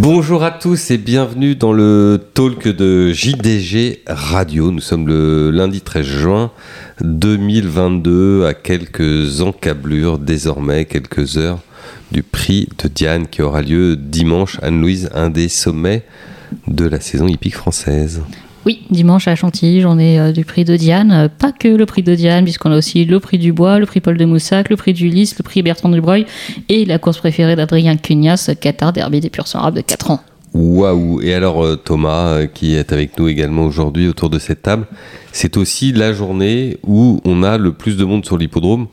Bonjour 0.00 0.44
à 0.44 0.50
tous 0.50 0.90
et 0.90 0.98
bienvenue 0.98 1.56
dans 1.56 1.72
le 1.72 2.20
talk 2.34 2.68
de 2.68 3.12
JDG 3.12 4.02
Radio. 4.06 4.70
Nous 4.70 4.80
sommes 4.80 5.08
le 5.08 5.50
lundi 5.50 5.80
13 5.80 6.06
juin 6.06 6.52
2022 7.00 8.46
à 8.46 8.54
quelques 8.54 9.40
encablures 9.40 10.18
désormais, 10.18 10.84
quelques 10.84 11.38
heures 11.38 11.60
du 12.12 12.22
prix 12.22 12.68
de 12.82 12.88
Diane 12.88 13.26
qui 13.26 13.42
aura 13.42 13.62
lieu 13.62 13.96
dimanche. 13.96 14.58
Anne-Louise, 14.62 15.10
un 15.14 15.30
des 15.30 15.48
sommets 15.48 16.04
de 16.66 16.86
la 16.86 17.00
saison 17.00 17.26
hippique 17.26 17.56
française. 17.56 18.22
Oui, 18.66 18.82
dimanche 18.90 19.28
à 19.28 19.36
Chantilly, 19.36 19.80
j'en 19.80 19.96
ai 19.96 20.18
euh, 20.18 20.32
du 20.32 20.44
prix 20.44 20.64
de 20.64 20.74
Diane. 20.74 21.12
Euh, 21.12 21.28
pas 21.28 21.52
que 21.52 21.68
le 21.68 21.86
prix 21.86 22.02
de 22.02 22.16
Diane, 22.16 22.42
puisqu'on 22.42 22.72
a 22.72 22.76
aussi 22.76 23.04
le 23.04 23.20
prix 23.20 23.38
du 23.38 23.52
Bois, 23.52 23.78
le 23.78 23.86
prix 23.86 24.00
Paul 24.00 24.18
de 24.18 24.24
Moussac, 24.24 24.70
le 24.70 24.76
prix 24.76 24.92
du 24.92 25.08
Lys, 25.08 25.38
le 25.38 25.44
prix 25.44 25.62
Bertrand 25.62 25.88
Dubreuil 25.88 26.26
et 26.68 26.84
la 26.84 26.98
course 26.98 27.18
préférée 27.18 27.54
d'Adrien 27.54 27.96
Cugnas, 27.96 28.50
Qatar 28.60 28.92
Derby 28.92 29.20
des 29.20 29.30
Purs 29.30 29.46
Arabes 29.54 29.76
de 29.76 29.82
4 29.82 30.10
ans. 30.10 30.20
Waouh 30.52 31.22
Et 31.22 31.32
alors 31.32 31.64
euh, 31.64 31.76
Thomas, 31.76 32.44
qui 32.48 32.74
est 32.74 32.92
avec 32.92 33.16
nous 33.16 33.28
également 33.28 33.62
aujourd'hui 33.62 34.08
autour 34.08 34.30
de 34.30 34.40
cette 34.40 34.62
table, 34.62 34.86
c'est 35.30 35.56
aussi 35.56 35.92
la 35.92 36.12
journée 36.12 36.78
où 36.82 37.20
on 37.24 37.44
a 37.44 37.58
le 37.58 37.72
plus 37.72 37.96
de 37.96 38.04
monde 38.04 38.24
sur 38.26 38.36
l'hippodrome. 38.36 38.88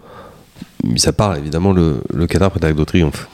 Mis 0.84 1.08
à 1.08 1.14
part 1.14 1.36
évidemment 1.36 1.72
le, 1.72 2.03
le 2.14 2.28
Qatar 2.28 2.52
de 2.52 2.84
Triomphe. 2.84 3.28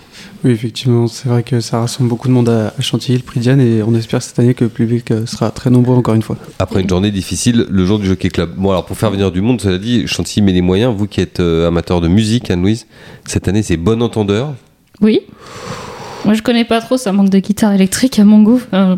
Oui, 0.46 0.52
effectivement, 0.52 1.08
c'est 1.08 1.28
vrai 1.28 1.44
que 1.44 1.60
ça 1.60 1.80
rassemble 1.82 2.10
beaucoup 2.10 2.30
de 2.30 2.34
monde 2.34 2.48
à, 2.48 2.68
à 2.78 2.82
Chantilly, 2.82 3.18
le 3.18 3.24
prix 3.24 3.42
Diane, 3.42 3.60
et 3.60 3.84
on 3.84 3.94
espère 3.94 4.22
cette 4.22 4.40
année 4.40 4.54
que 4.54 4.64
le 4.64 4.70
public 4.70 5.12
euh, 5.12 5.26
sera 5.26 5.52
très 5.52 5.70
nombreux 5.70 5.96
encore 5.98 6.14
une 6.14 6.22
fois. 6.22 6.38
Après 6.60 6.80
une 6.82 6.88
journée 6.88 7.12
difficile, 7.12 7.66
le 7.70 7.86
jour 7.86 8.00
du 8.00 8.06
Jockey 8.06 8.30
Club. 8.30 8.52
Bon 8.56 8.72
alors 8.72 8.86
pour 8.86 8.96
faire 8.98 9.12
venir 9.12 9.32
du 9.32 9.42
monde, 9.42 9.60
cela 9.60 9.78
dit, 9.78 10.08
Chantilly 10.08 10.46
met 10.46 10.54
les 10.54 10.62
moyens. 10.62 10.96
Vous 10.96 11.08
qui 11.08 11.20
êtes 11.20 11.42
euh, 11.42 11.68
amateur 11.68 12.00
de 12.00 12.08
musique, 12.08 12.50
Anne-Louise, 12.50 12.88
cette 13.26 13.50
année 13.50 13.64
c'est 13.64 13.76
Bon 13.76 14.02
Entendeur. 14.02 14.54
Oui 15.02 15.22
Moi 16.24 16.36
je 16.36 16.42
connais 16.42 16.64
pas 16.64 16.80
trop, 16.80 16.96
ça 16.96 17.12
manque 17.12 17.30
de 17.30 17.40
guitare 17.40 17.74
électrique 17.74 18.18
à 18.18 18.24
mon 18.24 18.42
goût. 18.42 18.62
Euh, 18.74 18.96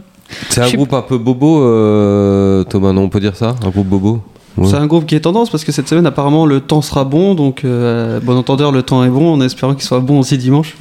C'est 0.49 0.61
un 0.61 0.69
groupe 0.69 0.93
un 0.93 1.01
peu 1.01 1.17
bobo, 1.17 1.63
euh, 1.63 2.63
Thomas, 2.65 2.93
non 2.93 3.01
on 3.01 3.09
peut 3.09 3.19
dire 3.19 3.35
ça? 3.35 3.55
Un 3.65 3.69
groupe 3.69 3.87
bobo? 3.87 4.21
Ouais. 4.57 4.67
C'est 4.69 4.75
un 4.75 4.85
groupe 4.85 5.07
qui 5.07 5.15
est 5.15 5.21
tendance 5.21 5.49
parce 5.49 5.63
que 5.63 5.71
cette 5.71 5.87
semaine, 5.87 6.05
apparemment, 6.05 6.45
le 6.45 6.59
temps 6.59 6.81
sera 6.83 7.03
bon, 7.03 7.33
donc 7.33 7.63
euh, 7.65 8.19
bon 8.19 8.37
entendeur, 8.37 8.71
le 8.71 8.83
temps 8.83 9.03
est 9.03 9.09
bon, 9.09 9.33
en 9.33 9.41
espérant 9.41 9.73
qu'il 9.73 9.83
soit 9.85 10.01
bon 10.01 10.19
aussi 10.19 10.37
dimanche. 10.37 10.75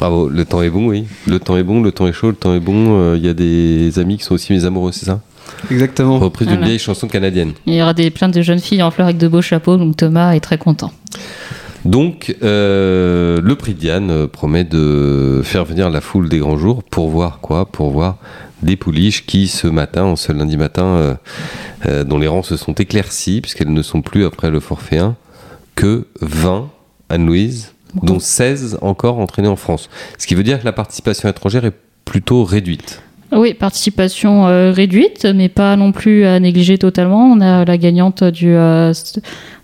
Bravo, 0.00 0.30
le 0.30 0.44
temps 0.46 0.62
est 0.62 0.70
bon, 0.70 0.88
oui. 0.88 1.04
Le 1.26 1.38
temps 1.38 1.58
est 1.58 1.62
bon, 1.62 1.82
le 1.82 1.92
temps 1.92 2.06
est 2.06 2.12
chaud, 2.12 2.28
le 2.30 2.34
temps 2.34 2.54
est 2.54 2.60
bon. 2.60 2.98
Euh, 2.98 3.16
Il 3.18 3.24
y 3.24 3.28
a 3.28 3.34
des 3.34 3.98
amis 3.98 4.16
qui 4.16 4.24
sont 4.24 4.32
aussi 4.34 4.50
mes 4.52 4.64
amoureux, 4.64 4.92
c'est 4.92 5.04
ça? 5.04 5.20
Exactement. 5.70 6.18
Reprise 6.18 6.48
d'une 6.48 6.56
Voilà. 6.56 6.68
vieille 6.68 6.78
chanson 6.78 7.06
canadienne. 7.06 7.52
Il 7.66 7.74
y 7.74 7.82
aura 7.82 7.92
des, 7.92 8.10
plein 8.10 8.30
de 8.30 8.40
jeunes 8.40 8.60
filles 8.60 8.82
en 8.82 8.90
fleurs 8.90 9.08
avec 9.08 9.18
de 9.18 9.28
beaux 9.28 9.42
chapeaux, 9.42 9.76
donc 9.76 9.98
Thomas 9.98 10.32
est 10.32 10.40
très 10.40 10.56
content. 10.56 10.90
Donc, 11.84 12.34
euh, 12.42 13.40
le 13.42 13.54
prix 13.56 13.74
Diane 13.74 14.10
euh, 14.10 14.26
promet 14.26 14.64
de 14.64 15.42
faire 15.44 15.66
venir 15.66 15.90
la 15.90 16.00
foule 16.00 16.30
des 16.30 16.38
grands 16.38 16.56
jours 16.56 16.82
pour 16.82 17.10
voir 17.10 17.40
quoi? 17.40 17.66
Pour 17.66 17.90
voir 17.90 18.16
des 18.62 18.76
pouliches 18.76 19.26
qui, 19.26 19.48
ce 19.48 19.66
matin, 19.66 20.04
en 20.04 20.16
ce 20.16 20.32
lundi 20.32 20.56
matin, 20.56 20.84
euh, 20.84 21.14
euh, 21.86 22.04
dont 22.04 22.18
les 22.18 22.26
rangs 22.28 22.42
se 22.42 22.56
sont 22.56 22.72
éclaircis, 22.72 23.42
puisqu'elles 23.42 23.72
ne 23.72 23.82
sont 23.82 24.00
plus, 24.00 24.24
après 24.24 24.50
le 24.50 24.60
forfait 24.60 24.98
1, 24.98 25.14
que 25.74 26.06
20, 26.22 26.70
Anne-Louise, 27.10 27.69
dont 28.02 28.18
16 28.18 28.78
encore 28.82 29.18
entraînées 29.18 29.48
en 29.48 29.56
France. 29.56 29.88
Ce 30.18 30.26
qui 30.26 30.34
veut 30.34 30.42
dire 30.42 30.60
que 30.60 30.64
la 30.64 30.72
participation 30.72 31.28
étrangère 31.28 31.64
est 31.64 31.74
plutôt 32.04 32.44
réduite. 32.44 33.02
Oui, 33.32 33.54
participation 33.54 34.48
euh, 34.48 34.72
réduite, 34.72 35.24
mais 35.24 35.48
pas 35.48 35.76
non 35.76 35.92
plus 35.92 36.24
à 36.24 36.40
négliger 36.40 36.78
totalement. 36.78 37.30
On 37.30 37.40
a 37.40 37.64
la 37.64 37.78
gagnante 37.78 38.24
du. 38.24 38.48
euh, 38.48 38.92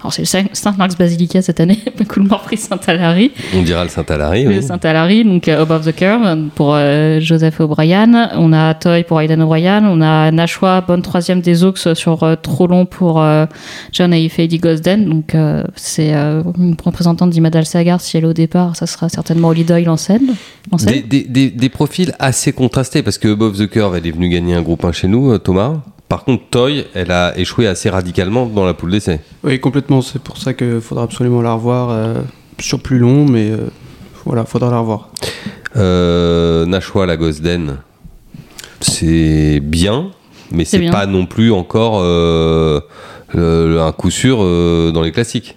alors, 0.07 0.13
c'est 0.13 0.23
le 0.23 0.27
Saint- 0.27 0.45
Saint-Marc's 0.53 0.97
Basilica 0.97 1.43
cette 1.43 1.59
année, 1.61 1.79
Coulmort 2.09 2.43
Prix 2.43 2.57
Saint-Alary. 2.59 3.33
On 3.57 3.63
dira 3.63 3.83
le 3.83 3.91
Saint-Alary. 3.91 4.45
Le 4.45 4.51
oui. 4.51 4.63
Saint-Alary, 4.63 5.25
donc 5.25 5.49
euh, 5.49 5.63
Above 5.63 5.85
the 5.91 5.95
Curve 5.95 6.49
pour 6.55 6.75
euh, 6.75 7.19
Joseph 7.21 7.59
O'Brien. 7.61 8.31
On 8.37 8.53
a 8.53 8.75
Toy 8.75 9.03
pour 9.03 9.21
Aidan 9.21 9.41
O'Brien. 9.41 9.85
On 9.85 10.01
a 10.01 10.31
Nashua, 10.31 10.81
bonne 10.83 11.03
troisième 11.03 11.41
des 11.41 11.65
Oaks 11.65 11.95
sur 11.95 12.23
euh, 12.23 12.37
Trop 12.41 12.67
Long 12.69 12.87
pour 12.87 13.21
euh, 13.21 13.47
John 13.93 14.15
et 14.15 14.31
Eddie 14.39 14.59
Gosden. 14.59 15.09
Donc, 15.09 15.35
euh, 15.35 15.65
c'est 15.75 16.15
euh, 16.15 16.43
une 16.59 16.77
représentante 16.85 17.31
d'Imadal 17.31 17.67
Sagar. 17.67 18.01
Si 18.01 18.17
elle 18.17 18.25
est 18.25 18.29
au 18.29 18.33
départ, 18.33 18.77
ça 18.77 18.87
sera 18.87 19.09
certainement 19.09 19.49
Holly 19.49 19.65
Doyle 19.65 19.89
en 19.89 19.97
scène. 19.97 20.35
En 20.71 20.79
scène. 20.79 20.93
Des, 20.95 21.03
des- 21.03 21.25
des- 21.25 21.51
des 21.51 21.69
profils 21.69 22.13
assez 22.19 22.53
contrastés 22.53 23.03
parce 23.03 23.19
que 23.19 23.29
Above 23.33 23.59
the 23.59 23.69
Curve, 23.69 23.97
elle 23.97 24.07
est 24.07 24.11
venue 24.13 24.29
gagner 24.29 24.55
un 24.55 24.63
groupe 24.63 24.85
1 24.85 24.93
chez 24.93 25.09
nous, 25.09 25.33
euh, 25.33 25.39
Thomas. 25.39 25.75
Par 26.09 26.25
contre, 26.25 26.45
Toy, 26.51 26.85
elle 26.95 27.11
a 27.11 27.37
échoué 27.37 27.67
assez 27.67 27.91
radicalement 27.91 28.47
dans 28.47 28.65
la 28.65 28.75
poule 28.75 28.93
d'essai. 28.93 29.21
Oui, 29.43 29.59
complètement. 29.59 30.03
C'est 30.03 30.23
pour 30.23 30.37
ça 30.39 30.55
qu'il 30.55 30.81
faudra 30.81 31.05
absolument 31.05 31.43
la 31.43 31.53
revoir 31.55 31.91
euh, 31.91 32.15
sur 32.61 32.81
plus 32.81 32.99
long, 32.99 33.27
mais 33.29 33.51
euh, 33.51 33.67
voilà, 34.25 34.45
faudra 34.45 34.71
la 34.71 34.79
revoir. 34.79 35.09
Euh, 35.77 36.65
Nashua, 36.65 37.07
la 37.07 37.17
Gosden, 37.17 37.79
c'est 38.81 39.61
bien, 39.61 40.11
mais 40.53 40.65
C'est 40.65 40.79
bien. 40.79 40.91
pas 40.93 41.07
non 41.07 41.27
plus 41.27 41.51
encore 41.53 41.99
euh, 42.03 42.81
le- 43.35 43.81
un 43.81 43.93
coup 43.93 44.11
sûr 44.11 44.39
euh, 44.41 44.93
dans 44.93 45.03
les 45.03 45.13
classiques. 45.13 45.57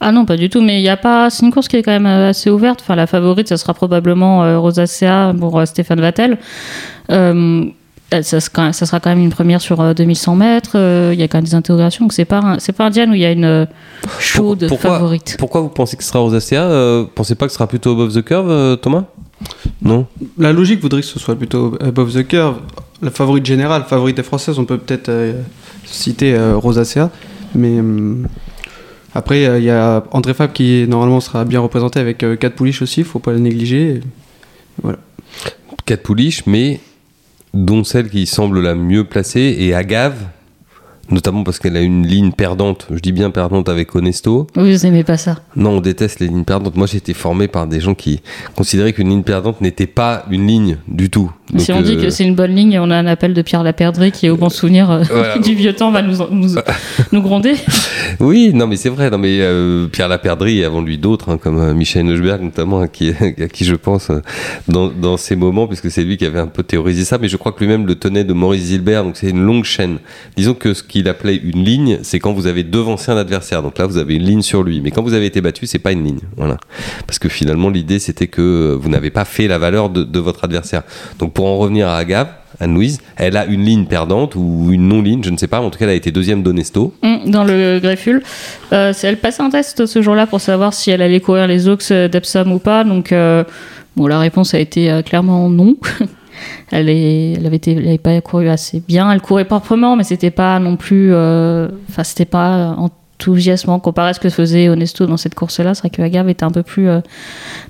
Ah 0.00 0.12
non, 0.12 0.26
pas 0.26 0.36
du 0.36 0.48
tout, 0.48 0.60
mais 0.60 0.78
il 0.80 0.84
y 0.84 0.88
a 0.88 0.96
pas. 0.96 1.28
C'est 1.28 1.44
une 1.44 1.50
course 1.52 1.66
qui 1.66 1.76
est 1.76 1.82
quand 1.82 1.90
même 1.90 2.06
assez 2.06 2.50
ouverte. 2.50 2.80
Enfin, 2.82 2.94
la 2.94 3.08
favorite, 3.08 3.48
ça 3.48 3.56
sera 3.56 3.74
probablement 3.74 4.44
euh, 4.44 4.58
Rosacea 4.58 5.32
pour 5.40 5.58
euh, 5.58 5.64
Stéphane 5.64 6.00
Vattel. 6.00 6.38
Euh, 7.10 7.64
ça, 8.10 8.40
sera, 8.40 8.72
ça 8.72 8.86
sera 8.86 9.00
quand 9.00 9.10
même 9.10 9.18
une 9.20 9.30
première 9.30 9.60
sur 9.60 9.80
euh, 9.80 9.94
2100 9.94 10.36
mètres. 10.36 10.72
Euh, 10.76 11.10
Il 11.14 11.20
y 11.20 11.22
a 11.22 11.28
quand 11.28 11.38
même 11.38 11.44
des 11.44 11.54
interrogations. 11.54 12.04
Donc 12.04 12.12
c'est 12.12 12.24
pas 12.24 12.38
un, 12.38 12.58
c'est 12.58 12.72
pas 12.72 12.86
un 12.86 12.90
Diane 12.90 13.10
où 13.10 13.14
il 13.14 13.20
y 13.20 13.24
a 13.26 13.32
une 13.32 13.44
euh, 13.44 13.66
chaude 14.18 14.66
Pourquoi- 14.68 14.90
favorite. 14.98 15.36
Pourquoi 15.38 15.60
vous 15.60 15.68
pensez 15.68 15.96
que 15.96 16.02
ce 16.02 16.08
sera 16.10 16.20
Rosacea 16.20 16.54
euh, 16.62 17.04
Pensez 17.14 17.34
pas 17.34 17.46
que 17.46 17.52
ce 17.52 17.56
sera 17.56 17.66
plutôt 17.66 17.92
Above 17.92 18.14
the 18.14 18.24
Curve, 18.24 18.50
euh, 18.50 18.76
Thomas? 18.76 19.04
Non? 19.82 20.06
La 20.36 20.52
logique 20.52 20.80
voudrait 20.80 21.00
que 21.02 21.06
ce 21.06 21.18
soit 21.18 21.36
plutôt 21.36 21.76
above 21.80 22.12
the 22.12 22.26
curve. 22.26 22.56
La 23.02 23.10
favorite 23.12 23.46
générale, 23.46 23.84
favorite 23.88 24.16
des 24.16 24.24
Françaises, 24.24 24.58
on 24.58 24.64
peut 24.64 24.78
peut-être 24.78 25.08
euh, 25.10 25.42
citer 25.84 26.34
euh, 26.34 26.56
Rosacea, 26.56 27.10
mais 27.54 27.78
après 29.14 29.46
euh, 29.46 29.58
il 29.60 29.64
y 29.64 29.70
a 29.70 30.02
André 30.10 30.34
Fab 30.34 30.52
qui 30.52 30.84
normalement 30.88 31.20
sera 31.20 31.44
bien 31.44 31.60
représenté 31.60 32.00
avec 32.00 32.18
4 32.18 32.54
pouliches 32.56 32.82
aussi, 32.82 33.04
faut 33.04 33.20
pas 33.20 33.30
le 33.30 33.38
négliger. 33.38 34.00
quatre 35.86 36.02
pouliches, 36.02 36.42
mais 36.46 36.80
dont 37.54 37.84
celle 37.84 38.10
qui 38.10 38.26
semble 38.26 38.60
la 38.60 38.74
mieux 38.74 39.04
placée 39.04 39.56
est 39.60 39.72
Agave, 39.72 40.18
notamment 41.10 41.44
parce 41.44 41.58
qu'elle 41.58 41.76
a 41.76 41.80
une 41.80 42.06
ligne 42.06 42.32
perdante, 42.32 42.86
je 42.90 42.98
dis 42.98 43.12
bien 43.12 43.30
perdante 43.30 43.68
avec 43.68 43.94
Honesto. 43.94 44.46
Oui, 44.56 44.72
vous 44.72 44.86
aimez 44.86 45.04
pas 45.04 45.16
ça. 45.16 45.38
Non, 45.56 45.78
on 45.78 45.80
déteste 45.80 46.20
les 46.20 46.28
lignes 46.28 46.44
perdantes. 46.44 46.76
Moi, 46.76 46.86
j'ai 46.86 46.98
été 46.98 47.14
formé 47.14 47.48
par 47.48 47.66
des 47.66 47.80
gens 47.80 47.94
qui 47.94 48.20
considéraient 48.54 48.92
qu'une 48.92 49.08
ligne 49.08 49.22
perdante 49.22 49.60
n'était 49.60 49.86
pas 49.86 50.24
une 50.30 50.46
ligne 50.46 50.78
du 50.86 51.10
tout. 51.10 51.30
Donc, 51.52 51.62
si 51.62 51.72
on 51.72 51.80
dit 51.80 51.94
euh, 51.94 52.02
que 52.02 52.10
c'est 52.10 52.24
une 52.24 52.34
bonne 52.34 52.54
ligne, 52.54 52.78
on 52.78 52.90
a 52.90 52.96
un 52.96 53.06
appel 53.06 53.32
de 53.32 53.40
Pierre 53.40 53.62
Laperdré 53.62 54.10
qui, 54.10 54.28
au 54.28 54.36
bon 54.36 54.50
souvenir 54.50 54.90
euh, 54.90 55.02
Voilà. 55.10 55.38
du 55.42 55.54
vieux 55.54 55.72
temps, 55.72 55.90
va 55.90 56.02
nous, 56.02 56.16
nous, 56.30 56.56
nous 57.12 57.22
gronder. 57.22 57.54
Oui, 58.20 58.52
non, 58.52 58.66
mais 58.66 58.76
c'est 58.76 58.90
vrai. 58.90 59.10
Non, 59.10 59.18
mais 59.18 59.38
euh, 59.40 59.86
Pierre 59.86 60.08
Laperdrie 60.08 60.58
et 60.58 60.64
avant 60.64 60.82
lui 60.82 60.98
d'autres, 60.98 61.30
hein, 61.30 61.38
comme 61.38 61.72
Michel 61.72 62.04
Neuchberg 62.04 62.42
notamment, 62.42 62.80
à 62.80 62.88
qui, 62.88 63.10
à 63.40 63.48
qui 63.48 63.64
je 63.64 63.74
pense 63.74 64.10
dans, 64.68 64.88
dans 64.88 65.16
ces 65.16 65.36
moments, 65.36 65.66
puisque 65.66 65.90
c'est 65.90 66.04
lui 66.04 66.18
qui 66.18 66.26
avait 66.26 66.40
un 66.40 66.46
peu 66.48 66.62
théorisé 66.62 67.04
ça. 67.04 67.16
Mais 67.16 67.28
je 67.28 67.38
crois 67.38 67.52
que 67.52 67.60
lui-même 67.60 67.86
le 67.86 67.94
tenait 67.94 68.24
de 68.24 68.34
Maurice 68.34 68.66
Gilbert. 68.66 69.04
Donc 69.04 69.16
c'est 69.16 69.30
une 69.30 69.42
longue 69.42 69.64
chaîne. 69.64 69.98
Disons 70.36 70.54
que 70.54 70.74
ce 70.74 70.82
qu'il 70.98 71.08
appelait 71.08 71.36
une 71.36 71.64
ligne, 71.64 71.98
c'est 72.02 72.18
quand 72.18 72.32
vous 72.32 72.46
avez 72.46 72.64
devancé 72.64 73.10
un 73.10 73.16
adversaire. 73.16 73.62
Donc 73.62 73.78
là, 73.78 73.86
vous 73.86 73.98
avez 73.98 74.16
une 74.16 74.24
ligne 74.24 74.42
sur 74.42 74.62
lui. 74.62 74.80
Mais 74.80 74.90
quand 74.90 75.02
vous 75.02 75.14
avez 75.14 75.26
été 75.26 75.40
battu, 75.40 75.66
c'est 75.66 75.78
pas 75.78 75.92
une 75.92 76.04
ligne. 76.04 76.20
Voilà. 76.36 76.56
Parce 77.06 77.18
que 77.18 77.28
finalement, 77.28 77.70
l'idée, 77.70 77.98
c'était 77.98 78.26
que 78.26 78.42
euh, 78.42 78.76
vous 78.76 78.88
n'avez 78.88 79.10
pas 79.10 79.24
fait 79.24 79.46
la 79.46 79.58
valeur 79.58 79.90
de, 79.90 80.18
votre 80.18 80.44
adversaire. 80.44 80.82
Donc 81.20 81.32
pour 81.32 81.46
en 81.46 81.58
revenir 81.58 81.88
à 81.88 81.96
Agave, 81.96 82.28
Anne-Louise, 82.60 83.00
elle 83.16 83.36
a 83.36 83.46
une 83.46 83.64
ligne 83.64 83.84
perdante 83.84 84.34
ou 84.34 84.70
une 84.72 84.88
non-ligne, 84.88 85.22
je 85.22 85.30
ne 85.30 85.36
sais 85.36 85.46
pas. 85.46 85.60
En 85.60 85.70
tout 85.70 85.78
cas, 85.78 85.84
elle 85.84 85.92
a 85.92 85.94
été 85.94 86.10
deuxième 86.10 86.42
d'Onesto. 86.42 86.92
Hum, 87.02 87.30
dans 87.30 87.44
le 87.44 87.78
greffule. 87.80 88.22
Euh, 88.72 88.92
elle 89.02 89.18
passait 89.18 89.42
un 89.42 89.50
test 89.50 89.86
ce 89.86 90.02
jour-là 90.02 90.26
pour 90.26 90.40
savoir 90.40 90.74
si 90.74 90.90
elle 90.90 91.02
allait 91.02 91.20
courir 91.20 91.46
les 91.46 91.68
Oaks 91.68 91.92
d'Epsom 91.92 92.50
ou 92.50 92.58
pas. 92.58 92.82
Donc, 92.82 93.12
euh, 93.12 93.44
bon, 93.96 94.08
la 94.08 94.18
réponse 94.18 94.54
a 94.54 94.58
été 94.58 95.00
clairement 95.04 95.48
non. 95.48 95.76
elle, 96.70 96.88
est, 96.88 97.38
avait 97.44 97.98
pas 97.98 98.20
couru 98.20 98.48
assez 98.48 98.82
bien. 98.86 99.10
Elle 99.10 99.20
courait 99.20 99.44
proprement, 99.44 99.96
mais 99.96 100.04
c'était 100.04 100.30
pas 100.30 100.58
non 100.58 100.76
plus, 100.76 101.12
euh, 101.12 101.68
enfin, 101.88 102.04
c'était 102.04 102.24
pas 102.24 102.76
enthousiasmant 102.76 103.80
comparé 103.80 104.10
à 104.10 104.14
ce 104.14 104.20
que 104.20 104.28
faisait 104.28 104.68
Honesto 104.68 105.06
dans 105.06 105.16
cette 105.16 105.34
course-là. 105.34 105.74
C'est 105.74 105.80
vrai 105.80 105.90
que 105.90 106.02
Agave 106.02 106.28
était 106.28 106.44
un 106.44 106.50
peu 106.50 106.62
plus 106.62 106.88
euh, 106.88 107.00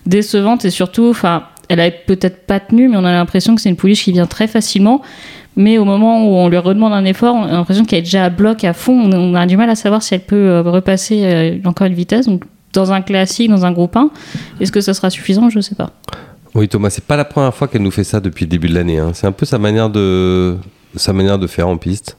décevante 0.07 0.65
et 0.65 0.71
surtout, 0.71 1.09
enfin, 1.11 1.45
elle 1.69 1.81
avait 1.81 1.97
peut-être 2.07 2.47
pas 2.47 2.61
tenu, 2.61 2.89
mais 2.89 2.97
on 2.97 3.05
a 3.05 3.13
l'impression 3.13 3.55
que 3.55 3.61
c'est 3.61 3.69
une 3.69 3.77
pouliche 3.77 4.05
qui 4.05 4.13
vient 4.13 4.27
très 4.27 4.47
facilement. 4.47 5.03
Mais 5.57 5.79
au 5.79 5.85
moment 5.85 6.25
où 6.25 6.37
on 6.37 6.49
lui 6.49 6.59
redemande 6.59 6.93
un 6.93 7.05
effort, 7.05 7.35
on 7.35 7.43
a 7.43 7.53
l'impression 7.53 7.85
qu'elle 7.85 8.01
est 8.01 8.03
déjà 8.03 8.25
à 8.25 8.31
bloc 8.31 8.63
à 8.63 8.73
fond. 8.73 9.11
On 9.13 9.35
a 9.35 9.45
du 9.47 9.57
mal 9.57 9.69
à 9.71 9.75
savoir 9.75 10.03
si 10.03 10.15
elle 10.15 10.21
peut 10.21 10.37
euh, 10.37 10.63
repasser 10.63 11.61
encore 11.65 11.87
une 11.87 11.95
vitesse. 11.95 12.27
Donc, 12.27 12.45
dans 12.73 12.93
un 12.93 13.01
classique, 13.01 13.51
dans 13.51 13.65
un 13.65 13.73
groupe 13.73 13.97
1, 13.97 14.11
est-ce 14.61 14.71
que 14.71 14.81
ça 14.81 14.95
sera 14.95 15.11
suffisant? 15.11 15.51
Je 15.51 15.61
sais 15.61 15.75
pas. 15.75 15.91
Oui, 16.59 16.69
Thomas, 16.69 16.91
c'est 16.91 17.05
pas 17.05 17.17
la 17.17 17.25
première 17.25 17.55
fois 17.55 17.69
qu'elle 17.69 17.83
nous 17.83 17.91
fait 17.93 18.03
ça 18.05 18.19
depuis 18.21 18.45
le 18.45 18.51
début 18.51 18.69
de 18.69 18.75
l'année. 18.75 18.99
hein. 18.99 19.13
C'est 19.15 19.27
un 19.29 19.33
peu 19.33 19.47
sa 19.47 19.59
manière 19.59 19.91
de 19.91 20.57
sa 20.97 21.13
manière 21.13 21.39
de 21.39 21.47
faire 21.47 21.69
en 21.69 21.77
piste. 21.77 22.17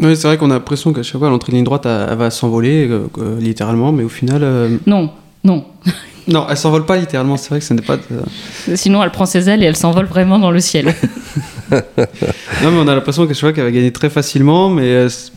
Oui, 0.00 0.16
c'est 0.16 0.26
vrai 0.28 0.38
qu'on 0.38 0.50
a 0.50 0.54
l'impression 0.54 0.92
qu'à 0.92 1.02
chaque 1.02 1.18
fois, 1.18 1.28
l'entrée 1.28 1.52
ligne 1.52 1.64
droite, 1.64 1.84
elle, 1.86 2.06
elle 2.10 2.16
va 2.16 2.30
s'envoler, 2.30 2.88
euh, 2.88 3.00
euh, 3.18 3.38
littéralement, 3.38 3.92
mais 3.92 4.02
au 4.04 4.08
final, 4.08 4.42
euh, 4.42 4.76
Non, 4.86 5.10
Non. 5.44 5.64
Non, 6.28 6.46
elle 6.48 6.56
s'envole 6.56 6.86
pas 6.86 6.96
littéralement, 6.96 7.36
c'est 7.36 7.50
vrai 7.50 7.58
que 7.58 7.64
ce 7.64 7.74
n'est 7.74 7.82
pas. 7.82 7.96
de- 7.96 8.76
Sinon, 8.76 9.02
elle 9.02 9.10
prend 9.10 9.26
ses 9.26 9.48
ailes 9.50 9.60
et 9.62 9.66
elle 9.66 9.76
s'envole 9.76 10.06
vraiment 10.06 10.38
dans 10.38 10.52
le 10.52 10.60
ciel. 10.60 10.94
Non, 11.70 12.70
mais 12.70 12.78
on 12.78 12.86
a 12.88 12.94
l'impression 12.94 13.26
que 13.26 13.34
je 13.34 13.40
vois 13.40 13.52
qu'elle 13.52 13.64
va 13.64 13.72
gagner 13.72 13.92
très 13.92 14.08
facilement, 14.08 14.70
mais 14.70 14.88
est-ce 14.88 15.32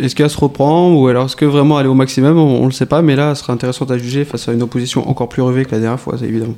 est-ce 0.00 0.14
qu'elle 0.14 0.30
se 0.30 0.38
reprend 0.38 0.92
ou 0.94 1.08
alors 1.08 1.26
est-ce 1.26 1.34
que 1.34 1.44
vraiment 1.44 1.78
elle 1.80 1.86
est 1.86 1.88
au 1.88 1.94
maximum 1.94 2.38
On, 2.38 2.62
on 2.62 2.66
le 2.66 2.70
sait 2.72 2.86
pas, 2.86 3.02
mais 3.02 3.16
là, 3.16 3.30
elle 3.30 3.36
sera 3.36 3.52
intéressante 3.52 3.90
à 3.90 3.98
juger 3.98 4.24
face 4.24 4.48
à 4.48 4.52
une 4.52 4.62
opposition 4.62 5.06
encore 5.10 5.28
plus 5.28 5.42
relevée 5.42 5.64
que 5.64 5.72
la 5.72 5.80
dernière 5.80 5.98
fois, 6.00 6.14
c'est 6.18 6.26
évident. 6.26 6.54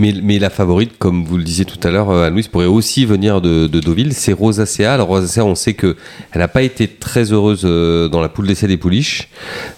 Mais, 0.00 0.38
la 0.38 0.48
favorite, 0.48 0.92
comme 1.00 1.24
vous 1.24 1.36
le 1.36 1.42
disiez 1.42 1.64
tout 1.64 1.80
à 1.82 1.90
l'heure, 1.90 2.10
euh, 2.10 2.30
Louise 2.30 2.46
pourrait 2.46 2.66
aussi 2.66 3.04
venir 3.04 3.40
de, 3.40 3.66
de 3.66 3.80
Deauville, 3.80 4.12
c'est 4.12 4.32
Rosacea. 4.32 4.84
Alors 4.84 5.08
Rosacea, 5.08 5.44
on 5.44 5.56
sait 5.56 5.74
que 5.74 5.96
elle 6.30 6.38
n'a 6.38 6.46
pas 6.46 6.62
été 6.62 6.86
très 6.86 7.32
heureuse 7.32 7.62
euh, 7.64 8.06
dans 8.06 8.20
la 8.20 8.28
poule 8.28 8.46
d'essai 8.46 8.68
des 8.68 8.76
pouliches. 8.76 9.28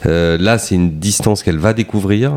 Euh, 0.04 0.36
là, 0.38 0.58
c'est 0.58 0.74
une 0.74 0.98
distance 0.98 1.42
qu'elle 1.42 1.56
va 1.56 1.72
découvrir. 1.72 2.34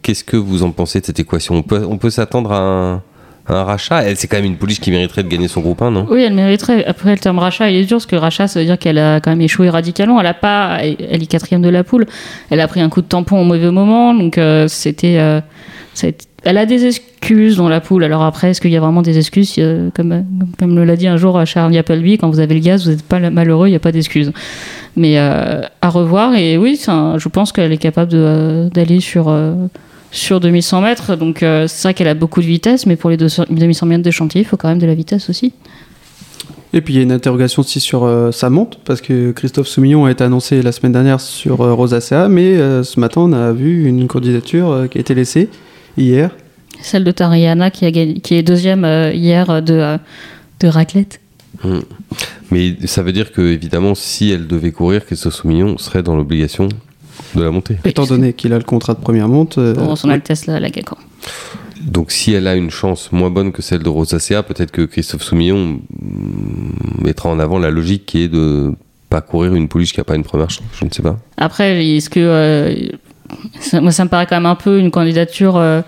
Qu'est-ce 0.00 0.24
que 0.24 0.38
vous 0.38 0.62
en 0.62 0.70
pensez 0.70 1.00
de 1.00 1.04
cette 1.04 1.20
équation? 1.20 1.62
On 1.70 1.98
peut, 1.98 2.08
s'attendre 2.08 2.52
à 2.52 2.60
un, 2.60 3.02
à 3.48 3.64
rachat? 3.64 4.04
Elle, 4.04 4.16
c'est 4.16 4.26
quand 4.26 4.38
même 4.38 4.46
une 4.46 4.56
pouliche 4.56 4.80
qui 4.80 4.90
mériterait 4.90 5.24
de 5.24 5.28
gagner 5.28 5.48
son 5.48 5.60
groupe 5.60 5.82
1, 5.82 5.90
non? 5.90 6.06
Oui, 6.10 6.22
elle 6.22 6.32
mériterait. 6.32 6.86
Après, 6.86 7.10
le 7.10 7.18
terme 7.18 7.38
rachat, 7.38 7.68
il 7.68 7.76
est 7.76 7.84
dur, 7.84 7.98
parce 7.98 8.06
que 8.06 8.16
rachat, 8.16 8.48
ça 8.48 8.60
veut 8.60 8.66
dire 8.66 8.78
qu'elle 8.78 8.96
a 8.96 9.20
quand 9.20 9.30
même 9.30 9.42
échoué 9.42 9.68
radicalement. 9.68 10.18
Elle 10.22 10.26
a 10.26 10.32
pas, 10.32 10.78
elle 10.80 11.22
est 11.22 11.26
quatrième 11.26 11.60
de 11.60 11.68
la 11.68 11.84
poule. 11.84 12.06
Elle 12.48 12.60
a 12.60 12.66
pris 12.66 12.80
un 12.80 12.88
coup 12.88 13.02
de 13.02 13.08
tampon 13.08 13.38
au 13.42 13.44
mauvais 13.44 13.70
moment, 13.70 14.14
donc 14.14 14.40
c'était. 14.68 15.42
Elle 16.44 16.58
a 16.58 16.66
des 16.66 16.86
excuses 16.86 17.56
dans 17.56 17.68
la 17.68 17.80
poule. 17.80 18.04
Alors 18.04 18.22
après, 18.22 18.50
est-ce 18.50 18.60
qu'il 18.60 18.70
y 18.70 18.76
a 18.76 18.80
vraiment 18.80 19.02
des 19.02 19.18
excuses 19.18 19.54
Euh, 19.58 19.90
Comme, 19.94 20.24
comme 20.58 20.82
l'a 20.84 20.96
dit 20.96 21.08
un 21.08 21.16
jour 21.16 21.44
Charlie 21.46 21.78
Appleby, 21.78 22.16
quand 22.18 22.30
vous 22.30 22.40
avez 22.40 22.54
le 22.54 22.60
gaz, 22.60 22.84
vous 22.84 22.90
n'êtes 22.92 23.02
pas 23.02 23.18
malheureux, 23.30 23.66
il 23.68 23.70
n'y 23.70 23.76
a 23.76 23.80
pas 23.80 23.92
d'excuses. 23.92 24.32
Mais 24.96 25.18
euh, 25.18 25.62
à 25.82 25.88
revoir. 25.90 26.34
Et 26.36 26.56
oui, 26.58 26.80
je 26.86 27.28
pense 27.28 27.52
qu'elle 27.52 27.72
est 27.72 27.76
capable 27.78 28.12
euh, 28.14 28.68
d'aller 28.70 29.00
sur. 29.00 29.28
euh, 29.28 29.54
sur 30.10 30.40
2100 30.40 30.80
mètres, 30.80 31.16
donc 31.16 31.40
c'est 31.40 31.82
vrai 31.82 31.92
qu'elle 31.92 32.08
a 32.08 32.14
beaucoup 32.14 32.40
de 32.40 32.46
vitesse, 32.46 32.86
mais 32.86 32.96
pour 32.96 33.10
les 33.10 33.18
200 33.18 33.44
2100 33.50 33.84
mètres 33.84 34.02
de 34.02 34.10
chantier, 34.10 34.40
il 34.40 34.44
faut 34.44 34.56
quand 34.56 34.68
même 34.68 34.78
de 34.78 34.86
la 34.86 34.94
vitesse 34.94 35.28
aussi. 35.28 35.52
Et 36.72 36.80
puis 36.80 36.94
il 36.94 36.96
y 36.96 37.00
a 37.00 37.02
une 37.02 37.12
interrogation 37.12 37.60
aussi 37.60 37.78
sur 37.78 38.04
euh, 38.04 38.30
sa 38.32 38.48
monte, 38.48 38.78
parce 38.86 39.02
que 39.02 39.32
Christophe 39.32 39.68
Soumillon 39.68 40.06
a 40.06 40.10
été 40.10 40.24
annoncé 40.24 40.62
la 40.62 40.72
semaine 40.72 40.92
dernière 40.92 41.20
sur 41.20 41.60
euh, 41.60 41.74
Rosacea, 41.74 42.28
mais 42.30 42.56
ce 42.56 42.98
matin 42.98 43.20
on 43.20 43.32
a 43.34 43.52
vu 43.52 43.86
une 43.86 44.06
candidature 44.08 44.86
qui 44.90 44.96
a 44.96 45.00
été 45.02 45.14
laissée 45.14 45.50
hier. 45.98 46.30
Celle 46.80 47.04
de 47.04 47.10
Tariana 47.10 47.70
qui, 47.70 47.84
a 47.86 47.90
gagné- 47.90 48.20
qui 48.20 48.34
est 48.36 48.42
deuxième 48.42 48.84
euh, 48.84 49.12
hier 49.12 49.50
euh, 49.50 49.60
de, 49.60 49.74
euh, 49.74 49.98
de 50.60 50.68
raclette. 50.68 51.20
Mais 52.50 52.76
ça 52.86 53.02
veut 53.02 53.12
dire 53.12 53.32
que, 53.32 53.40
évidemment, 53.42 53.94
si 53.94 54.30
elle 54.30 54.46
devait 54.46 54.70
courir, 54.72 55.04
Christophe 55.04 55.34
Soumillon 55.34 55.76
serait 55.78 56.02
dans 56.02 56.16
l'obligation 56.16 56.68
de 57.34 57.42
la 57.42 57.50
monter. 57.50 57.76
Étant 57.84 58.06
donné 58.06 58.32
qu'il 58.32 58.52
a 58.52 58.58
le 58.58 58.64
contrat 58.64 58.94
de 58.94 59.00
première 59.00 59.28
monte, 59.28 59.58
euh, 59.58 59.74
Bon, 59.74 59.96
son 59.96 60.08
Altesse 60.08 60.46
la, 60.46 60.60
la 60.60 60.70
gagne. 60.70 60.84
Donc 61.82 62.10
si 62.10 62.32
elle 62.32 62.46
a 62.46 62.54
une 62.56 62.70
chance 62.70 63.12
moins 63.12 63.30
bonne 63.30 63.52
que 63.52 63.60
celle 63.62 63.82
de 63.82 63.88
Rosacea, 63.88 64.42
peut-être 64.46 64.70
que 64.72 64.82
Christophe 64.82 65.22
Soumillon 65.22 65.80
mm, 65.90 67.04
mettra 67.04 67.28
en 67.28 67.38
avant 67.38 67.58
la 67.58 67.70
logique 67.70 68.06
qui 68.06 68.22
est 68.22 68.28
de 68.28 68.72
pas 69.10 69.20
courir 69.20 69.54
une 69.54 69.68
pouliche 69.68 69.92
qui 69.92 70.00
n'a 70.00 70.04
pas 70.04 70.16
une 70.16 70.24
première 70.24 70.50
chance. 70.50 70.64
Je 70.78 70.84
ne 70.84 70.90
sais 70.90 71.02
pas. 71.02 71.18
Après, 71.36 71.84
est-ce 71.86 72.08
que. 72.10 72.20
euh, 72.20 72.74
moi, 73.74 73.90
ça 73.92 74.04
me 74.04 74.08
paraît 74.08 74.26
quand 74.26 74.36
même 74.36 74.46
un 74.46 74.54
peu 74.54 74.78
une 74.78 74.90
candidature 74.90 75.56
euh, 75.56 75.82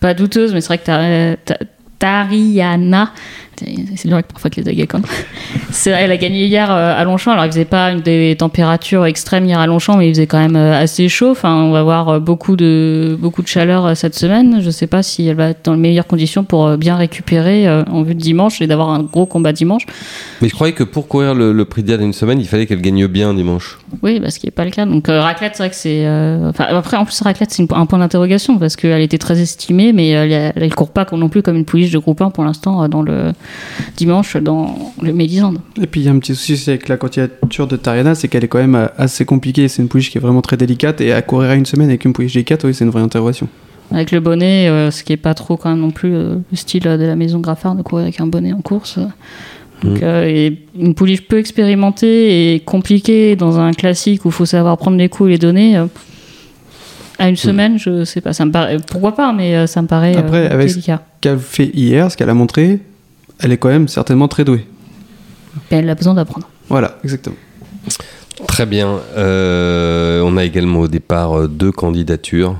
pas 0.00 0.14
douteuse, 0.14 0.52
mais 0.54 0.60
c'est 0.60 0.68
vrai 0.68 0.78
que 0.78 0.84
Tar- 0.84 1.36
Ta- 1.44 1.64
Tariana. 1.98 3.12
C'est 3.58 4.08
que 4.08 4.20
parfois 4.32 4.50
que 4.50 4.56
les 4.56 4.62
dagues 4.62 4.86
quand 4.88 5.00
C'est 5.70 5.90
Elle 5.90 6.12
a 6.12 6.16
gagné 6.16 6.46
hier 6.46 6.70
euh, 6.70 6.94
à 6.96 7.04
Longchamp, 7.04 7.32
alors 7.32 7.44
il 7.44 7.50
faisait 7.52 7.64
pas 7.64 7.94
des 7.94 8.36
températures 8.38 9.06
extrêmes 9.06 9.44
hier 9.46 9.58
à 9.58 9.66
Longchamp, 9.66 9.96
mais 9.96 10.08
il 10.08 10.14
faisait 10.14 10.26
quand 10.26 10.38
même 10.38 10.56
euh, 10.56 10.78
assez 10.78 11.08
chaud. 11.08 11.30
Enfin, 11.30 11.54
on 11.54 11.70
va 11.72 11.80
avoir 11.80 12.08
euh, 12.08 12.20
beaucoup 12.20 12.56
de, 12.56 13.16
beaucoup 13.20 13.42
de 13.42 13.48
chaleur 13.48 13.96
cette 13.96 14.14
semaine. 14.14 14.60
Je 14.60 14.70
sais 14.70 14.86
pas 14.86 15.02
si 15.02 15.26
elle 15.26 15.36
va 15.36 15.48
être 15.50 15.64
dans 15.64 15.72
les 15.72 15.80
meilleures 15.80 16.06
conditions 16.06 16.44
pour 16.44 16.76
bien 16.76 16.96
récupérer 16.96 17.68
en 17.68 18.02
vue 18.02 18.14
de 18.14 18.20
dimanche 18.20 18.60
et 18.60 18.66
d'avoir 18.66 18.90
un 18.90 19.02
gros 19.02 19.26
combat 19.26 19.52
dimanche. 19.52 19.86
Mais 20.42 20.48
je 20.48 20.54
croyais 20.54 20.72
que 20.72 20.84
pour 20.84 21.08
courir 21.08 21.34
le, 21.34 21.52
le 21.52 21.64
prix 21.64 21.82
de 21.82 21.88
Diane 21.88 22.02
une 22.02 22.12
semaine, 22.12 22.40
il 22.40 22.46
fallait 22.46 22.66
qu'elle 22.66 22.80
gagne 22.80 23.06
bien 23.06 23.34
dimanche. 23.34 23.78
Oui, 24.02 24.20
bah, 24.20 24.30
ce 24.30 24.38
qui 24.38 24.46
n'est 24.46 24.52
pas 24.52 24.64
le 24.64 24.70
cas. 24.70 24.84
Donc, 24.84 25.08
euh, 25.08 25.20
raclette, 25.20 25.52
c'est 25.54 25.62
vrai 25.62 25.70
que 25.70 25.76
c'est. 25.76 26.06
euh, 26.06 26.50
enfin, 26.50 26.66
après, 26.70 26.96
en 26.96 27.04
plus, 27.04 27.20
raclette, 27.22 27.50
c'est 27.50 27.72
un 27.72 27.86
point 27.86 27.98
d'interrogation 27.98 28.58
parce 28.58 28.76
qu'elle 28.76 29.00
était 29.00 29.18
très 29.18 29.40
estimée, 29.40 29.92
mais 29.92 30.08
elle 30.08 30.52
ne 30.56 30.68
court 30.74 30.90
pas 30.90 31.06
non 31.12 31.28
plus 31.28 31.42
comme 31.42 31.56
une 31.56 31.64
pouliche 31.64 31.90
de 31.90 31.98
groupe 31.98 32.20
1 32.20 32.30
pour 32.30 32.44
l'instant 32.44 32.88
dans 32.88 33.02
le 33.02 33.32
dimanche 33.96 34.36
dans 34.36 34.92
le 35.02 35.12
Médisand. 35.12 35.54
Et 35.80 35.86
puis 35.86 36.00
il 36.02 36.04
y 36.04 36.08
a 36.08 36.12
un 36.12 36.18
petit 36.18 36.34
souci 36.34 36.70
avec 36.70 36.88
la 36.88 36.96
candidature 36.96 37.66
de 37.66 37.76
Tariana, 37.76 38.14
c'est 38.14 38.28
qu'elle 38.28 38.44
est 38.44 38.48
quand 38.48 38.58
même 38.58 38.74
euh, 38.74 38.86
assez 38.98 39.24
compliquée. 39.24 39.68
C'est 39.68 39.82
une 39.82 39.88
pouliche 39.88 40.10
qui 40.10 40.18
est 40.18 40.20
vraiment 40.20 40.42
très 40.42 40.56
délicate 40.56 41.00
et 41.00 41.12
à 41.12 41.22
courir 41.22 41.50
à 41.50 41.54
une 41.54 41.66
semaine 41.66 41.88
avec 41.88 42.04
une 42.04 42.12
pouliche 42.12 42.32
délicate, 42.34 42.64
oui, 42.64 42.74
c'est 42.74 42.84
une 42.84 42.90
vraie 42.90 43.02
interrogation. 43.02 43.48
Avec 43.92 44.10
le 44.10 44.20
bonnet, 44.20 44.68
euh, 44.68 44.90
ce 44.90 45.04
qui 45.04 45.12
n'est 45.12 45.16
pas 45.16 45.34
trop 45.34 45.56
quand 45.56 45.70
même 45.70 45.78
non 45.80 45.90
plus 45.92 46.12
euh, 46.14 46.36
le 46.50 46.56
style 46.56 46.86
euh, 46.88 46.96
de 46.96 47.04
la 47.04 47.14
maison 47.16 47.38
Graffard 47.38 47.74
de 47.76 47.82
courir 47.82 48.04
avec 48.04 48.20
un 48.20 48.26
bonnet 48.26 48.52
en 48.52 48.60
course. 48.60 48.98
Donc, 48.98 50.00
Mm. 50.00 50.04
euh, 50.04 50.24
et 50.26 50.58
une 50.78 50.94
pouliche 50.94 51.20
peu 51.28 51.38
expérimentée 51.38 52.54
et 52.54 52.60
compliquée 52.60 53.36
dans 53.36 53.58
un 53.60 53.72
classique 53.72 54.24
où 54.24 54.28
il 54.28 54.32
faut 54.32 54.46
savoir 54.46 54.78
prendre 54.78 54.96
les 54.96 55.08
coups 55.10 55.28
et 55.28 55.32
les 55.32 55.38
donner. 55.38 55.76
euh, 55.76 55.86
à 57.18 57.28
une 57.30 57.36
semaine, 57.36 57.78
je 57.78 58.04
sais 58.04 58.20
pas, 58.20 58.32
ça 58.34 58.44
me 58.44 58.50
paraît, 58.50 58.76
pourquoi 58.90 59.14
pas, 59.14 59.32
mais 59.32 59.56
euh, 59.56 59.66
ça 59.66 59.80
me 59.80 59.86
paraît 59.86 60.16
euh, 60.16 60.20
Après, 60.20 60.46
avec- 60.50 60.68
délicat. 60.68 61.02
Qu'elle 61.22 61.38
fait 61.38 61.70
hier, 61.74 62.10
ce 62.10 62.16
qu'elle 62.16 62.28
a 62.28 62.34
montré, 62.34 62.78
elle 63.40 63.52
est 63.52 63.58
quand 63.58 63.68
même 63.68 63.88
certainement 63.88 64.28
très 64.28 64.44
douée. 64.44 64.66
Elle 65.70 65.88
a 65.88 65.94
besoin 65.94 66.14
d'apprendre. 66.14 66.48
Voilà, 66.68 66.98
exactement. 67.04 67.36
Très 68.46 68.66
bien. 68.66 69.00
Euh, 69.16 70.20
on 70.22 70.36
a 70.36 70.44
également 70.44 70.80
au 70.80 70.88
départ 70.88 71.38
euh, 71.38 71.48
deux 71.48 71.72
candidatures 71.72 72.58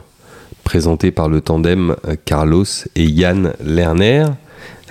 présentées 0.64 1.10
par 1.10 1.28
le 1.28 1.40
tandem 1.40 1.94
euh, 2.06 2.16
Carlos 2.24 2.64
et 2.94 3.04
Yann 3.04 3.52
Lerner. 3.64 4.24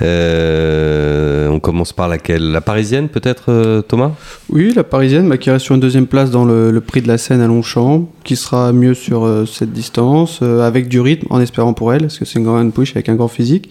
Euh, 0.02 1.25
on 1.56 1.60
commence 1.60 1.94
par 1.94 2.08
laquelle? 2.08 2.52
La 2.52 2.62
parisienne 2.62 3.08
peut-être, 3.08 3.46
euh, 3.50 3.82
Thomas? 3.82 4.12
Oui, 4.50 4.74
la 4.76 4.84
parisienne 4.84 5.30
bah, 5.30 5.38
qui 5.38 5.50
reste 5.50 5.66
sur 5.66 5.76
une 5.76 5.82
deuxième 5.82 6.08
place 6.08 6.30
dans 6.30 6.46
le, 6.46 6.70
le 6.72 6.82
prix 6.82 7.02
de 7.02 7.08
la 7.08 7.18
Seine 7.18 7.42
à 7.42 7.48
Longchamp, 7.48 8.10
qui 8.24 8.36
sera 8.36 8.74
mieux 8.74 8.94
sur 8.94 9.24
euh, 9.24 9.46
cette 9.46 9.72
distance, 9.72 10.40
euh, 10.42 10.62
avec 10.62 10.88
du 10.88 11.00
rythme, 11.00 11.28
en 11.30 11.40
espérant 11.40 11.74
pour 11.74 11.94
elle, 11.94 12.02
parce 12.02 12.20
que 12.20 12.26
c'est 12.26 12.40
une 12.40 12.46
grande 12.46 12.74
push 12.74 12.92
avec 12.96 13.10
un 13.10 13.16
grand 13.16 13.30
physique. 13.30 13.70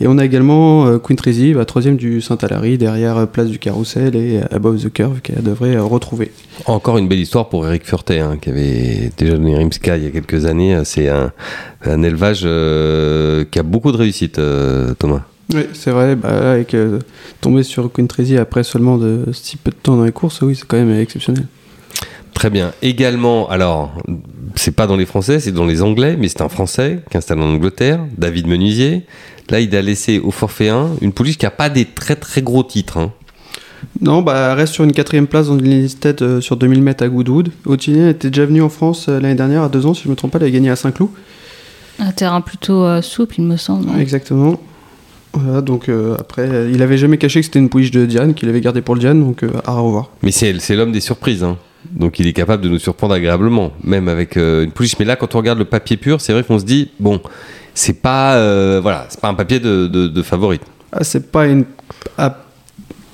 Et 0.00 0.06
on 0.08 0.18
a 0.18 0.24
également 0.24 0.86
euh, 0.86 0.98
Queen 0.98 1.16
Treasy, 1.16 1.52
bah, 1.52 1.64
troisième 1.64 1.96
du 1.96 2.20
Saint-Alary, 2.20 2.78
derrière 2.78 3.26
Place 3.28 3.48
du 3.48 3.58
Carrousel 3.58 4.16
et 4.16 4.40
Above 4.50 4.82
the 4.82 4.92
Curve, 4.92 5.20
qu'elle 5.20 5.42
devrait 5.42 5.76
retrouver. 5.78 6.32
Encore 6.64 6.96
une 6.96 7.08
belle 7.08 7.20
histoire 7.20 7.48
pour 7.48 7.66
Eric 7.66 7.84
Furtet, 7.84 8.20
hein, 8.20 8.38
qui 8.40 8.48
avait 8.48 9.12
déjà 9.16 9.34
donné 9.34 9.54
Rimska 9.56 9.98
il 9.98 10.04
y 10.04 10.06
a 10.06 10.10
quelques 10.10 10.46
années. 10.46 10.80
C'est 10.84 11.08
un, 11.08 11.32
un 11.84 12.02
élevage 12.02 12.40
qui 13.50 13.58
a 13.58 13.62
beaucoup 13.62 13.92
de 13.92 13.96
réussite, 13.98 14.40
Thomas. 14.98 15.22
Oui, 15.54 15.62
c'est 15.74 15.90
vrai, 15.90 16.16
bah, 16.16 16.52
avec 16.52 16.74
euh, 16.74 16.98
tomber 17.40 17.62
sur 17.62 17.92
Queen 17.92 18.08
Treasy 18.08 18.36
après 18.36 18.64
seulement 18.64 18.98
de 18.98 19.26
si 19.32 19.56
peu 19.56 19.70
de 19.70 19.76
temps 19.76 19.96
dans 19.96 20.04
les 20.04 20.12
courses, 20.12 20.42
oui, 20.42 20.56
c'est 20.56 20.66
quand 20.66 20.76
même 20.76 20.98
exceptionnel. 20.98 21.46
Très 22.34 22.50
bien. 22.50 22.72
Également, 22.82 23.48
alors, 23.48 23.94
c'est 24.56 24.74
pas 24.74 24.86
dans 24.86 24.96
les 24.96 25.06
Français, 25.06 25.40
c'est 25.40 25.52
dans 25.52 25.64
les 25.64 25.82
Anglais, 25.82 26.16
mais 26.18 26.28
c'est 26.28 26.42
un 26.42 26.48
Français 26.48 27.00
qui 27.10 27.16
est 27.16 27.18
installé 27.18 27.40
en 27.42 27.54
Angleterre, 27.54 28.00
David 28.18 28.46
Menuisier. 28.46 29.06
Là, 29.48 29.60
il 29.60 29.74
a 29.74 29.80
laissé 29.80 30.18
au 30.18 30.30
forfait 30.30 30.68
1 30.68 30.96
une 31.00 31.12
pouliche 31.12 31.38
qui 31.38 31.46
a 31.46 31.50
pas 31.50 31.70
des 31.70 31.84
très 31.84 32.16
très 32.16 32.42
gros 32.42 32.62
titres. 32.64 32.98
hein. 32.98 33.12
Non, 34.00 34.22
bah, 34.22 34.50
elle 34.50 34.58
reste 34.58 34.74
sur 34.74 34.84
une 34.84 34.92
quatrième 34.92 35.26
place 35.26 35.46
dans 35.46 35.58
une 35.58 35.70
liste 35.70 36.06
euh, 36.20 36.40
sur 36.40 36.56
2000 36.56 36.82
mètres 36.82 37.04
à 37.04 37.08
Goodwood. 37.08 37.50
Ottilie 37.64 38.08
était 38.08 38.28
déjà 38.30 38.44
venue 38.44 38.62
en 38.62 38.68
France 38.68 39.06
euh, 39.08 39.20
l'année 39.20 39.34
dernière, 39.34 39.62
à 39.62 39.68
deux 39.68 39.86
ans, 39.86 39.94
si 39.94 40.02
je 40.04 40.08
me 40.08 40.16
trompe 40.16 40.32
pas, 40.32 40.38
elle 40.38 40.46
a 40.46 40.50
gagné 40.50 40.70
à 40.70 40.76
Saint-Cloud. 40.76 41.10
Un 41.98 42.12
terrain 42.12 42.40
plutôt 42.40 42.84
euh, 42.84 43.00
souple, 43.00 43.36
il 43.38 43.44
me 43.44 43.56
semble. 43.56 43.88
Exactement. 43.98 44.60
Voilà, 45.38 45.60
donc 45.60 45.88
euh, 45.88 46.16
après, 46.18 46.48
euh, 46.48 46.70
il 46.72 46.80
avait 46.82 46.96
jamais 46.96 47.18
caché 47.18 47.40
que 47.40 47.46
c'était 47.46 47.58
une 47.58 47.68
pouliche 47.68 47.90
de 47.90 48.06
Diane, 48.06 48.32
qu'il 48.34 48.48
avait 48.48 48.60
gardé 48.62 48.80
pour 48.80 48.94
le 48.94 49.00
Diane, 49.00 49.20
donc 49.22 49.42
euh, 49.42 49.50
à 49.66 49.72
revoir. 49.74 50.10
Mais 50.22 50.30
c'est 50.32 50.58
c'est 50.60 50.74
l'homme 50.76 50.92
des 50.92 51.00
surprises. 51.00 51.44
hein. 51.44 51.58
Donc 51.92 52.18
il 52.18 52.26
est 52.26 52.32
capable 52.32 52.62
de 52.62 52.68
nous 52.68 52.78
surprendre 52.78 53.12
agréablement, 53.14 53.72
même 53.84 54.08
avec 54.08 54.36
euh, 54.36 54.64
une 54.64 54.72
pouliche. 54.72 54.98
Mais 54.98 55.04
là, 55.04 55.14
quand 55.16 55.34
on 55.34 55.38
regarde 55.38 55.58
le 55.58 55.66
papier 55.66 55.96
pur, 55.96 56.20
c'est 56.20 56.32
vrai 56.32 56.42
qu'on 56.42 56.58
se 56.58 56.64
dit, 56.64 56.90
bon, 56.98 57.20
c'est 57.74 58.00
pas, 58.00 58.80
voilà, 58.80 59.06
c'est 59.10 59.20
pas 59.20 59.28
un 59.28 59.34
papier 59.34 59.60
de, 59.60 59.86
de, 59.86 60.08
de 60.08 60.22
favorite. 60.22 60.62
Ah, 60.92 61.04
c'est 61.04 61.30
pas 61.30 61.46
une. 61.46 61.64
À, 62.16 62.34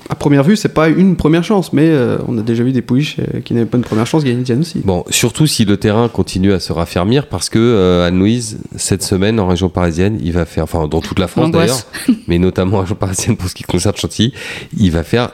à 0.09 0.15
première 0.15 0.43
vue, 0.43 0.55
c'est 0.55 0.73
pas 0.73 0.89
une 0.89 1.15
première 1.15 1.43
chance, 1.43 1.71
mais 1.73 1.87
euh, 1.89 2.17
on 2.27 2.37
a 2.37 2.41
déjà 2.41 2.63
vu 2.63 2.71
des 2.71 2.81
pouliches 2.81 3.17
euh, 3.19 3.39
qui 3.41 3.53
n'avaient 3.53 3.65
pas 3.65 3.77
une 3.77 3.83
première 3.83 4.05
chance 4.05 4.23
gagner 4.23 4.41
Diane 4.43 4.59
aussi. 4.59 4.81
Bon, 4.83 5.03
surtout 5.09 5.47
si 5.47 5.65
le 5.65 5.77
terrain 5.77 6.09
continue 6.09 6.51
à 6.53 6.59
se 6.59 6.73
raffermir, 6.73 7.27
parce 7.27 7.49
que 7.49 7.59
euh, 7.59 8.07
Anne-Louise, 8.07 8.59
cette 8.75 9.03
semaine 9.03 9.39
en 9.39 9.47
région 9.47 9.69
parisienne, 9.69 10.19
il 10.21 10.33
va 10.33 10.45
faire, 10.45 10.65
enfin 10.65 10.87
dans 10.87 11.01
toute 11.01 11.19
la 11.19 11.27
France 11.27 11.51
d'ailleurs, 11.51 11.79
mais 12.27 12.37
notamment 12.37 12.77
en 12.77 12.81
région 12.81 12.95
parisienne 12.95 13.37
pour 13.37 13.47
ce 13.49 13.55
qui 13.55 13.63
concerne 13.63 13.95
Chantilly, 13.95 14.33
il 14.77 14.91
va 14.91 15.03
faire 15.03 15.31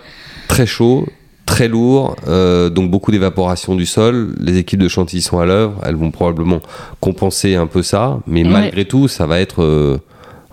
très 0.48 0.66
chaud, 0.66 1.08
très 1.46 1.68
lourd, 1.68 2.16
euh, 2.28 2.70
donc 2.70 2.92
beaucoup 2.92 3.12
d'évaporation 3.12 3.76
du 3.76 3.88
sol. 3.88 4.36
Les 4.40 4.58
équipes 4.58 4.82
de 4.82 4.88
Chantilly 4.88 5.22
sont 5.24 5.40
à 5.40 5.46
l'œuvre, 5.48 5.82
elles 5.84 5.96
vont 5.96 6.12
probablement 6.12 6.60
compenser 7.00 7.56
un 7.56 7.66
peu 7.66 7.82
ça, 7.82 8.20
mais 8.28 8.44
Ouais. 8.44 8.50
malgré 8.50 8.86
tout, 8.86 9.08
ça 9.08 9.26
va 9.26 9.40
être 9.40 9.64
euh, 9.64 9.98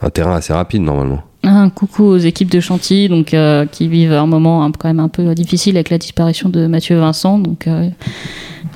un 0.01 0.09
terrain 0.09 0.35
assez 0.37 0.55
rapide 0.55 0.81
normalement. 0.83 1.23
Un 1.49 1.71
coucou 1.71 2.03
aux 2.03 2.17
équipes 2.17 2.51
de 2.51 2.59
Chantilly, 2.59 3.09
donc 3.09 3.33
euh, 3.33 3.67
qui 3.67 3.87
vivent 3.87 4.13
un 4.13 4.27
moment 4.27 4.69
quand 4.77 4.89
même 4.89 4.99
un 4.99 5.09
peu 5.09 5.33
difficile 5.33 5.77
avec 5.77 5.91
la 5.91 5.99
disparition 5.99 6.49
de 6.49 6.67
Mathieu 6.67 6.99
Vincent. 6.99 7.39
Donc 7.39 7.69
euh, 7.69 7.89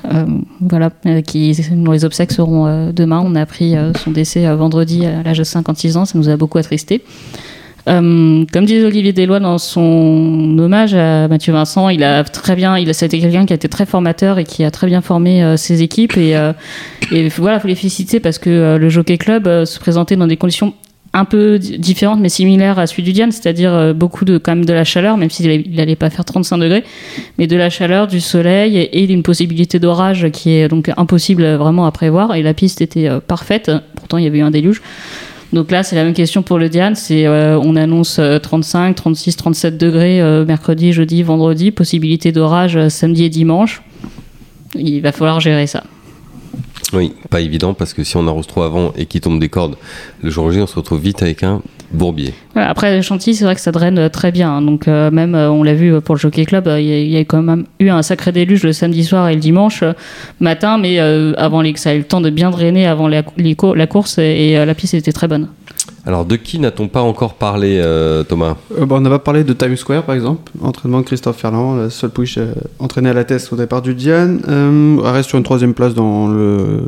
euh, 0.05 0.25
voilà, 0.61 0.89
qui, 1.27 1.53
dont 1.73 1.91
les 1.91 2.05
obsèques 2.05 2.31
seront 2.31 2.93
demain. 2.93 3.21
On 3.25 3.35
a 3.35 3.41
appris 3.41 3.75
son 4.01 4.11
décès 4.11 4.45
vendredi 4.55 5.05
à 5.05 5.21
l'âge 5.21 5.39
de 5.39 5.43
56 5.43 5.97
ans. 5.97 6.05
Ça 6.05 6.17
nous 6.17 6.29
a 6.29 6.37
beaucoup 6.37 6.59
attristés. 6.59 7.03
Comme 7.85 8.45
disait 8.53 8.85
Olivier 8.85 9.11
Deslois 9.11 9.41
dans 9.41 9.57
son 9.57 10.55
hommage 10.57 10.93
à 10.93 11.27
Mathieu 11.27 11.51
Vincent, 11.51 11.89
il 11.89 12.05
a 12.05 12.23
très 12.23 12.55
bien, 12.55 12.77
il 12.77 12.87
a, 12.87 12.91
été 12.91 13.19
quelqu'un 13.19 13.45
qui 13.45 13.51
a 13.51 13.55
été 13.55 13.67
très 13.67 13.85
formateur 13.85 14.39
et 14.39 14.45
qui 14.45 14.63
a 14.63 14.71
très 14.71 14.87
bien 14.87 15.01
formé 15.01 15.57
ses 15.57 15.81
équipes 15.81 16.15
et, 16.15 16.37
voilà, 17.37 17.59
faut 17.59 17.67
les 17.67 17.75
féliciter 17.75 18.21
parce 18.21 18.37
que 18.37 18.77
le 18.77 18.89
Jockey 18.89 19.17
Club 19.17 19.65
se 19.65 19.77
présentait 19.77 20.15
dans 20.15 20.27
des 20.27 20.37
conditions 20.37 20.73
un 21.13 21.25
peu 21.25 21.59
di- 21.59 21.77
différentes 21.77 22.19
mais 22.21 22.29
similaires 22.29 22.79
à 22.79 22.87
celui 22.87 23.03
du 23.03 23.11
Diane, 23.11 23.31
c'est-à-dire 23.33 23.73
euh, 23.73 23.93
beaucoup 23.93 24.23
de 24.23 24.37
quand 24.37 24.55
même 24.55 24.63
de 24.65 24.71
la 24.73 24.83
chaleur, 24.85 25.17
même 25.17 25.29
s'il 25.29 25.45
allait- 25.47 25.65
il 25.69 25.79
allait 25.81 25.95
pas 25.97 26.09
faire 26.09 26.23
35 26.23 26.57
degrés, 26.57 26.83
mais 27.37 27.47
de 27.47 27.55
la 27.57 27.69
chaleur, 27.69 28.07
du 28.07 28.21
soleil 28.21 28.89
et, 28.93 29.07
d'une 29.07 29.21
possibilité 29.23 29.77
d'orage 29.79 30.29
qui 30.31 30.51
est 30.51 30.67
donc 30.69 30.89
impossible 30.95 31.43
euh, 31.43 31.57
vraiment 31.57 31.85
à 31.85 31.91
prévoir. 31.91 32.35
Et 32.35 32.41
la 32.43 32.53
piste 32.53 32.81
était 32.81 33.09
euh, 33.09 33.19
parfaite, 33.19 33.69
pourtant 33.95 34.17
il 34.17 34.23
y 34.23 34.27
avait 34.27 34.37
eu 34.39 34.43
un 34.43 34.51
déluge. 34.51 34.81
Donc 35.51 35.69
là, 35.69 35.83
c'est 35.83 35.97
la 35.97 36.05
même 36.05 36.13
question 36.13 36.43
pour 36.43 36.57
le 36.57 36.69
Diane. 36.69 36.95
C'est 36.95 37.27
on 37.27 37.75
annonce 37.75 38.19
euh, 38.19 38.39
35, 38.39 38.95
36, 38.95 39.35
37 39.35 39.77
degrés 39.77 40.21
mercredi, 40.45 40.93
jeudi, 40.93 41.23
vendredi, 41.23 41.71
possibilité 41.71 42.31
d'orage 42.31 42.87
samedi 42.87 43.25
et 43.25 43.29
dimanche. 43.29 43.81
Il 44.75 45.01
va 45.01 45.11
falloir 45.11 45.41
gérer 45.41 45.67
ça. 45.67 45.83
Oui, 46.93 47.13
pas 47.29 47.39
évident 47.41 47.73
parce 47.73 47.93
que 47.93 48.03
si 48.03 48.17
on 48.17 48.27
arrose 48.27 48.47
trop 48.47 48.63
avant 48.63 48.91
et 48.97 49.05
qu'il 49.05 49.21
tombe 49.21 49.39
des 49.39 49.49
cordes, 49.49 49.75
le 50.21 50.29
jour 50.29 50.51
J, 50.51 50.59
on 50.59 50.67
se 50.67 50.75
retrouve 50.75 50.99
vite 50.99 51.21
avec 51.21 51.41
un 51.43 51.61
bourbier. 51.91 52.33
Après 52.55 53.01
Chantilly, 53.01 53.35
c'est 53.35 53.45
vrai 53.45 53.55
que 53.55 53.61
ça 53.61 53.71
draine 53.71 53.97
euh, 53.97 54.09
très 54.09 54.31
bien. 54.31 54.51
hein. 54.51 54.61
Donc 54.61 54.87
euh, 54.87 55.09
même, 55.11 55.35
euh, 55.35 55.49
on 55.49 55.63
l'a 55.63 55.73
vu 55.73 55.99
pour 56.01 56.15
le 56.15 56.19
Jockey 56.19 56.45
Club, 56.45 56.69
il 56.77 56.83
y, 56.85 57.17
a- 57.17 57.23
quand 57.25 57.41
même 57.41 57.65
eu 57.79 57.89
un 57.89 58.01
sacré 58.01 58.31
déluge 58.31 58.63
le 58.63 58.73
samedi 58.73 59.03
soir 59.03 59.29
et 59.29 59.35
le 59.35 59.39
dimanche 59.39 59.83
matin, 60.39 60.77
mais 60.77 60.99
avant 60.99 61.61
les, 61.61 61.75
ça 61.77 61.91
a 61.91 61.93
eu 61.93 61.99
le 61.99 62.03
temps 62.03 62.21
de 62.21 62.29
bien 62.29 62.49
drainer 62.49 62.87
avant 62.87 63.07
la, 63.07 63.23
course 63.87 64.17
et, 64.17 64.53
la 64.65 64.73
piste 64.75 64.93
était 64.93 65.11
très 65.11 65.27
bonne. 65.27 65.47
Alors, 66.05 66.25
de 66.25 66.35
qui 66.35 66.57
n'a-t-on 66.57 66.87
pas 66.87 67.01
encore 67.01 67.35
parlé, 67.35 67.77
euh, 67.79 68.23
Thomas? 68.23 68.55
Euh, 68.75 68.85
bah, 68.87 68.95
on 68.97 69.01
n'a 69.01 69.09
pas 69.11 69.19
parlé 69.19 69.43
de 69.43 69.53
Times 69.53 69.75
Square 69.77 70.03
par 70.03 70.15
exemple, 70.15 70.51
entraînement 70.61 70.99
de 71.01 71.05
Christophe 71.05 71.37
Ferland, 71.37 71.75
la 71.77 71.89
seule 71.91 72.09
push 72.09 72.37
euh, 72.39 72.53
entraînée 72.79 73.09
à 73.09 73.13
la 73.13 73.23
test 73.23 73.53
au 73.53 73.55
départ 73.55 73.83
du 73.83 73.93
Diane. 73.93 74.41
Euh, 74.47 74.97
elle 75.03 75.11
reste 75.11 75.29
sur 75.29 75.37
une 75.37 75.43
troisième 75.43 75.75
place 75.75 75.93
dans, 75.93 76.27
le, 76.27 76.85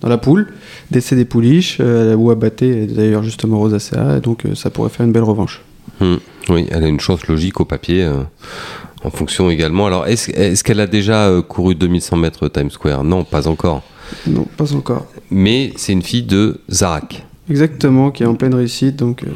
dans 0.00 0.08
la 0.08 0.16
poule, 0.16 0.48
décès 0.90 1.16
des 1.16 1.26
pouliches, 1.26 1.78
euh, 1.80 2.14
où 2.14 2.30
a 2.30 2.34
batté 2.34 2.86
d'ailleurs 2.86 3.22
justement 3.22 3.58
Rosacea, 3.58 4.16
et 4.16 4.20
donc 4.20 4.44
ça 4.54 4.70
pourrait 4.70 4.88
faire 4.90 5.04
une 5.04 5.12
belle 5.12 5.24
revanche. 5.24 5.60
Hmm, 6.00 6.16
Oui, 6.48 6.66
elle 6.70 6.84
a 6.84 6.88
une 6.88 7.00
chance 7.00 7.26
logique 7.26 7.60
au 7.60 7.66
papier, 7.66 8.10
en 9.04 9.10
fonction 9.10 9.50
également. 9.50 9.86
Alors, 9.86 10.06
est-ce 10.06 10.64
qu'elle 10.64 10.80
a 10.80 10.86
déjà 10.86 11.30
couru 11.46 11.74
2100 11.74 12.16
mètres 12.16 12.48
Times 12.48 12.70
Square? 12.70 13.04
Non, 13.04 13.24
pas 13.24 13.48
encore. 13.48 13.82
Non, 14.26 14.46
pas 14.56 14.74
encore. 14.74 15.06
Mais 15.30 15.72
c'est 15.76 15.92
une 15.92 16.00
fille 16.02 16.22
de 16.22 16.60
Zarak. 16.70 17.26
Exactement, 17.50 18.10
qui 18.12 18.22
est 18.22 18.26
en 18.26 18.34
pleine 18.36 18.54
réussite, 18.54 18.96
donc 18.96 19.24
euh, 19.24 19.28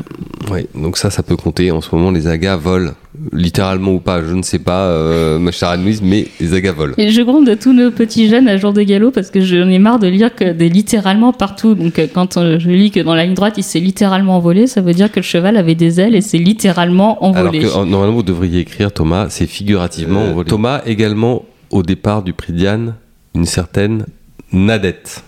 Oui, 0.52 0.66
donc 0.75 0.97
ça, 0.97 1.11
ça 1.11 1.23
peut 1.25 1.37
compter. 1.37 1.71
En 1.73 1.80
ce 1.80 1.94
moment, 1.94 2.11
les 2.12 2.28
agas 2.28 2.56
volent, 2.56 2.92
littéralement 3.33 3.92
ou 3.94 3.99
pas, 4.00 4.23
je 4.23 4.33
ne 4.35 4.42
sais 4.42 4.59
pas, 4.61 4.83
euh, 4.87 5.38
ma 5.38 5.50
chère 5.50 5.71
Anne-Louise, 5.71 6.00
mais 6.02 6.28
les 6.40 6.54
agas 6.54 6.73
volent. 6.73 6.94
Et 6.97 7.11
je 7.11 7.23
gronde 7.23 7.47
de 7.47 7.54
tous 7.54 7.73
nos 7.73 7.90
petits 7.90 8.28
jeunes 8.28 8.47
à 8.49 8.56
jour 8.56 8.73
de 8.73 8.83
galop 8.83 9.11
parce 9.11 9.30
que 9.30 9.40
j'en 9.40 9.68
ai 9.68 9.78
marre 9.78 9.99
de 9.99 10.06
lire 10.06 10.35
que 10.35 10.52
des 10.52 10.68
littéralement 10.68 11.33
partout. 11.33 11.75
Donc 11.75 11.99
euh, 11.99 12.06
quand 12.12 12.37
euh, 12.37 12.59
je 12.59 12.71
lis 12.71 12.90
que 12.90 13.00
dans 13.00 13.14
la 13.14 13.25
ligne 13.25 13.35
droite 13.35 13.54
il 13.56 13.64
s'est 13.64 13.80
littéralement 13.80 14.37
envolé, 14.37 14.66
ça 14.66 14.80
veut 14.80 14.94
dire 14.94 15.11
que 15.11 15.16
le 15.21 15.25
cheval 15.25 15.56
avait 15.56 15.75
des 15.75 16.00
ailes 16.00 16.14
et 16.14 16.21
s'est 16.21 16.38
littéralement 16.38 17.18
Alors 17.23 17.47
envolé. 17.47 17.61
que 17.61 17.66
euh, 17.66 17.85
normalement, 17.85 18.14
vous 18.16 18.23
devriez 18.23 18.61
écrire 18.61 18.92
Thomas, 18.92 19.26
c'est 19.28 19.47
figurativement 19.47 20.23
envolé. 20.23 20.49
Thomas 20.49 20.83
également, 20.87 21.44
au 21.71 21.83
départ 21.83 22.23
du 22.23 22.33
prix 22.33 22.52
Diane, 22.52 22.94
une 23.35 23.47
certaine 23.47 24.06
Nadette. 24.52 25.25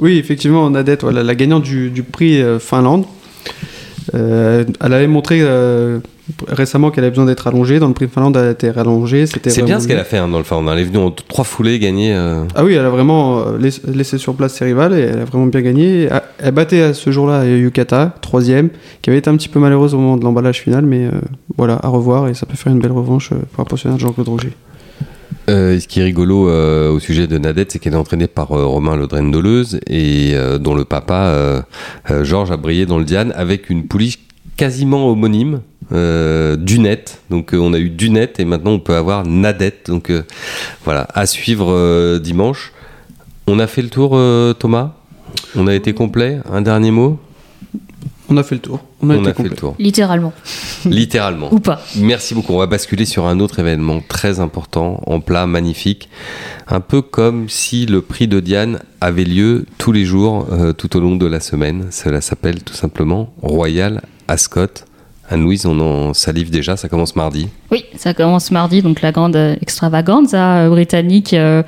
Oui, 0.00 0.18
effectivement, 0.18 0.68
Nadette, 0.70 1.02
voilà, 1.02 1.22
la 1.22 1.34
gagnante 1.34 1.62
du, 1.62 1.90
du 1.90 2.02
prix 2.02 2.40
euh, 2.42 2.58
Finlande. 2.58 3.04
Euh, 4.14 4.64
elle 4.82 4.92
avait 4.94 5.06
montré 5.06 5.38
euh, 5.42 6.00
récemment 6.48 6.90
qu'elle 6.90 7.04
avait 7.04 7.10
besoin 7.10 7.26
d'être 7.26 7.46
allongée. 7.46 7.78
Dans 7.78 7.86
le 7.88 7.92
prix 7.94 8.08
Finlande, 8.08 8.36
elle 8.36 8.46
a 8.48 8.50
été 8.50 8.70
rallongée. 8.70 9.26
C'était 9.26 9.50
C'est 9.50 9.62
bien 9.62 9.78
ce 9.78 9.86
qu'elle 9.86 9.98
a 9.98 10.04
fait 10.04 10.16
hein, 10.16 10.26
dans 10.26 10.38
le 10.38 10.44
Finlande. 10.44 10.70
Elle 10.72 10.80
est 10.80 10.84
venue 10.84 10.98
en 10.98 11.10
trois 11.10 11.44
foulées 11.44 11.78
gagner. 11.78 12.12
euh, 12.14 12.44
Ah 12.54 12.64
oui, 12.64 12.72
elle 12.74 12.84
a 12.84 12.90
vraiment 12.90 13.44
laiss- 13.58 13.82
laissé 13.86 14.18
sur 14.18 14.34
place 14.34 14.54
ses 14.54 14.64
rivales 14.64 14.94
et 14.94 15.00
elle 15.02 15.20
a 15.20 15.24
vraiment 15.26 15.46
bien 15.46 15.60
gagné. 15.60 16.08
Elle- 16.42 16.52
battait 16.52 16.82
à 16.82 16.94
ce 16.94 17.10
jour-là 17.12 17.44
Yukata, 17.44 18.14
troisième, 18.20 18.70
qui 19.02 19.10
avait 19.10 19.18
été 19.18 19.28
un 19.30 19.36
petit 19.36 19.48
peu 19.50 19.60
malheureuse 19.60 19.94
au 19.94 19.98
moment 19.98 20.16
de 20.16 20.24
l'emballage 20.24 20.60
final, 20.60 20.84
mais 20.86 21.08
voilà, 21.56 21.78
à 21.82 21.88
revoir 21.88 22.26
et 22.28 22.34
ça 22.34 22.46
peut 22.46 22.56
faire 22.56 22.72
une 22.72 22.80
belle 22.80 22.92
revanche 22.92 23.30
pour 23.52 23.60
un 23.60 23.64
pensionnaire 23.64 23.96
de 23.98 24.00
Jean-Claude 24.02 24.28
Roger. 24.28 24.52
Euh, 25.50 25.80
ce 25.80 25.88
qui 25.88 25.98
est 25.98 26.04
rigolo 26.04 26.48
euh, 26.48 26.92
au 26.92 27.00
sujet 27.00 27.26
de 27.26 27.36
Nadette, 27.36 27.72
c'est 27.72 27.80
qu'elle 27.80 27.94
est 27.94 27.96
entraînée 27.96 28.28
par 28.28 28.52
euh, 28.52 28.64
Romain 28.66 28.94
Ledren 28.94 29.32
Doleuse 29.32 29.80
et 29.88 30.36
dont 30.60 30.74
le 30.74 30.84
papa, 30.84 31.64
Georges, 32.22 32.52
a 32.52 32.56
brillé 32.56 32.86
dans 32.86 32.98
le 32.98 33.04
Diane 33.04 33.32
avec 33.34 33.68
une 33.68 33.86
pouliche 33.86 34.20
quasiment 34.56 35.10
homonyme, 35.10 35.60
Dunette. 35.90 37.20
Donc 37.30 37.50
on 37.52 37.74
a 37.74 37.78
eu 37.78 37.90
Dunette 37.90 38.38
et 38.38 38.44
maintenant 38.44 38.72
on 38.72 38.78
peut 38.78 38.94
avoir 38.94 39.26
Nadette. 39.26 39.86
Donc 39.88 40.12
voilà, 40.84 41.08
à 41.14 41.26
suivre 41.26 42.18
dimanche. 42.18 42.72
On 43.48 43.58
a 43.58 43.66
fait 43.66 43.82
le 43.82 43.88
tour, 43.88 44.10
Thomas? 44.58 44.92
On 45.56 45.66
a 45.66 45.74
été 45.74 45.92
complet? 45.92 46.38
Un 46.50 46.62
dernier 46.62 46.92
mot? 46.92 47.18
On 48.28 48.36
a 48.36 48.42
fait 48.44 48.54
le 48.54 48.60
tour. 48.60 48.84
On 49.02 49.10
a 49.10 49.16
On 49.16 49.20
été 49.20 49.30
a 49.30 49.34
fait 49.34 49.42
le 49.44 49.50
tour. 49.50 49.74
Littéralement. 49.78 50.32
Littéralement. 50.84 51.52
Ou 51.52 51.60
pas. 51.60 51.82
Merci 51.96 52.34
beaucoup. 52.34 52.52
On 52.52 52.58
va 52.58 52.66
basculer 52.66 53.04
sur 53.04 53.26
un 53.26 53.40
autre 53.40 53.58
événement 53.58 54.00
très 54.06 54.40
important, 54.40 55.02
en 55.06 55.20
plat, 55.20 55.46
magnifique. 55.46 56.08
Un 56.68 56.80
peu 56.80 57.02
comme 57.02 57.48
si 57.48 57.86
le 57.86 58.02
prix 58.02 58.28
de 58.28 58.40
Diane 58.40 58.80
avait 59.00 59.24
lieu 59.24 59.66
tous 59.78 59.92
les 59.92 60.04
jours, 60.04 60.46
euh, 60.52 60.72
tout 60.72 60.96
au 60.96 61.00
long 61.00 61.16
de 61.16 61.26
la 61.26 61.40
semaine. 61.40 61.86
Cela 61.90 62.20
s'appelle 62.20 62.62
tout 62.62 62.74
simplement 62.74 63.32
Royal 63.42 64.02
Ascot. 64.28 64.66
Anne-Louise, 65.30 65.64
on 65.64 65.78
en 65.78 66.12
salive 66.12 66.50
déjà, 66.50 66.76
ça 66.76 66.88
commence 66.88 67.14
mardi. 67.14 67.48
Oui, 67.70 67.84
ça 67.94 68.14
commence 68.14 68.50
mardi, 68.50 68.82
donc 68.82 69.00
la 69.00 69.12
grande 69.12 69.36
euh, 69.36 69.54
extravaganza 69.62 70.64
euh, 70.64 70.68
britannique, 70.68 71.34
euh, 71.34 71.62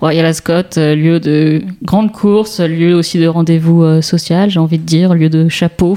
Royal 0.00 0.26
Ascot, 0.26 0.76
euh, 0.76 0.94
lieu 0.94 1.18
de 1.18 1.62
grande 1.82 2.12
course, 2.12 2.60
lieu 2.60 2.94
aussi 2.94 3.18
de 3.18 3.26
rendez-vous 3.26 4.02
social, 4.02 4.50
j'ai 4.50 4.60
envie 4.60 4.78
de 4.78 4.84
dire, 4.84 5.14
lieu 5.14 5.30
de 5.30 5.48
chapeau, 5.48 5.96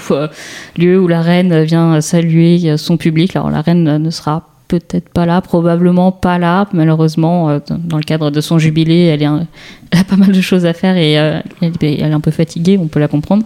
lieu 0.78 0.98
où 0.98 1.10
la 1.10 1.22
reine 1.22 1.64
vient 1.64 2.00
saluer 2.00 2.78
son 2.78 2.96
public. 2.96 3.36
Alors 3.36 3.50
la 3.50 3.62
reine 3.62 3.98
ne 3.98 4.10
sera 4.10 4.48
peut-être 4.70 5.10
pas 5.10 5.26
là, 5.26 5.42
probablement 5.42 6.14
pas 6.14 6.38
là, 6.38 6.68
malheureusement, 6.72 7.60
dans 7.70 7.98
le 7.98 8.04
cadre 8.04 8.32
de 8.32 8.40
son 8.40 8.60
jubilé, 8.60 9.06
elle, 9.06 9.24
a 9.26 10.04
pas 10.06 10.16
mal 10.16 10.32
de 10.32 10.42
choses 10.42 10.66
à 10.66 10.74
faire 10.74 10.96
et 10.96 11.14
elle 11.14 11.74
est 11.82 12.04
un 12.04 12.20
peu 12.22 12.32
fatiguée, 12.32 12.78
on 12.82 12.88
peut 12.88 13.00
la 13.02 13.10
comprendre. 13.10 13.44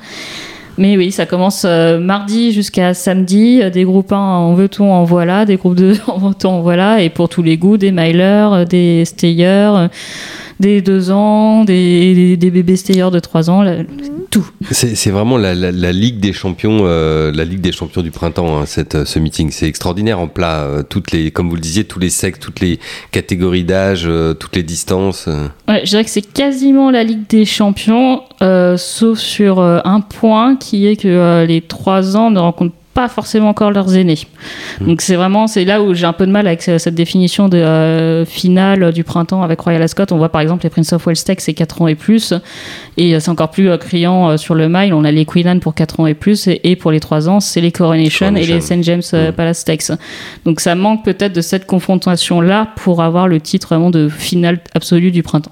Mais 0.77 0.97
oui, 0.97 1.11
ça 1.11 1.25
commence 1.27 1.65
euh, 1.65 1.99
mardi 1.99 2.51
jusqu'à 2.51 2.93
samedi. 2.95 3.61
euh, 3.61 3.69
Des 3.69 3.83
groupes 3.83 4.11
1 4.11 4.17
en 4.17 4.53
veut-on, 4.55 4.91
en 4.91 5.03
voilà. 5.03 5.45
Des 5.45 5.57
groupes 5.57 5.75
2 5.75 5.97
en 6.07 6.17
veut-on, 6.17 6.49
en 6.49 6.61
voilà. 6.61 7.01
Et 7.01 7.09
pour 7.09 7.29
tous 7.29 7.43
les 7.43 7.57
goûts, 7.57 7.77
des 7.77 7.91
milers, 7.91 8.49
euh, 8.53 8.65
des 8.65 9.05
stayers, 9.05 9.87
des 10.59 10.81
2 10.81 11.11
ans, 11.11 11.63
des, 11.63 12.13
des, 12.13 12.37
des 12.37 12.51
bébés 12.51 12.75
stayers 12.75 13.09
de 13.11 13.19
3 13.19 13.49
ans. 13.49 13.61
là, 13.63 13.77
tout. 14.29 14.49
C'est 14.71 14.95
c'est 14.95 15.11
vraiment 15.11 15.37
la, 15.37 15.53
la- 15.53 15.71
la 15.71 15.91
Ligue 15.91 16.19
des 16.19 16.33
champions, 16.33 16.79
euh, 16.83 17.31
la 17.31 17.43
Ligue 17.45 17.61
des 17.61 17.71
champions 17.71 18.01
du 18.01 18.09
printemps, 18.11 18.57
hein, 18.59 18.65
cette, 18.65 18.95
euh, 18.95 19.05
ce 19.05 19.19
meeting. 19.19 19.51
C'est 19.51 19.67
extraordinaire 19.67 20.19
en 20.19 20.27
plat. 20.27 20.61
euh, 20.63 20.83
toutes 20.83 21.11
les, 21.11 21.29
comme 21.31 21.49
vous 21.49 21.55
le 21.55 21.61
disiez, 21.61 21.83
tous 21.83 21.99
les 21.99 22.09
sexes, 22.09 22.39
toutes 22.39 22.59
les 22.59 22.79
catégories 23.11 23.63
d'âge, 23.63 24.03
euh, 24.07 24.33
toutes 24.33 24.55
les 24.55 24.63
distances. 24.63 25.27
Ouais, 25.67 25.81
je 25.83 25.89
dirais 25.91 26.03
que 26.03 26.09
c'est 26.09 26.21
quasiment 26.33 26.89
la 26.89 27.03
Ligue 27.03 27.27
des 27.29 27.45
Champions, 27.45 28.21
euh, 28.41 28.75
sauf 28.77 29.19
sur 29.19 29.59
euh, 29.59 29.79
un 29.85 30.01
point 30.01 30.55
qui 30.55 30.87
est 30.87 30.95
que 30.95 31.07
euh, 31.07 31.45
les 31.45 31.61
3 31.61 32.17
ans 32.17 32.31
ne 32.31 32.39
rencontrent 32.39 32.73
pas 32.93 33.07
forcément 33.09 33.49
encore 33.49 33.71
leurs 33.71 33.95
aînés. 33.95 34.19
Donc 34.81 35.01
c'est 35.01 35.15
vraiment 35.15 35.47
c'est 35.47 35.65
là 35.65 35.81
où 35.81 35.93
j'ai 35.93 36.05
un 36.05 36.13
peu 36.13 36.27
de 36.27 36.31
mal 36.31 36.45
avec 36.47 36.61
ce- 36.61 36.77
cette 36.77 36.93
définition 36.95 37.49
de 37.49 37.57
euh, 37.57 38.25
finale 38.25 38.91
du 38.91 39.03
printemps 39.03 39.41
avec 39.41 39.59
Royal 39.61 39.81
Ascot. 39.81 40.03
On 40.11 40.17
voit 40.17 40.29
par 40.29 40.41
exemple 40.41 40.63
les 40.63 40.69
Prince 40.69 40.93
of 40.93 41.05
Wales 41.07 41.15
Stakes 41.15 41.41
c'est 41.41 41.53
4 41.53 41.81
ans 41.81 41.87
et 41.87 41.95
plus 41.95 42.33
et 42.97 43.15
euh, 43.15 43.19
c'est 43.19 43.29
encore 43.31 43.49
plus 43.49 43.69
euh, 43.69 43.77
criant 43.77 44.29
euh, 44.29 44.37
sur 44.37 44.53
le 44.55 44.69
mile. 44.69 44.93
On 44.93 45.03
a 45.05 45.11
les 45.11 45.25
Queen 45.25 45.47
Anne 45.47 45.59
pour 45.59 45.73
4 45.73 45.99
ans 46.01 46.07
et 46.07 46.13
plus 46.13 46.47
et, 46.47 46.59
et 46.69 46.75
pour 46.75 46.91
les 46.91 46.99
3 46.99 47.29
ans 47.29 47.39
c'est 47.39 47.61
les 47.61 47.71
Coronation, 47.71 48.35
et 48.35 48.45
les. 48.45 48.61
St 48.61 48.83
James 48.83 49.01
euh, 49.13 49.29
Mm. 49.31 49.33
Palace 49.33 49.59
Stakes. 49.59 49.91
Donc 50.45 50.59
ça 50.59 50.75
manque 50.75 51.03
peut-être 51.03 51.33
de 51.33 51.41
cette 51.41 51.65
confrontation 51.65 52.41
là 52.41 52.67
pour 52.75 53.01
avoir 53.01 53.27
le 53.27 53.39
titre 53.41 53.69
vraiment 53.69 53.89
de 53.89 54.07
finale 54.09 54.59
absolue 54.75 55.11
du 55.11 55.23
printemps. 55.23 55.51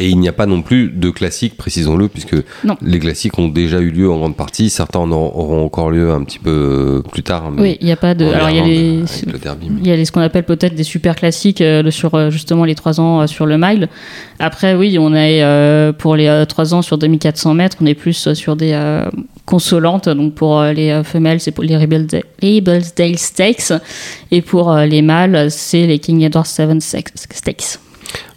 Et 0.00 0.08
il 0.08 0.18
n'y 0.18 0.28
a 0.28 0.32
pas 0.32 0.46
non 0.46 0.62
plus 0.62 0.88
de 0.88 1.10
classiques, 1.10 1.56
précisons-le, 1.56 2.08
puisque 2.08 2.34
Non. 2.64 2.76
les 2.82 2.98
classiques 2.98 3.38
ont 3.38 3.48
déjà 3.48 3.78
eu 3.80 3.90
lieu 3.90 4.10
en 4.10 4.16
grande 4.18 4.36
partie. 4.36 4.70
Certains 4.70 4.98
en 5.00 5.10
auront 5.12 5.64
encore 5.64 5.90
lieu 5.90 6.10
un 6.12 6.22
petit 6.24 6.38
peu 6.38 6.50
euh, 7.04 7.08
plus 7.10 7.22
tard. 7.22 7.50
mais 7.50 7.62
Oui, 7.62 7.76
il 7.80 7.86
n'y 7.86 7.92
a 7.92 7.96
pas 7.96 8.14
de. 8.14 8.24
Alors 8.26 8.50
il 8.50 8.56
y 8.56 8.60
a 8.60 8.64
les. 8.64 8.96
le 9.30 9.38
derby, 9.38 9.68
mais- 9.70 9.80
Il 9.82 9.86
y 9.88 9.92
a 9.92 9.96
les- 9.96 10.04
ce 10.04 10.12
qu'on 10.12 10.20
appelle 10.20 10.44
peut-être 10.44 10.74
des 10.74 10.82
super 10.84 11.14
classiques 11.16 11.60
euh, 11.60 11.90
sur 11.90 12.14
euh, 12.14 12.30
justement 12.30 12.64
les 12.64 12.74
3 12.74 13.00
ans 13.00 13.20
euh, 13.22 13.26
sur 13.26 13.46
le 13.46 13.58
mile. 13.58 13.88
Après, 14.38 14.74
oui, 14.74 14.98
on 14.98 15.14
est 15.14 15.42
euh, 15.42 15.92
pour 15.92 16.16
les 16.16 16.44
3 16.48 16.74
ans 16.74 16.82
sur 16.82 16.98
2400 16.98 17.54
mètres, 17.54 17.76
on 17.80 17.86
est 17.86 17.94
plus 17.94 18.28
sur 18.34 18.56
des, 18.56 18.72
euh, 18.72 19.04
consolante. 19.46 20.08
Donc 20.08 20.34
pour 20.34 20.62
les 20.62 21.02
femelles, 21.04 21.40
c'est 21.40 21.52
pour 21.52 21.64
les 21.64 21.76
Rebelsdale 21.76 23.18
Stakes. 23.18 23.72
Et 24.30 24.42
pour 24.42 24.74
les 24.74 25.02
mâles, 25.02 25.50
c'est 25.50 25.86
les 25.86 25.98
King 25.98 26.22
Edward 26.22 26.46
VII 26.46 26.80
Stakes. 26.80 27.78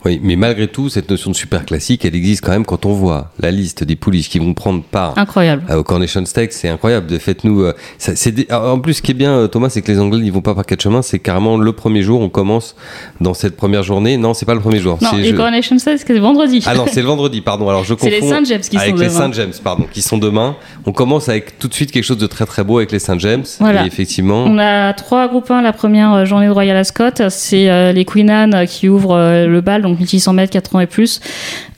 Oui, 0.04 0.20
mais 0.24 0.36
malgré 0.36 0.68
tout, 0.68 0.90
cette 0.90 1.10
notion 1.10 1.30
de 1.32 1.36
super 1.36 1.64
classique, 1.66 2.06
elle 2.06 2.16
existe 2.16 2.44
quand 2.44 2.52
même 2.52 2.66
quand 2.66 2.86
on 2.88 2.94
voit 2.94 3.30
la 3.40 3.52
liste 3.52 3.84
des 3.84 3.96
pouliches 3.96 4.30
qui 4.30 4.40
vont 4.40 4.54
prendre 4.56 4.82
part 4.84 5.14
Incroyable. 5.18 5.64
au 5.74 5.84
Coronation 5.84 6.26
Stakes, 6.26 6.54
c'est 6.54 6.70
incroyable. 6.70 7.20
Faites-nous. 7.20 7.62
euh, 7.62 7.74
ça- 8.00 8.16
c'est 8.16 8.32
des- 8.32 8.48
En 8.52 8.80
plus, 8.80 8.96
ce 8.96 9.02
qui 9.04 9.12
est 9.12 9.16
bien, 9.16 9.32
euh, 9.34 9.48
Thomas, 9.48 9.70
c'est 9.70 9.82
que 9.82 9.92
les 9.92 10.00
Anglais 10.00 10.22
ils 10.24 10.32
vont 10.32 10.42
pas 10.42 10.56
par 10.56 10.66
quatre 10.66 10.82
chemins. 10.82 11.02
C'est 11.04 11.20
carrément 11.20 11.58
le 11.58 11.72
premier 11.74 12.02
jour. 12.02 12.20
On 12.22 12.30
commence 12.30 12.76
dans 13.20 13.34
cette 13.36 13.56
première 13.56 13.84
journée. 13.84 14.18
Non, 14.18 14.34
c'est 14.34 14.46
pas 14.46 14.56
le 14.56 14.60
premier 14.60 14.80
jour. 14.80 14.98
Non, 15.02 15.10
c'est 15.12 15.18
les 15.18 15.30
je- 15.30 15.36
Coronation 15.36 15.78
Stakes, 15.78 16.00
c'est 16.06 16.18
vendredi. 16.20 16.64
Ah 16.66 16.74
non, 16.76 16.86
c'est 16.92 17.02
le 17.02 17.08
vendredi, 17.08 17.42
pardon. 17.42 17.70
Alors 17.70 17.84
je 17.84 17.94
confonds. 17.94 18.08
C'est 18.12 18.22
les 18.22 18.28
Saint 18.28 18.44
James 18.44 18.62
qui 18.62 18.78
avec 18.78 18.90
sont 18.92 18.96
les 18.98 19.08
demain. 19.08 19.18
Saint 19.18 19.32
James, 19.34 19.54
pardon, 19.64 19.86
qui 19.92 20.02
sont 20.02 20.18
demain. 20.18 20.56
On 20.86 20.92
commence 20.94 21.30
avec 21.30 21.60
tout 21.60 21.68
de 21.68 21.74
suite 21.74 21.92
quelque 21.92 22.04
chose 22.04 22.18
de 22.18 22.28
très 22.28 22.46
très 22.46 22.64
beau 22.64 22.78
avec 22.80 22.92
les 22.92 23.00
Saint 23.00 23.20
James. 23.20 23.44
Voilà. 23.60 23.84
Et 23.84 23.88
effectivement. 23.88 24.46
On 24.48 24.58
a 24.58 24.94
trois 24.94 25.28
groupes 25.28 25.50
1 25.52 25.62
la 25.62 25.74
première 25.74 26.12
euh, 26.14 26.26
journée 26.26 26.48
de 26.48 26.52
Royal 26.52 26.76
Ascot. 26.78 27.04
C'est 27.30 27.70
euh, 27.70 27.92
les 27.92 28.04
Queen 28.06 28.30
Anne 28.32 28.66
qui 28.68 28.90
ouvrent 28.90 29.16
euh, 29.16 29.46
le 29.48 29.62
bal, 29.62 29.82
donc 29.84 29.91
1600 29.92 30.34
mètres, 30.34 30.52
4 30.52 30.76
ans 30.76 30.80
et 30.80 30.88
plus. 30.88 31.20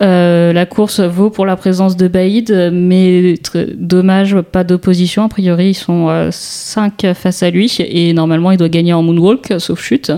Euh, 0.02 0.54
la 0.54 0.66
course 0.66 1.00
vaut 1.00 1.30
pour 1.30 1.46
la 1.46 1.56
présence 1.56 1.98
de 1.98 2.08
Baïd, 2.08 2.52
euh, 2.52 2.70
mais 2.72 3.36
dommage, 3.76 4.40
pas 4.42 4.64
d'opposition. 4.64 5.24
A 5.24 5.30
priori, 5.30 5.70
ils 5.70 5.74
sont 5.74 6.30
5 6.32 7.14
face 7.14 7.44
à 7.44 7.50
lui 7.50 7.76
et 7.80 8.14
normalement, 8.14 8.52
il 8.52 8.58
doit 8.58 8.70
gagner 8.70 8.94
en 8.94 9.04
moonwalk, 9.04 9.52
euh, 9.52 9.60
sauf 9.60 9.82
chute. 9.82 10.12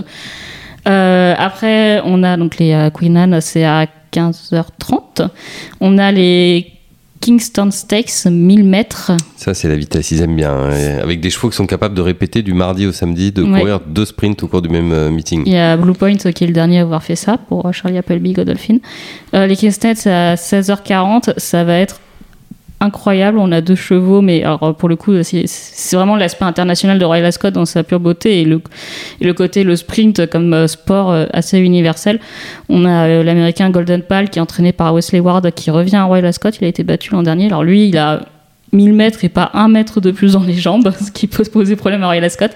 Euh, 0.86 1.34
après, 1.36 2.00
on 2.04 2.22
a 2.22 2.36
donc 2.36 2.58
les 2.58 2.72
euh, 2.72 2.90
Queen 2.90 3.16
Anne, 3.16 3.40
c'est 3.40 3.64
à 3.64 3.86
15h30. 4.12 5.28
On 5.80 5.98
a 5.98 6.12
les 6.12 6.75
Kingston 7.30 7.72
Stakes, 7.72 8.26
1000 8.30 8.62
mètres. 8.62 9.10
Ça, 9.36 9.52
c'est 9.52 9.68
la 9.68 9.74
vitesse. 9.74 10.12
Ils 10.12 10.22
aiment 10.22 10.36
bien. 10.36 10.52
hein. 10.52 10.98
Avec 11.02 11.18
des 11.20 11.28
chevaux 11.30 11.48
qui 11.50 11.56
sont 11.56 11.66
capables 11.66 11.96
de 11.96 12.00
répéter 12.00 12.42
du 12.42 12.54
mardi 12.54 12.86
au 12.86 12.92
samedi, 12.92 13.32
de 13.32 13.42
Ouais. 13.42 13.58
courir 13.58 13.80
deux 13.80 14.04
sprints 14.04 14.44
au 14.44 14.46
cours 14.46 14.62
du 14.62 14.68
même 14.68 14.92
euh, 14.92 15.10
meeting. 15.10 15.42
Il 15.44 15.52
y 15.52 15.56
a 15.58 15.76
Blue 15.76 15.92
Point 15.92 16.14
qui 16.18 16.44
est 16.44 16.46
le 16.46 16.52
dernier 16.52 16.78
à 16.78 16.82
avoir 16.82 17.02
fait 17.02 17.16
ça 17.16 17.36
pour 17.36 17.74
Charlie 17.74 17.98
Appleby, 17.98 18.32
Godolphin. 18.32 18.76
Euh, 19.34 19.46
les 19.48 19.56
Kingston, 19.56 19.94
à 20.06 20.36
16h40. 20.36 21.32
Ça 21.36 21.64
va 21.64 21.78
être 21.78 22.00
incroyable. 22.80 23.38
On 23.38 23.52
a 23.52 23.60
deux 23.60 23.74
chevaux, 23.74 24.20
mais 24.20 24.42
alors, 24.42 24.74
pour 24.76 24.88
le 24.88 24.96
coup, 24.96 25.12
c'est 25.22 25.96
vraiment 25.96 26.16
l'aspect 26.16 26.44
international 26.44 26.98
de 26.98 27.04
Royal 27.04 27.24
Ascot 27.24 27.50
dans 27.50 27.64
sa 27.64 27.82
pure 27.82 28.00
beauté 28.00 28.40
et 28.40 28.44
le, 28.44 28.60
et 29.20 29.24
le 29.24 29.34
côté, 29.34 29.64
le 29.64 29.76
sprint 29.76 30.26
comme 30.26 30.52
euh, 30.52 30.66
sport 30.66 31.10
euh, 31.10 31.26
assez 31.32 31.58
universel. 31.58 32.20
On 32.68 32.84
a 32.84 33.06
euh, 33.06 33.22
l'américain 33.22 33.70
Golden 33.70 34.02
Pal 34.02 34.30
qui 34.30 34.38
est 34.38 34.42
entraîné 34.42 34.72
par 34.72 34.94
Wesley 34.94 35.20
Ward 35.20 35.50
qui 35.52 35.70
revient 35.70 35.96
à 35.96 36.04
Royal 36.04 36.26
Ascot. 36.26 36.50
Il 36.50 36.64
a 36.64 36.68
été 36.68 36.82
battu 36.82 37.12
l'an 37.12 37.22
dernier. 37.22 37.46
Alors 37.46 37.64
lui, 37.64 37.88
il 37.88 37.98
a 37.98 38.22
1000 38.72 38.92
mètres 38.92 39.24
et 39.24 39.28
pas 39.28 39.50
un 39.54 39.68
mètre 39.68 40.00
de 40.00 40.10
plus 40.10 40.32
dans 40.32 40.42
les 40.42 40.54
jambes, 40.54 40.92
ce 41.00 41.10
qui 41.10 41.26
peut 41.26 41.44
poser 41.44 41.76
problème 41.76 42.02
à 42.02 42.06
Royal 42.06 42.24
Ascot. 42.24 42.46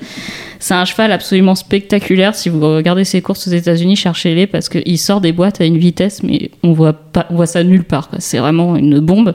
C'est 0.62 0.74
un 0.74 0.84
cheval 0.84 1.10
absolument 1.10 1.54
spectaculaire. 1.54 2.34
Si 2.34 2.50
vous 2.50 2.60
regardez 2.60 3.04
ses 3.04 3.22
courses 3.22 3.48
aux 3.48 3.50
États-Unis, 3.50 3.96
cherchez-les 3.96 4.46
parce 4.46 4.68
qu'il 4.68 4.98
sort 4.98 5.22
des 5.22 5.32
boîtes 5.32 5.60
à 5.62 5.64
une 5.64 5.78
vitesse, 5.78 6.22
mais 6.22 6.50
on 6.62 6.72
voit 6.74 6.92
pas, 6.92 7.26
on 7.30 7.36
voit 7.36 7.46
ça 7.46 7.64
nulle 7.64 7.84
part. 7.84 8.10
C'est 8.18 8.36
vraiment 8.38 8.76
une 8.76 9.00
bombe. 9.00 9.34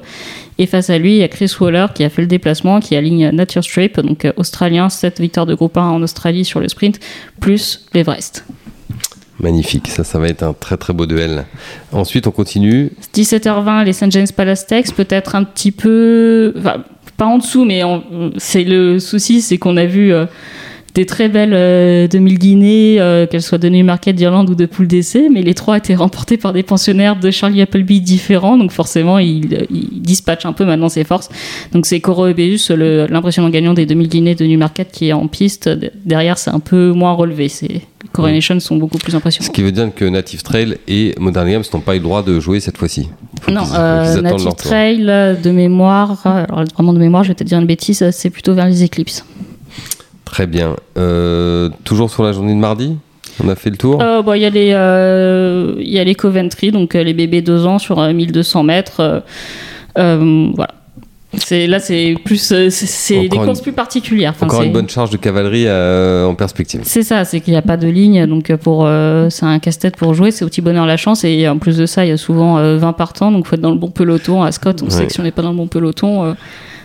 Et 0.60 0.68
face 0.68 0.92
à 0.92 1.00
lui, 1.00 1.14
il 1.14 1.18
y 1.18 1.24
a 1.24 1.28
Chris 1.28 1.52
Waller 1.60 1.88
qui 1.96 2.04
a 2.04 2.10
fait 2.10 2.22
le 2.22 2.28
déplacement, 2.28 2.80
qui 2.80 2.96
aligne 2.96 3.30
Nature 3.32 3.64
Strip, 3.64 4.00
donc 4.00 4.24
euh, 4.24 4.34
australien, 4.38 4.88
7 4.90 5.20
victoires 5.20 5.48
de 5.48 5.56
groupe 5.56 5.76
1 5.78 5.82
en 5.82 6.02
Australie 6.04 6.46
sur 6.46 6.60
le 6.60 6.70
sprint, 6.70 7.00
plus 7.40 7.86
l'Everest. 7.96 8.46
Magnifique. 9.40 9.88
Ça, 9.90 10.04
ça 10.04 10.18
va 10.20 10.28
être 10.28 10.44
un 10.44 10.54
très 10.54 10.78
très 10.78 10.94
beau 10.94 11.06
duel. 11.08 11.46
Ensuite, 11.92 12.26
on 12.28 12.32
continue. 12.32 12.92
17h20, 13.16 13.84
les 13.84 13.94
St. 13.94 14.12
James 14.12 14.28
Palace 14.34 14.62
Stakes, 14.62 14.94
peut-être 14.96 15.36
un 15.36 15.44
petit 15.44 15.72
peu. 15.72 16.54
Enfin, 16.58 16.84
pas 17.18 17.26
en 17.26 17.40
dessous, 17.40 17.66
mais 17.66 17.84
en- 17.84 18.04
c'est 18.38 18.64
le 18.64 19.00
souci, 19.00 19.42
c'est 19.42 19.58
qu'on 19.58 19.76
a 19.76 19.86
vu 19.86 20.14
euh, 20.14 20.26
des 20.96 21.06
très 21.06 21.30
belles 21.30 21.54
euh, 21.54 22.08
2000 22.08 22.40
guinées, 22.40 22.96
euh, 23.00 23.28
qu'elles 23.28 23.42
soient 23.42 23.58
de 23.58 23.68
Newmarket, 23.70 24.16
d'Irlande 24.16 24.50
ou 24.50 24.56
de 24.56 24.66
Poule 24.66 24.88
d'essai, 24.88 25.28
mais 25.32 25.42
les 25.42 25.54
trois 25.54 25.78
étaient 25.78 25.94
remportés 25.96 26.38
par 26.38 26.54
des 26.54 26.64
pensionnaires 26.64 27.20
de 27.20 27.30
Charlie 27.32 27.62
Appleby 27.62 28.00
différents, 28.02 28.58
donc 28.58 28.72
forcément, 28.72 29.20
il, 29.20 29.68
il 29.70 30.02
dispatche 30.02 30.46
un 30.46 30.54
peu 30.54 30.66
maintenant 30.66 30.90
ses 30.90 31.04
forces. 31.04 31.30
Donc 31.74 31.86
c'est 31.86 32.00
Coro 32.00 32.28
Ebeus, 32.28 32.70
l'impressionnant 33.10 33.50
gagnant 33.50 33.74
des 33.74 33.86
2000 33.86 34.08
guinées 34.08 34.36
de 34.36 34.46
Newmarket, 34.46 34.90
qui 34.92 35.10
est 35.10 35.14
en 35.14 35.28
piste. 35.28 35.68
De- 35.70 35.92
Derrière, 36.06 36.38
c'est 36.38 36.52
un 36.52 36.60
peu 36.60 36.92
moins 36.92 37.12
relevé. 37.14 37.50
C'est- 37.50 37.68
Les 37.68 38.10
Coronations 38.14 38.60
sont 38.62 38.78
beaucoup 38.78 38.98
plus 38.98 39.12
Ce 39.12 39.18
impressionnants. 39.18 39.52
qui 39.52 39.64
veut 39.64 39.72
dire 39.74 39.90
que 39.94 40.06
Native 40.06 40.44
Trail 40.44 40.78
et 40.88 41.14
Modern 41.20 41.50
Games 41.50 41.64
n'ont 41.74 41.80
pas 41.82 41.96
eu 41.96 41.98
le 42.00 42.04
droit 42.04 42.24
de 42.24 42.40
jouer 42.40 42.60
cette 42.62 42.78
fois-ci. 42.78 43.10
Non, 43.52 43.64
euh, 43.76 44.22
Native. 44.22 44.54
Trail 44.58 45.06
euh, 45.10 45.34
de 45.36 45.52
mémoire, 45.52 46.22
euh, 46.26 46.46
alors 46.48 46.64
vraiment 46.76 46.94
de 46.94 47.00
mémoire, 47.00 47.24
je 47.24 47.30
vais 47.30 47.36
te 47.36 47.44
dire 47.44 47.60
une 47.60 47.66
bêtise, 47.66 48.02
euh, 48.02 48.10
c'est 48.14 48.30
plutôt 48.30 48.54
vers 48.54 48.68
les 48.68 48.84
éclipses. 48.84 49.26
Très 50.26 50.48
bien. 50.48 50.76
Euh, 50.98 51.70
toujours 51.84 52.10
sur 52.10 52.24
la 52.24 52.32
journée 52.34 52.54
de 52.54 52.60
mardi 52.60 52.98
On 53.44 53.48
a 53.50 53.56
fait 53.56 53.70
le 53.70 53.78
tour 53.78 54.02
Euh, 54.02 54.22
bon, 54.22 54.34
Il 54.34 54.42
y, 54.42 54.46
a 54.46 54.50
les, 54.50 54.72
euh, 54.74 55.76
il 55.80 55.90
y 55.92 56.00
a 56.00 56.04
les 56.04 56.16
Coventry, 56.16 56.72
donc 56.72 56.94
les 56.96 57.14
bébés 57.14 57.42
2 57.42 57.66
ans 57.66 57.80
sur 57.80 58.00
euh, 58.00 58.12
1200 58.12 58.64
mètres. 58.64 59.24
voilà. 59.96 60.70
Là, 61.52 61.80
c'est 61.82 62.16
plus, 62.24 62.38
c'est, 62.70 63.28
des 63.28 63.28
courses 63.38 63.58
une- 63.60 63.64
plus 63.64 63.74
particulières. 63.74 64.32
Enfin, 64.36 64.46
Encore 64.46 64.64
une 64.64 64.72
bonne 64.72 64.88
charge 64.88 65.10
de 65.10 65.18
cavalerie 65.18 65.68
en 65.70 66.34
perspective. 66.34 66.82
c'est 66.86 67.04
ça, 67.04 67.26
c'est 67.26 67.42
qu'il 67.42 67.52
n'y 67.54 67.58
a 67.58 67.62
pas 67.62 67.76
de 67.76 67.88
ligne, 67.88 68.26
donc 68.26 68.56
pour, 68.56 68.88
c'est 69.30 69.46
un 69.46 69.60
casse-tête 69.60 69.98
pour 69.98 70.14
jouer, 70.14 70.32
c'est 70.32 70.46
au 70.46 70.48
petit 70.48 70.62
bonheur 70.62 70.86
la 70.86 70.96
chance, 70.96 71.26
et 71.26 71.48
en 71.50 71.58
plus 71.58 71.76
de 71.78 71.86
ça, 71.86 72.06
il 72.06 72.10
y 72.10 72.12
a 72.14 72.18
souvent 72.18 72.58
euh, 72.58 72.78
20 72.78 72.94
partants, 72.94 73.32
donc 73.34 73.44
il 73.46 73.50
faut 73.50 73.56
être 73.56 73.62
dans 73.62 73.72
le 73.72 73.78
bon 73.78 73.92
peloton. 73.92 74.44
À 74.44 74.54
Scott, 74.54 74.82
on 74.82 74.86
Ouais. 74.86 74.92
sait 74.92 75.06
que 75.08 75.12
si 75.12 75.20
on 75.20 75.24
n'est 75.24 75.32
pas 75.32 75.42
dans 75.42 75.52
le 75.52 75.58
bon 75.58 75.68
peloton, 75.68 76.36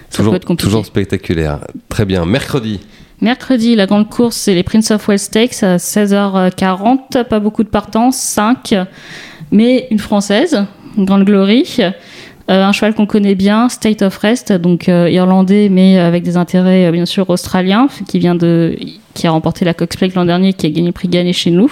ça 0.08 0.16
Toujours, 0.16 0.32
peut 0.32 0.36
être 0.38 0.44
compliqué. 0.46 0.66
toujours 0.68 0.84
spectaculaire. 0.84 1.60
Très 1.88 2.04
bien. 2.04 2.24
Mercredi. 2.26 2.80
Mercredi, 3.22 3.74
la 3.74 3.84
grande 3.84 4.08
course, 4.08 4.34
c'est 4.34 4.54
les 4.54 4.62
Prince 4.62 4.90
of 4.90 5.06
Wales 5.06 5.18
Stakes 5.18 5.62
à 5.62 5.76
16h40. 5.76 7.24
Pas 7.24 7.38
beaucoup 7.38 7.62
de 7.62 7.68
partants, 7.68 8.12
5, 8.12 8.74
mais 9.52 9.88
une 9.90 9.98
française, 9.98 10.64
une 10.96 11.04
grande 11.04 11.24
glory. 11.24 11.80
Euh, 11.80 12.64
un 12.64 12.72
cheval 12.72 12.94
qu'on 12.94 13.04
connaît 13.04 13.34
bien, 13.34 13.68
State 13.68 14.00
of 14.00 14.16
Rest, 14.16 14.54
donc 14.54 14.88
euh, 14.88 15.10
irlandais, 15.10 15.68
mais 15.70 15.98
avec 15.98 16.22
des 16.22 16.38
intérêts 16.38 16.86
euh, 16.86 16.92
bien 16.92 17.04
sûr 17.04 17.28
australiens, 17.28 17.88
qui 18.08 18.18
vient 18.18 18.34
de, 18.34 18.74
qui 19.12 19.26
a 19.26 19.32
remporté 19.32 19.66
la 19.66 19.74
Cox 19.74 19.96
Plate 19.96 20.14
l'an 20.14 20.24
dernier, 20.24 20.54
qui 20.54 20.64
a 20.64 20.70
gagné 20.70 20.86
le 20.86 20.92
prix 20.92 21.08
Gagné 21.08 21.34
chez 21.34 21.50
nous. 21.50 21.70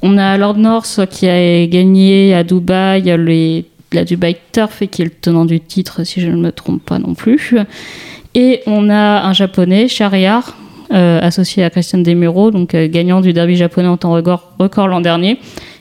On 0.00 0.16
a 0.16 0.38
Lord 0.38 0.56
North 0.56 1.00
qui 1.10 1.28
a 1.28 1.66
gagné 1.66 2.32
à 2.34 2.42
Dubaï 2.42 3.64
la 3.92 4.04
Dubai 4.04 4.36
Turf 4.52 4.82
et 4.82 4.88
qui 4.88 5.02
est 5.02 5.06
le 5.06 5.10
tenant 5.10 5.44
du 5.44 5.60
titre, 5.60 6.04
si 6.04 6.20
je 6.20 6.28
ne 6.28 6.36
me 6.36 6.52
trompe 6.52 6.82
pas 6.82 6.98
non 6.98 7.14
plus. 7.14 7.54
Et 8.34 8.60
on 8.66 8.88
a 8.90 9.22
un 9.22 9.32
japonais, 9.32 9.88
Shariar, 9.88 10.56
euh, 10.92 11.20
associé 11.20 11.64
à 11.64 11.70
Christian 11.70 11.98
Demuro, 11.98 12.50
donc 12.50 12.74
euh, 12.74 12.88
gagnant 12.88 13.20
du 13.20 13.32
derby 13.32 13.56
japonais 13.56 13.88
en 13.88 13.96
temps 13.96 14.12
record, 14.12 14.52
record 14.58 14.88
l'an 14.88 15.00
dernier 15.00 15.38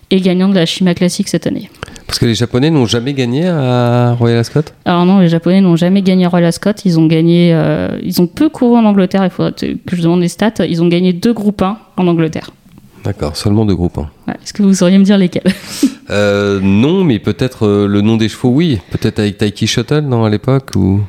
et 0.09 0.21
gagnant 0.21 0.49
de 0.49 0.55
la 0.55 0.65
Shima 0.65 0.93
Classic 0.93 1.27
cette 1.27 1.47
année. 1.47 1.69
Parce 2.07 2.19
que 2.19 2.25
les 2.25 2.35
Japonais 2.35 2.69
n'ont 2.69 2.85
jamais 2.85 3.13
gagné 3.13 3.45
à 3.47 4.13
Royal 4.17 4.39
Ascot? 4.39 4.61
Alors 4.85 5.05
non, 5.05 5.19
les 5.19 5.27
Japonais 5.27 5.59
n'ont 5.59 5.75
jamais 5.75 6.01
gagné 6.01 6.25
Royal 6.25 6.47
Ascot. 6.47 6.71
Ils 6.85 6.97
ont 6.97 7.05
gagné, 7.05 7.51
euh, 7.53 7.99
ils 8.01 8.21
ont 8.21 8.27
peu 8.27 8.47
couru 8.47 8.77
en 8.77 8.85
Angleterre. 8.85 9.25
Il 9.25 9.29
faudrait 9.29 9.51
que 9.85 9.95
je 9.97 10.01
demande 10.01 10.21
les 10.21 10.29
stats. 10.29 10.65
Ils 10.65 10.81
ont 10.81 10.87
gagné 10.87 11.11
deux 11.11 11.33
groupes 11.33 11.61
1 11.61 11.77
en 11.97 12.07
Angleterre. 12.07 12.51
D'accord, 13.03 13.35
seulement 13.35 13.65
deux 13.65 13.75
groupes. 13.75 13.97
hein. 13.97 14.09
Ouais, 14.25 14.35
Est-ce 14.41 14.53
que 14.53 14.63
vous 14.63 14.73
sauriez 14.73 14.97
me 14.97 15.03
dire 15.03 15.17
lesquels? 15.17 15.43
Euh, 16.09 16.61
non, 16.63 17.03
mais 17.03 17.19
peut-être 17.19 17.67
euh, 17.67 17.85
le 17.85 17.99
nom 17.99 18.15
des 18.15 18.29
chevaux, 18.29 18.47
oui. 18.47 18.79
Peut-être 18.91 19.19
avec 19.19 19.37
Taiki 19.39 19.67
Shuttle, 19.67 20.05
non, 20.07 20.23
à 20.23 20.29
l'époque 20.29 20.69
ou... 20.77 21.01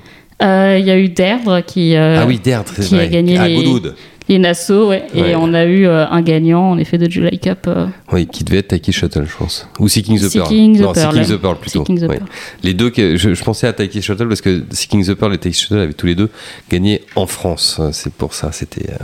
Euh, 0.42 0.76
Il 0.80 0.86
y 0.86 0.90
a 0.90 0.98
eu 0.98 1.08
Derdre 1.08 1.60
qui, 1.64 1.96
euh, 1.96 2.20
Ah 2.22 2.26
oui, 2.26 2.38
Derdre, 2.42 2.72
a 2.92 3.06
gagné 3.06 3.38
à 3.38 3.48
les- 3.48 3.56
Goodwood. 3.56 3.94
les 4.28 4.38
Nassau, 4.38 4.88
ouais. 4.90 5.04
Ouais. 5.14 5.30
et 5.30 5.36
on 5.36 5.52
a 5.54 5.64
eu 5.64 5.86
euh, 5.86 6.06
un 6.08 6.20
gagnant 6.22 6.70
en 6.70 6.78
effet 6.78 6.96
de 6.98 7.10
July 7.10 7.38
Cup. 7.40 7.60
euh, 7.66 7.86
Oui, 8.12 8.26
qui 8.28 8.44
devait 8.44 8.58
être 8.58 8.68
Taiki 8.68 8.92
Shuttle, 8.92 9.24
je 9.28 9.36
pense. 9.36 9.66
Ou 9.80 9.88
Seeking 9.88 10.18
the 10.20 10.32
Pearl. 10.32 10.46
Seeking 10.46 10.76
the 10.76 10.80
non, 10.82 10.92
Pearl, 10.92 11.14
Seeking 11.16 11.36
the 11.36 11.40
Pearl 11.40 11.56
plutôt. 11.56 11.84
Ouais. 11.88 12.20
Les 12.62 12.74
deux, 12.74 12.90
que- 12.90 13.16
je, 13.16 13.34
je 13.34 13.42
pensais 13.44 13.66
à 13.66 13.72
Taiki 13.72 14.00
Shuttle 14.02 14.28
parce 14.28 14.40
que 14.42 14.62
Seeking 14.70 15.04
the 15.04 15.14
Pearl 15.14 15.34
et 15.34 15.38
Taiki 15.38 15.58
Shuttle 15.58 15.80
avaient 15.80 15.92
tous 15.92 16.06
les 16.06 16.14
deux 16.14 16.28
gagné 16.70 17.02
en 17.16 17.26
France. 17.26 17.80
C'est 17.92 18.12
pour 18.12 18.34
ça, 18.34 18.52
c'était 18.52 18.90
euh, 18.90 18.96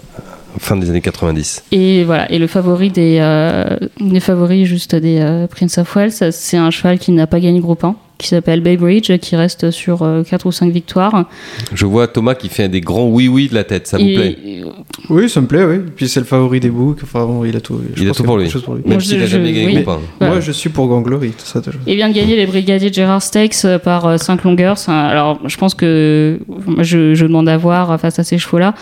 fin 0.61 0.77
des 0.77 0.89
années 0.89 1.01
90. 1.01 1.65
Et 1.73 2.05
voilà, 2.05 2.31
et 2.31 2.39
le 2.39 2.47
favori 2.47 2.91
des, 2.91 3.19
euh, 3.21 3.77
les 3.99 4.21
favoris 4.21 4.67
juste 4.69 4.95
des 4.95 5.19
euh, 5.21 5.49
Prince 5.49 5.79
of 5.79 5.97
Wales, 5.97 6.13
c'est 6.13 6.59
un 6.59 6.71
cheval 6.71 6.99
qui 7.01 7.11
n'a 7.11 7.27
pas 7.27 7.41
gagné 7.41 7.59
groupe 7.59 7.83
1, 7.83 7.97
qui 8.19 8.29
s'appelle 8.29 8.61
Bay 8.61 8.77
Bridge, 8.77 9.11
qui 9.19 9.37
reste 9.37 9.71
sur 9.71 10.07
4 10.29 10.47
ou 10.47 10.53
5 10.53 10.73
victoires. 10.73 11.25
Je 11.75 11.85
vois 11.87 12.07
Thomas 12.07 12.35
qui 12.35 12.49
fait 12.49 12.69
des 12.69 12.81
grands 12.81 13.07
oui-oui 13.09 13.49
de 13.49 13.55
la 13.55 13.65
tête, 13.65 13.87
ça 13.87 13.99
vous 13.99 14.05
Et- 14.05 14.15
plaît? 14.15 14.39
Oui, 15.11 15.29
ça 15.29 15.41
me 15.41 15.47
plaît, 15.47 15.65
oui. 15.65 15.79
Puis 15.95 16.09
c'est 16.09 16.21
le 16.21 16.27
favori 16.27 16.61
des 16.61 16.71
books. 16.71 17.01
Enfin, 17.03 17.27
bon, 17.27 17.45
il 17.45 17.55
a 17.57 17.61
tout. 17.61 17.81
je 17.95 18.01
Il 18.03 18.07
a 18.07 18.11
pense 18.11 18.17
tout 18.17 18.23
qu'il 18.23 18.27
pour 18.29 18.39
lui. 18.39 18.47
de 18.47 18.51
choses 18.51 18.63
pour 18.63 18.75
lui. 18.75 18.83
Même 18.85 18.95
Moi, 18.95 19.01
s'il 19.03 19.19
je- 19.19 19.25
a 19.25 19.27
jamais 19.27 19.53
gagné 19.53 19.67
oui. 19.67 19.75
groupe 19.75 19.89
un. 19.89 19.99
Voilà. 20.21 20.35
Moi, 20.35 20.41
je 20.41 20.53
suis 20.53 20.71
pour 20.71 20.87
Grand 20.87 21.01
Glory, 21.03 21.31
tout 21.31 21.45
ça. 21.45 21.61
Et 21.87 21.97
vient 21.97 22.09
de 22.09 22.15
gagner 22.15 22.37
les 22.37 22.47
Brigadiers 22.47 22.93
Gerard 22.93 23.21
Stakes 23.23 23.65
euh, 23.65 23.79
par 23.79 24.19
5 24.19 24.45
longueurs. 24.45 24.79
C'est 24.79 24.91
un- 24.93 24.95
Alors, 24.95 25.41
je 25.47 25.57
pense 25.57 25.75
que 25.75 26.39
je, 26.81 27.15
je 27.15 27.27
demande 27.27 27.49
à 27.49 27.57
voir 27.57 27.99
face 28.01 28.19
à 28.19 28.25
ces 28.25 28.39
chevaux-là. 28.39 28.75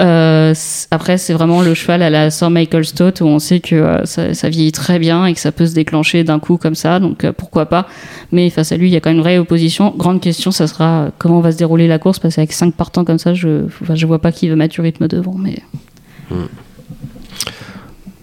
Euh, 0.00 0.54
après, 0.90 1.18
c'est 1.18 1.32
vraiment 1.32 1.62
le 1.62 1.72
cheval 1.74 2.02
à 2.02 2.10
la 2.10 2.30
Sir 2.30 2.50
Michael 2.50 2.84
Stott 2.84 3.20
où 3.20 3.26
on 3.26 3.38
sait 3.38 3.60
que 3.60 3.76
euh, 3.76 4.04
ça, 4.04 4.34
ça 4.34 4.48
vieillit 4.48 4.72
très 4.72 4.98
bien 4.98 5.26
et 5.26 5.34
que 5.34 5.40
ça 5.40 5.52
peut 5.52 5.66
se 5.66 5.74
déclencher 5.74 6.24
d'un 6.24 6.40
coup 6.40 6.56
comme 6.56 6.74
ça, 6.74 6.98
donc 6.98 7.24
euh, 7.24 7.32
pourquoi 7.32 7.66
pas. 7.66 7.86
Mais 8.32 8.50
face 8.50 8.72
à 8.72 8.76
lui, 8.76 8.88
il 8.88 8.92
y 8.92 8.96
a 8.96 9.00
quand 9.00 9.10
même 9.10 9.18
une 9.18 9.22
vraie 9.22 9.38
opposition. 9.38 9.94
Grande 9.96 10.20
question, 10.20 10.50
ça 10.50 10.66
sera 10.66 11.10
comment 11.18 11.40
va 11.40 11.52
se 11.52 11.58
dérouler 11.58 11.86
la 11.86 11.98
course? 11.98 12.18
Parce 12.18 12.34
qu'avec 12.34 12.52
5 12.52 12.74
partants 12.74 13.04
comme 13.04 13.18
ça, 13.18 13.34
je, 13.34 13.66
enfin, 13.82 13.94
je 13.94 14.06
vois 14.06 14.18
pas 14.18 14.32
qui 14.32 14.48
va 14.48 14.56
mettre 14.56 14.74
du 14.74 14.80
rythme 14.80 15.06
devant. 15.06 15.36
Mais 15.38 15.58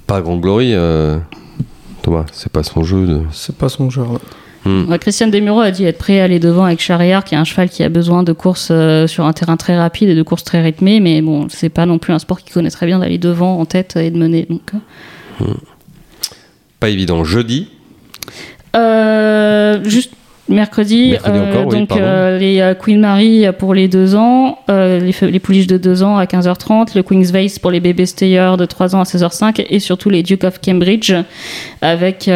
Pas 0.07 0.21
Grand 0.21 0.37
Glory, 0.37 0.73
euh, 0.73 1.17
Thomas, 2.01 2.25
c'est 2.33 2.51
pas 2.51 2.63
son 2.63 2.83
jeu. 2.83 3.07
De... 3.07 3.21
C'est 3.31 3.55
pas 3.55 3.69
son 3.69 3.89
genre. 3.89 4.13
là. 4.13 4.19
Hmm. 4.63 4.89
Ouais, 4.89 4.99
Christian 4.99 5.27
Desmureaux 5.27 5.61
a 5.61 5.71
dit 5.71 5.85
être 5.85 5.97
prêt 5.97 6.19
à 6.19 6.25
aller 6.25 6.39
devant 6.39 6.65
avec 6.65 6.79
Charrière, 6.79 7.23
qui 7.23 7.33
est 7.33 7.37
un 7.37 7.43
cheval 7.43 7.69
qui 7.69 7.83
a 7.83 7.89
besoin 7.89 8.21
de 8.23 8.31
courses 8.31 8.69
euh, 8.71 9.07
sur 9.07 9.25
un 9.25 9.33
terrain 9.33 9.57
très 9.57 9.75
rapide 9.75 10.09
et 10.09 10.15
de 10.15 10.21
courses 10.21 10.43
très 10.43 10.61
rythmées, 10.61 10.99
mais 10.99 11.21
bon, 11.21 11.47
c'est 11.49 11.69
pas 11.69 11.85
non 11.85 11.97
plus 11.97 12.13
un 12.13 12.19
sport 12.19 12.41
qui 12.41 12.51
connaît 12.51 12.69
très 12.69 12.85
bien 12.85 12.99
d'aller 12.99 13.17
devant 13.17 13.59
en 13.59 13.65
tête 13.65 13.95
et 13.95 14.11
de 14.11 14.17
mener. 14.17 14.45
Donc, 14.49 14.71
euh. 15.41 15.45
Pas 16.79 16.89
évident. 16.89 17.23
Jeudi, 17.23 17.69
Euh, 18.75 19.83
juste 19.83 20.13
mercredi, 20.49 21.11
Mercredi 21.11 21.37
euh, 21.37 21.49
encore, 21.49 21.67
oui, 21.67 21.79
donc 21.79 21.89
pardon. 21.89 22.03
euh, 22.03 22.37
les 22.37 22.59
euh, 22.59 22.73
Queen 22.73 22.99
Mary 22.99 23.45
pour 23.57 23.73
les 23.73 23.87
2 23.87 24.15
ans, 24.15 24.59
les, 24.67 25.39
pouliches 25.39 25.67
de 25.67 25.77
2 25.77 26.03
ans 26.03 26.17
à 26.17 26.25
15h30, 26.25 26.95
le 26.95 27.03
Queen's 27.03 27.31
Vase 27.31 27.57
pour 27.59 27.71
les 27.71 27.79
bébés 27.79 28.05
stayers 28.05 28.55
de 28.57 28.65
3 28.65 28.95
ans 28.95 28.99
à 29.01 29.03
16h05 29.03 29.65
et 29.69 29.79
surtout 29.79 30.09
les 30.09 30.23
Duke 30.23 30.43
of 30.43 30.59
Cambridge 30.59 31.13
avec 31.81 32.29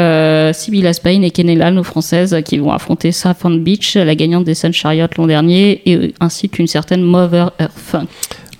Sibylla 0.53 0.93
Spain 0.93 1.21
et 1.23 1.31
Kenela, 1.31 1.71
nos 1.71 1.83
françaises, 1.83 2.37
qui 2.45 2.57
vont 2.57 2.71
affronter 2.71 3.11
Saffron 3.11 3.55
Beach, 3.55 3.95
la 3.95 4.15
gagnante 4.15 4.45
des 4.45 4.53
Sun 4.55 4.71
Chariot 4.73 5.07
l'an 5.17 5.27
dernier, 5.27 5.81
et, 5.85 6.13
ainsi 6.19 6.49
qu'une 6.49 6.67
certaine 6.67 7.01
Mother 7.01 7.51
Earth. 7.59 7.95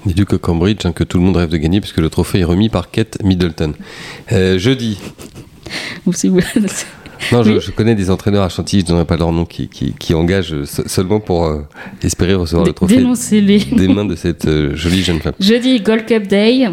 les 0.05 0.13
Duke 0.13 0.33
of 0.33 0.39
Cambridge, 0.41 0.85
hein, 0.85 0.91
que 0.91 1.03
tout 1.03 1.17
le 1.17 1.23
monde 1.23 1.37
rêve 1.37 1.49
de 1.49 1.57
gagner, 1.57 1.79
puisque 1.81 1.97
le 1.99 2.09
trophée 2.09 2.39
est 2.39 2.43
remis 2.43 2.69
par 2.69 2.91
Kate 2.91 3.17
Middleton. 3.23 3.73
Euh, 4.31 4.57
jeudi, 4.59 4.97
Ou 6.05 6.13
si 6.13 6.27
vous- 6.27 6.39
non, 7.31 7.43
je, 7.43 7.51
Oui. 7.53 7.59
je 7.61 7.71
connais 7.71 7.95
des 7.95 8.09
entraîneurs 8.09 8.43
à 8.43 8.49
Chantilly, 8.49 8.81
je 8.81 8.85
ne 8.85 8.89
donnerai 8.89 9.05
pas 9.05 9.17
leur 9.17 9.31
nom, 9.31 9.45
qui, 9.45 9.67
qui, 9.67 9.93
qui 9.97 10.13
engagent 10.13 10.53
euh, 10.53 10.65
se- 10.65 10.87
seulement 10.87 11.19
pour 11.19 11.45
euh, 11.45 11.61
espérer 12.03 12.33
recevoir 12.35 12.65
le 12.65 12.73
trophée 12.73 12.97
Dénoncez-les. 12.97 13.59
des 13.59 13.87
mains 13.87 14.05
de 14.05 14.15
cette 14.15 14.45
euh, 14.45 14.75
jolie 14.75 15.03
jeune 15.03 15.19
femme. 15.19 15.33
Jeudi, 15.39 15.79
Gold 15.81 16.05
Cup 16.05 16.27
Day. 16.27 16.67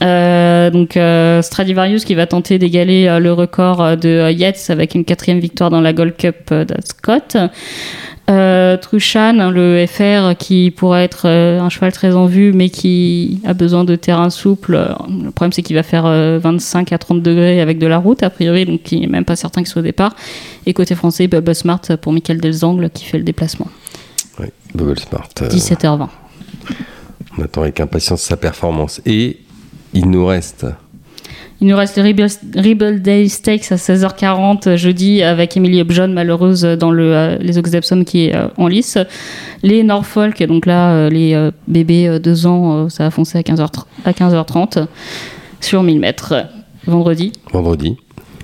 Euh, 0.00 0.70
donc 0.70 0.96
Stradivarius 1.44 2.04
qui 2.04 2.14
va 2.14 2.26
tenter 2.28 2.58
d'égaler 2.60 3.18
le 3.20 3.32
record 3.32 3.96
de 3.96 4.30
Yates 4.30 4.66
avec 4.70 4.94
une 4.94 5.04
quatrième 5.04 5.40
victoire 5.40 5.70
dans 5.70 5.80
la 5.80 5.92
Gold 5.92 6.16
Cup 6.16 6.52
d'Ascot. 6.54 7.50
Euh, 8.28 8.76
Truchan, 8.76 9.50
le 9.50 9.86
FR 9.86 10.36
qui 10.36 10.70
pourrait 10.70 11.04
être 11.04 11.22
euh, 11.26 11.60
un 11.60 11.70
cheval 11.70 11.92
très 11.92 12.14
en 12.14 12.26
vue 12.26 12.52
mais 12.52 12.68
qui 12.68 13.40
a 13.46 13.54
besoin 13.54 13.84
de 13.84 13.96
terrain 13.96 14.28
souple. 14.28 14.74
Euh, 14.74 14.88
Le 15.24 15.30
problème 15.30 15.52
c'est 15.52 15.62
qu'il 15.62 15.74
va 15.76 15.82
faire 15.82 16.04
euh, 16.04 16.38
25 16.38 16.92
à 16.92 16.98
30 16.98 17.22
degrés 17.22 17.62
avec 17.62 17.78
de 17.78 17.86
la 17.86 17.96
route 17.96 18.22
a 18.22 18.28
priori 18.28 18.66
donc 18.66 18.92
il 18.92 19.00
n'est 19.00 19.06
même 19.06 19.24
pas 19.24 19.36
certain 19.36 19.62
qu'il 19.62 19.68
soit 19.68 19.80
au 19.80 19.84
départ. 19.84 20.14
Et 20.66 20.74
côté 20.74 20.94
français, 20.94 21.26
Bubba 21.26 21.54
Smart 21.54 21.80
pour 22.02 22.12
Michael 22.12 22.38
Delzangle 22.40 22.90
qui 22.90 23.06
fait 23.06 23.16
le 23.16 23.24
déplacement. 23.24 23.68
Oui, 24.38 24.46
Bubble 24.74 24.98
Smart. 24.98 25.28
euh, 25.40 25.48
17h20. 25.48 26.08
on 27.38 27.42
attend 27.42 27.62
avec 27.62 27.80
impatience 27.80 28.20
sa 28.20 28.36
performance. 28.36 29.00
Et 29.06 29.38
il 29.94 30.10
nous 30.10 30.26
reste 30.26 30.66
Il 31.60 31.66
nous 31.66 31.76
reste 31.76 31.96
le 31.96 32.04
Rebel, 32.04 32.28
Rebel 32.56 33.02
Day 33.02 33.26
Stakes 33.28 33.72
à 33.72 33.76
16h40 33.76 34.76
jeudi 34.76 35.22
avec 35.24 35.56
Emily 35.56 35.80
Upjohn 35.80 36.12
malheureuse 36.12 36.62
dans 36.62 36.92
le, 36.92 37.12
euh, 37.14 37.36
les 37.40 37.58
Oaks 37.58 37.70
d'Epsom 37.70 38.04
qui 38.04 38.26
est 38.26 38.34
euh, 38.36 38.46
en 38.58 38.68
lice. 38.68 38.96
Les 39.64 39.82
Norfolk, 39.82 40.40
donc 40.44 40.66
là 40.66 40.92
euh, 40.92 41.10
les 41.10 41.34
euh, 41.34 41.50
bébés 41.66 42.20
2 42.20 42.46
ans, 42.46 42.84
euh, 42.84 42.88
ça 42.88 43.06
a 43.06 43.10
foncé 43.10 43.38
à 43.38 43.42
15h, 43.42 43.66
à 44.04 44.12
15h30 44.12 44.86
sur 45.60 45.82
1000 45.82 45.98
mètres 45.98 46.34
vendredi. 46.86 47.32
vendredi. 47.52 47.96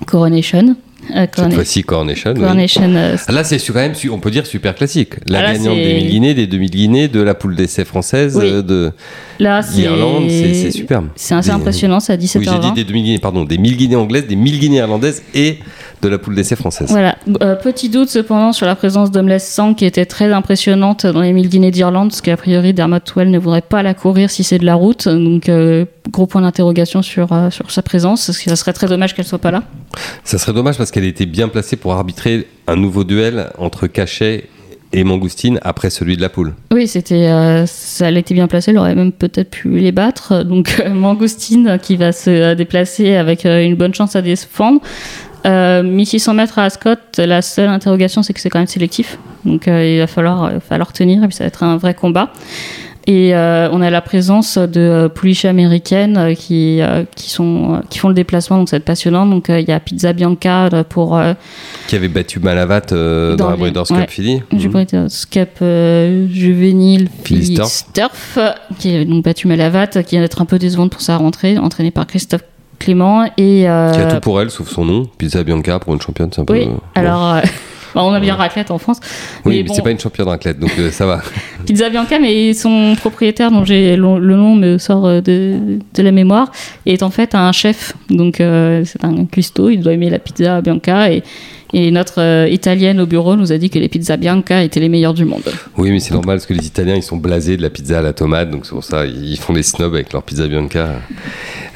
Coronation. 0.07 0.75
Euh, 1.15 1.27
Cette 1.35 1.53
fois-ci, 1.53 1.83
Coronation. 1.83 2.33
oui. 2.35 2.41
Coronation. 2.41 2.81
euh, 2.95 3.15
Là, 3.29 3.43
c'est 3.43 3.59
quand 3.59 3.75
même, 3.75 3.93
on 4.11 4.17
peut 4.19 4.31
dire 4.31 4.45
super 4.47 4.73
classique. 4.73 5.13
La 5.29 5.39
Ah, 5.39 5.41
là, 5.43 5.53
gagnante 5.53 5.75
des 5.77 5.93
1000 5.93 6.09
guinées, 6.09 6.33
des 6.33 6.47
2000 6.47 6.69
guinées, 6.71 7.07
de 7.07 7.21
la 7.21 7.35
poule 7.35 7.55
d'essai 7.55 7.85
française, 7.85 8.35
Oui. 8.35 8.49
euh, 8.51 8.61
de 8.63 8.91
là, 9.39 9.61
l'Irlande, 9.75 10.25
c'est 10.29 10.71
superbe. 10.71 11.07
C'est 11.15 11.35
assez 11.35 11.49
Des- 11.49 11.55
impressionnant, 11.55 11.99
c'est 11.99 12.13
à 12.13 12.15
Oui, 12.15 12.21
j'ai 12.31 12.39
17h20. 12.39 12.61
dit 12.61 12.71
des 12.73 12.83
2000 12.85 13.03
guinées, 13.03 13.19
pardon, 13.19 13.43
des 13.43 13.57
1000 13.57 13.77
guinées 13.77 13.95
anglaises, 13.95 14.27
des 14.27 14.35
1000 14.35 14.59
guinées 14.59 14.77
irlandaises 14.77 15.23
et 15.33 15.57
de 16.01 16.09
la 16.09 16.17
poule 16.17 16.35
d'essai 16.35 16.55
française. 16.55 16.89
Voilà. 16.89 17.17
Euh, 17.41 17.55
petit 17.55 17.89
doute 17.89 18.09
cependant 18.09 18.53
sur 18.53 18.65
la 18.65 18.75
présence 18.75 19.11
d'Homeless 19.11 19.47
Sang 19.47 19.73
qui 19.73 19.85
était 19.85 20.05
très 20.05 20.31
impressionnante 20.31 21.05
dans 21.05 21.21
les 21.21 21.33
1000 21.33 21.49
Guinées 21.49 21.71
d'Irlande, 21.71 22.09
parce 22.09 22.21
qu'a 22.21 22.37
priori 22.37 22.73
Dermot 22.73 22.99
Twell 22.99 23.31
ne 23.31 23.39
voudrait 23.39 23.61
pas 23.61 23.81
la 23.81 23.93
courir 23.93 24.29
si 24.29 24.43
c'est 24.43 24.59
de 24.59 24.65
la 24.65 24.75
route. 24.75 25.07
Donc 25.07 25.49
euh, 25.49 25.85
gros 26.11 26.27
point 26.27 26.41
d'interrogation 26.41 27.01
sur, 27.01 27.31
euh, 27.33 27.49
sur 27.49 27.71
sa 27.71 27.81
présence, 27.81 28.25
parce 28.27 28.37
que 28.39 28.49
ça 28.49 28.55
serait 28.55 28.73
très 28.73 28.87
dommage 28.87 29.15
qu'elle 29.15 29.25
soit 29.25 29.39
pas 29.39 29.51
là. 29.51 29.63
Ça 30.23 30.37
serait 30.37 30.53
dommage 30.53 30.77
parce 30.77 30.91
qu'elle 30.91 31.05
était 31.05 31.25
bien 31.25 31.47
placée 31.47 31.75
pour 31.75 31.93
arbitrer 31.93 32.47
un 32.67 32.75
nouveau 32.75 33.03
duel 33.03 33.49
entre 33.57 33.87
Cachet 33.87 34.45
et 34.95 35.03
Mangoustine 35.03 35.59
après 35.61 35.89
celui 35.89 36.15
de 36.15 36.21
la 36.21 36.29
poule. 36.29 36.53
Oui, 36.71 36.87
c'était, 36.87 37.27
euh, 37.27 37.65
ça 37.65 38.07
elle 38.07 38.17
était 38.17 38.33
bien 38.33 38.47
placée, 38.47 38.71
elle 38.71 38.77
aurait 38.77 38.95
même 38.95 39.11
peut-être 39.11 39.51
pu 39.51 39.67
les 39.69 39.91
battre. 39.91 40.43
Donc 40.45 40.81
euh, 40.83 40.93
Mangoustine 40.93 41.77
qui 41.81 41.97
va 41.97 42.13
se 42.13 42.29
euh, 42.29 42.55
déplacer 42.55 43.15
avec 43.15 43.45
euh, 43.45 43.63
une 43.63 43.75
bonne 43.75 43.93
chance 43.93 44.15
à 44.15 44.21
défendre. 44.21 44.81
Euh, 45.45 45.83
1600 45.83 46.33
mètres 46.33 46.57
à 46.57 46.63
Ascot, 46.63 46.95
la 47.17 47.41
seule 47.41 47.67
interrogation 47.67 48.23
c'est 48.23 48.33
que 48.33 48.39
c'est 48.39 48.49
quand 48.49 48.59
même 48.59 48.67
sélectif. 48.67 49.19
Donc 49.43 49.67
il 49.67 49.99
va 49.99 50.07
falloir, 50.07 50.51
falloir 50.67 50.91
tenir 50.91 51.23
et 51.23 51.27
puis 51.27 51.35
ça 51.35 51.43
va 51.43 51.49
être 51.49 51.61
un 51.61 51.77
vrai 51.77 51.93
combat. 51.93 52.31
Et 53.07 53.35
euh, 53.35 53.69
on 53.71 53.81
a 53.81 53.91
la 53.91 54.01
présence 54.01 54.57
de 54.57 54.79
euh, 54.79 55.09
pouliches 55.09 55.45
américaines 55.45 56.17
euh, 56.17 56.33
qui, 56.33 56.81
qui, 57.15 57.29
sont, 57.29 57.81
qui 57.89 57.99
font 57.99 58.07
le 58.07 58.15
déplacement, 58.15 58.57
donc 58.57 58.69
ça 58.69 58.77
va 58.77 58.79
être 58.79 58.85
passionnant. 58.85 59.27
Donc 59.27 59.45
il 59.49 59.67
y 59.67 59.71
a 59.71 59.79
Pizza 59.79 60.13
Bianca 60.13 60.69
pour 60.89 61.19
Qui 61.87 61.95
avait 61.95 62.07
battu 62.07 62.39
Malavat 62.39 62.81
dans, 62.81 63.35
Dans 63.35 63.49
la 63.51 63.55
Breeders'. 63.55 63.87
Cup 63.87 64.09
Philly. 64.09 64.41
du. 64.51 64.69
Breeders' 64.69 65.27
Cup 65.29 65.59
juvénile 65.59 67.09
Philly 67.23 67.59
Sturf, 67.63 68.39
qui 68.79 68.95
a 68.95 69.05
donc 69.05 69.23
battu 69.23 69.47
Malavat, 69.47 69.87
qui 69.87 70.17
va 70.17 70.23
être 70.23 70.41
un 70.41 70.45
peu 70.45 70.57
décevante 70.57 70.91
pour 70.91 71.01
sa 71.01 71.17
rentrée, 71.17 71.57
entraînée 71.57 71.91
par 71.91 72.07
Christophe 72.07 72.43
Clément. 72.79 73.25
Et, 73.37 73.61
Qui 73.61 73.67
a 73.67 74.11
tout 74.15 74.19
pour 74.21 74.41
elle, 74.41 74.49
sauf 74.49 74.67
son 74.69 74.83
nom. 74.83 75.05
Pizza 75.17 75.43
Bianca 75.43 75.79
pour 75.79 75.93
une 75.93 76.01
championne, 76.01 76.29
c'est 76.33 76.41
un 76.41 76.45
peu. 76.45 76.53
oui, 76.53 76.67
alors. 76.95 77.37
bah, 77.95 78.03
on 78.03 78.13
a 78.13 78.19
bien 78.19 78.35
raclette 78.35 78.69
en 78.71 78.77
France. 78.77 78.99
Oui, 79.45 79.55
mais 79.55 79.55
mais, 79.55 79.63
bon. 79.63 79.73
c'est 79.73 79.81
pas 79.81 79.91
une 79.91 79.99
championne 79.99 80.27
raclette, 80.27 80.59
donc 80.59 80.71
euh, 80.77 80.91
ça 80.91 81.05
va. 81.05 81.21
Pizza 81.65 81.89
Bianca, 81.89 82.19
mais 82.19 82.53
son 82.53 82.95
propriétaire, 82.95 83.51
dont 83.51 83.65
j'ai 83.65 83.95
le 83.95 84.35
nom 84.35 84.55
me 84.55 84.77
sort 84.77 85.05
euh, 85.05 85.21
de, 85.21 85.79
de 85.93 86.03
la 86.03 86.11
mémoire, 86.11 86.51
est 86.85 87.01
en 87.01 87.09
fait 87.09 87.33
un 87.33 87.51
chef. 87.51 87.93
Donc 88.09 88.39
euh, 88.39 88.83
c'est 88.85 89.03
un 89.03 89.25
cuistot, 89.25 89.69
il 89.69 89.79
doit 89.79 89.93
aimer 89.93 90.09
la 90.09 90.19
pizza 90.19 90.61
Bianca. 90.61 91.11
Et, 91.11 91.23
et 91.73 91.91
notre 91.91 92.21
euh, 92.21 92.47
italienne 92.47 92.99
au 93.01 93.05
bureau 93.05 93.35
nous 93.35 93.51
a 93.51 93.57
dit 93.57 93.69
que 93.69 93.79
les 93.79 93.89
pizzas 93.89 94.17
Bianca 94.17 94.63
étaient 94.63 94.79
les 94.79 94.89
meilleures 94.89 95.13
du 95.13 95.25
monde. 95.25 95.43
Oui, 95.77 95.91
mais 95.91 95.99
c'est 95.99 96.13
normal 96.13 96.37
parce 96.37 96.45
que 96.45 96.53
les 96.53 96.65
Italiens 96.65 96.95
ils 96.95 97.03
sont 97.03 97.17
blasés 97.17 97.57
de 97.57 97.61
la 97.61 97.69
pizza 97.69 97.99
à 97.99 98.01
la 98.01 98.13
tomate, 98.13 98.49
donc 98.49 98.65
c'est 98.65 98.71
pour 98.71 98.83
ça 98.83 99.05
ils 99.05 99.37
font 99.37 99.53
des 99.53 99.63
snobs 99.63 99.93
avec 99.93 100.13
leur 100.13 100.23
pizza 100.23 100.47
Bianca. 100.47 101.01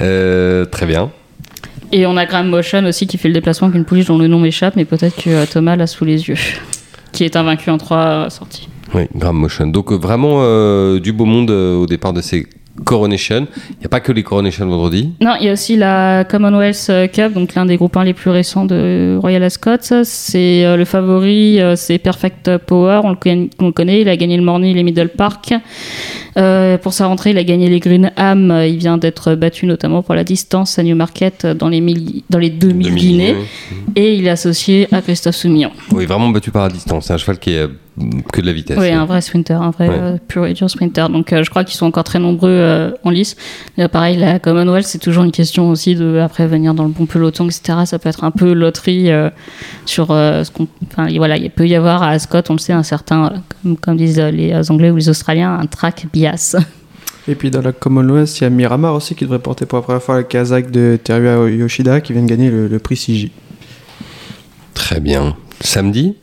Euh, 0.01 0.65
très 0.65 0.85
bien. 0.85 1.11
Et 1.91 2.05
on 2.05 2.15
a 2.17 2.25
Graham 2.25 2.49
Motion 2.49 2.85
aussi 2.85 3.07
qui 3.07 3.17
fait 3.17 3.27
le 3.29 3.33
déplacement 3.33 3.67
avec 3.67 3.77
une 3.77 3.85
pouliche 3.85 4.05
dont 4.05 4.17
le 4.17 4.27
nom 4.27 4.39
m'échappe, 4.39 4.75
mais 4.75 4.85
peut-être 4.85 5.15
que 5.23 5.29
euh, 5.29 5.45
Thomas 5.51 5.75
l'a 5.75 5.87
sous 5.87 6.05
les 6.05 6.27
yeux. 6.29 6.35
Qui 7.11 7.23
est 7.23 7.35
invaincu 7.35 7.71
en 7.71 7.79
trois 7.79 7.97
euh, 7.97 8.29
sorties. 8.29 8.69
Oui, 8.93 9.03
Graham 9.15 9.37
Motion. 9.37 9.65
Donc 9.67 9.91
euh, 9.91 9.95
vraiment 9.95 10.41
euh, 10.43 10.99
du 10.99 11.11
beau 11.11 11.25
monde 11.25 11.49
euh, 11.49 11.75
au 11.75 11.87
départ 11.87 12.13
de 12.13 12.21
ces 12.21 12.45
Coronation. 12.85 13.45
Il 13.71 13.79
n'y 13.79 13.85
a 13.87 13.89
pas 13.89 13.99
que 13.99 14.11
les 14.13 14.23
Coronation 14.23 14.65
vendredi. 14.67 15.11
Non, 15.19 15.33
il 15.41 15.47
y 15.47 15.49
a 15.49 15.53
aussi 15.53 15.75
la 15.75 16.23
Commonwealth 16.23 16.89
Cup, 17.11 17.33
donc 17.33 17.53
l'un 17.55 17.65
des 17.65 17.75
groupes 17.75 17.97
1 17.97 18.05
les 18.05 18.13
plus 18.13 18.29
récents 18.29 18.63
de 18.63 19.17
Royal 19.19 19.43
Ascot. 19.43 19.71
C'est 20.03 20.63
euh, 20.63 20.77
le 20.77 20.85
favori, 20.85 21.59
euh, 21.59 21.75
c'est 21.75 21.97
Perfect 21.97 22.57
Power, 22.59 23.01
on 23.03 23.09
le, 23.09 23.15
conna- 23.15 23.49
on 23.59 23.65
le 23.65 23.71
connaît, 23.73 24.01
il 24.01 24.07
a 24.07 24.15
gagné 24.15 24.37
le 24.37 24.43
Morny 24.43 24.71
et 24.71 24.73
les 24.75 24.83
Middle 24.83 25.09
Park. 25.09 25.53
Euh, 26.39 26.77
pour 26.77 26.93
sa 26.93 27.07
rentrée, 27.07 27.31
il 27.31 27.37
a 27.37 27.43
gagné 27.43 27.67
les 27.69 27.79
Green 27.79 28.11
Ham, 28.15 28.53
il 28.65 28.77
vient 28.77 28.97
d'être 28.97 29.35
battu 29.35 29.65
notamment 29.65 30.01
pour 30.01 30.15
la 30.15 30.23
distance 30.23 30.79
à 30.79 30.83
Newmarket 30.83 31.45
dans 31.45 31.67
les, 31.69 31.81
mille- 31.81 32.23
dans 32.29 32.39
les 32.39 32.49
2000 32.49 32.87
2000 32.87 32.95
guinées. 33.01 33.35
Et 33.95 34.15
il 34.15 34.25
est 34.27 34.29
associé 34.29 34.87
à 34.91 35.01
Christophe 35.01 35.35
Soumillon. 35.35 35.71
Oui, 35.91 36.05
vraiment 36.05 36.29
battu 36.29 36.51
par 36.51 36.63
la 36.63 36.69
distance. 36.69 37.05
C'est 37.07 37.13
un 37.13 37.17
cheval 37.17 37.39
qui 37.39 37.51
est 37.53 37.59
euh, 37.63 37.67
que 38.31 38.39
de 38.39 38.45
la 38.45 38.53
vitesse. 38.53 38.77
Oui, 38.79 38.89
un 38.91 39.05
vrai 39.05 39.19
sprinter, 39.21 39.61
un 39.61 39.71
vrai 39.71 39.89
Ouais. 39.89 39.95
euh, 39.99 40.17
pur 40.27 40.45
et 40.45 40.53
dur 40.53 40.69
sprinter. 40.69 41.09
Donc 41.09 41.33
euh, 41.33 41.43
je 41.43 41.49
crois 41.49 41.63
qu'ils 41.65 41.75
sont 41.75 41.85
encore 41.87 42.03
très 42.05 42.19
nombreux 42.19 42.49
euh, 42.49 42.91
en 43.03 43.09
lice. 43.09 43.35
Euh, 43.79 43.87
pareil, 43.87 44.15
la 44.17 44.39
Commonwealth, 44.39 44.85
c'est 44.85 44.99
toujours 44.99 45.23
une 45.23 45.31
question 45.31 45.69
aussi 45.69 45.95
de 45.95 46.19
après 46.19 46.47
venir 46.47 46.73
dans 46.73 46.83
le 46.83 46.89
bon 46.91 47.05
peloton, 47.07 47.45
etc. 47.47 47.79
Ça 47.85 47.99
peut 47.99 48.07
être 48.09 48.23
un 48.23 48.31
peu 48.31 48.53
loterie 48.53 49.09
sur 49.85 50.07
ce 50.09 50.49
qu'on. 50.51 50.67
Enfin, 50.89 51.07
et 51.07 51.17
voilà, 51.17 51.35
il 51.37 51.49
peut 51.49 51.67
y 51.67 51.75
avoir 51.75 52.03
à 52.03 52.09
Ascot, 52.11 52.37
on 52.49 52.53
le 52.53 52.59
sait, 52.59 52.73
un 52.73 52.83
certain, 52.83 53.33
comme, 53.63 53.75
comme 53.77 53.97
disent 53.97 54.19
les 54.19 54.71
Anglais 54.71 54.91
ou 54.91 54.95
les 54.95 55.09
Australiens, 55.09 55.57
un 55.59 55.65
track 55.65 56.05
bias. 56.13 56.28
Et 57.27 57.35
puis 57.35 57.51
dans 57.51 57.61
la 57.61 57.71
Commonwealth, 57.71 58.39
il 58.39 58.43
y 58.43 58.47
a 58.47 58.49
Miramar 58.49 58.95
aussi 58.95 59.13
qui 59.15 59.23
devrait 59.23 59.39
porter 59.39 59.65
pour 59.65 59.77
la 59.79 59.83
première 59.83 60.01
fois 60.03 60.17
le 60.17 60.23
Kazakh 60.23 60.71
de 60.71 60.97
Teruya 61.03 61.47
Yoshida 61.49 62.01
qui 62.01 62.13
vient 62.13 62.23
de 62.23 62.27
gagner 62.27 62.49
le, 62.49 62.67
le 62.67 62.79
prix 62.79 62.95
CJ. 62.95 63.29
Très 64.73 64.99
bien. 64.99 65.35
Samedi? 65.61 66.15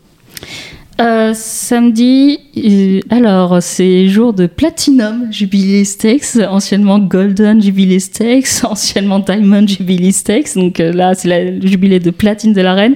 Euh, 0.99 1.33
samedi, 1.35 2.38
euh, 2.57 3.01
alors 3.11 3.59
c'est 3.61 4.09
jour 4.09 4.33
de 4.33 4.47
Platinum 4.47 5.31
Jubilee 5.31 5.85
Stakes, 5.85 6.38
anciennement 6.49 6.99
Golden 6.99 7.62
Jubilee 7.62 8.01
Stakes, 8.01 8.47
anciennement 8.64 9.19
Diamond 9.19 9.66
Jubilee 9.66 10.12
Stakes. 10.12 10.55
Donc 10.55 10.81
euh, 10.81 10.92
là, 10.95 11.14
c'est 11.14 11.29
la- 11.29 11.45
le 11.45 11.66
jubilé 11.66 12.01
de 12.01 12.11
platine 12.11 12.55
de 12.55 12.62
la 12.62 12.73
reine. 12.73 12.95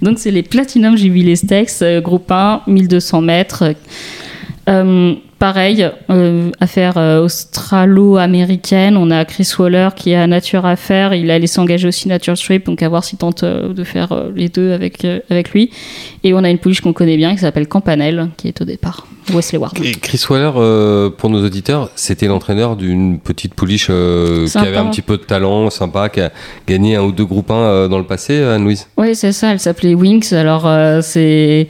Donc 0.00 0.18
c'est 0.18 0.30
les 0.30 0.42
Platinum 0.42 0.96
Jubilee 0.96 1.36
Stakes, 1.36 1.82
euh, 1.82 2.00
groupe 2.00 2.30
1, 2.32 2.62
1200 2.66 3.20
mètres. 3.20 3.74
Pareil, 5.42 5.90
euh, 6.08 6.52
affaire 6.60 6.98
euh, 6.98 7.24
australo-américaine. 7.24 8.96
On 8.96 9.10
a 9.10 9.24
Chris 9.24 9.52
Waller 9.58 9.88
qui 9.96 10.14
a 10.14 10.24
Nature 10.28 10.64
à 10.64 10.76
faire. 10.76 11.14
Il 11.14 11.32
a 11.32 11.38
laissé 11.40 11.58
engager 11.58 11.88
aussi 11.88 12.06
Nature 12.06 12.38
Strip, 12.38 12.66
donc 12.66 12.80
à 12.80 12.88
voir 12.88 13.02
s'il 13.02 13.18
tente 13.18 13.42
euh, 13.42 13.72
de 13.72 13.82
faire 13.82 14.28
les 14.36 14.48
deux 14.48 14.70
avec, 14.70 15.04
avec 15.04 15.50
lui. 15.50 15.72
Et 16.22 16.32
on 16.32 16.44
a 16.44 16.48
une 16.48 16.58
pouliche 16.58 16.80
qu'on 16.80 16.92
connaît 16.92 17.16
bien 17.16 17.34
qui 17.34 17.40
s'appelle 17.40 17.66
Campanelle, 17.66 18.28
qui 18.36 18.46
est 18.46 18.60
au 18.60 18.64
départ. 18.64 19.08
Wesley 19.32 19.58
Ward. 19.58 19.74
Chris 20.00 20.24
Waller, 20.28 20.50
euh, 20.56 21.10
pour 21.10 21.30
nos 21.30 21.44
auditeurs, 21.44 21.90
c'était 21.94 22.26
l'entraîneur 22.26 22.76
d'une 22.76 23.18
petite 23.18 23.54
pouliche 23.54 23.88
euh, 23.90 24.46
qui 24.46 24.58
avait 24.58 24.76
un 24.76 24.86
petit 24.86 25.02
peu 25.02 25.16
de 25.16 25.22
talent, 25.22 25.70
sympa, 25.70 26.08
qui 26.08 26.20
a 26.20 26.32
gagné 26.66 26.96
un 26.96 27.02
ou 27.02 27.12
deux 27.12 27.24
groupes 27.24 27.50
1 27.50 27.54
euh, 27.54 27.88
dans 27.88 27.98
le 27.98 28.04
passé, 28.04 28.34
euh, 28.34 28.56
Anne-Louise? 28.56 28.88
Oui, 28.96 29.14
c'est 29.14 29.32
ça, 29.32 29.52
elle 29.52 29.60
s'appelait 29.60 29.94
Winx. 29.94 30.32
Alors, 30.32 30.68
c'est. 31.02 31.68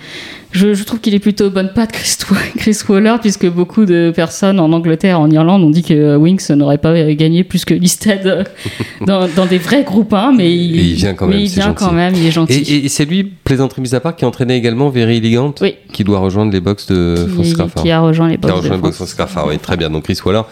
Je, 0.54 0.74
je 0.74 0.84
trouve 0.84 1.00
qu'il 1.00 1.14
est 1.14 1.18
plutôt 1.18 1.48
bonne 1.48 1.72
patte, 1.74 1.92
Chris, 1.92 2.14
Chris 2.58 2.76
Waller, 2.86 3.14
puisque 3.22 3.48
beaucoup 3.50 3.86
de 3.86 4.12
personnes 4.14 4.60
en 4.60 4.70
Angleterre, 4.72 5.18
en 5.18 5.30
Irlande, 5.30 5.62
ont 5.62 5.70
dit 5.70 5.82
que 5.82 6.14
Winx 6.16 6.50
n'aurait 6.50 6.76
pas 6.76 6.92
gagné 7.14 7.42
plus 7.42 7.64
que 7.64 7.72
Listed 7.72 8.44
dans, 9.06 9.28
dans 9.34 9.46
des 9.46 9.56
vrais 9.56 9.82
groupes 9.82 10.12
1, 10.12 10.32
mais 10.32 10.54
il, 10.54 10.92
vient 10.92 11.14
quand 11.14 11.26
mais 11.26 11.36
même, 11.36 11.44
il 11.44 11.48
vient 11.48 11.72
quand 11.72 11.92
même, 11.92 12.14
il 12.14 12.26
est 12.26 12.30
gentil. 12.30 12.58
Et, 12.68 12.84
et 12.84 12.88
c'est 12.90 13.06
lui, 13.06 13.24
plaisanterie 13.24 13.80
mise 13.80 13.94
à 13.94 14.00
part, 14.00 14.14
qui 14.14 14.26
entraînait 14.26 14.58
également 14.58 14.90
Very 14.90 15.16
Elegant, 15.16 15.54
Oui. 15.62 15.76
qui 15.90 16.04
doit 16.04 16.18
rejoindre 16.18 16.52
les 16.52 16.60
box 16.60 16.86
de 16.86 17.14
Francis 17.32 17.41
qui, 17.42 17.90
a 17.90 18.00
rejoint 18.00 18.28
les 18.28 18.38
Qui 18.38 18.46
a 18.46 18.48
box 18.48 18.54
de 18.54 18.58
rejoint 18.58 18.76
les 18.76 18.82
box 18.82 18.96
France. 18.96 19.12
Francis 19.12 19.14
Crawford, 19.14 19.48
oui, 19.48 19.58
très 19.58 19.76
bien. 19.76 19.90
Donc 19.90 20.04
Chris 20.04 20.18
Waller, 20.24 20.42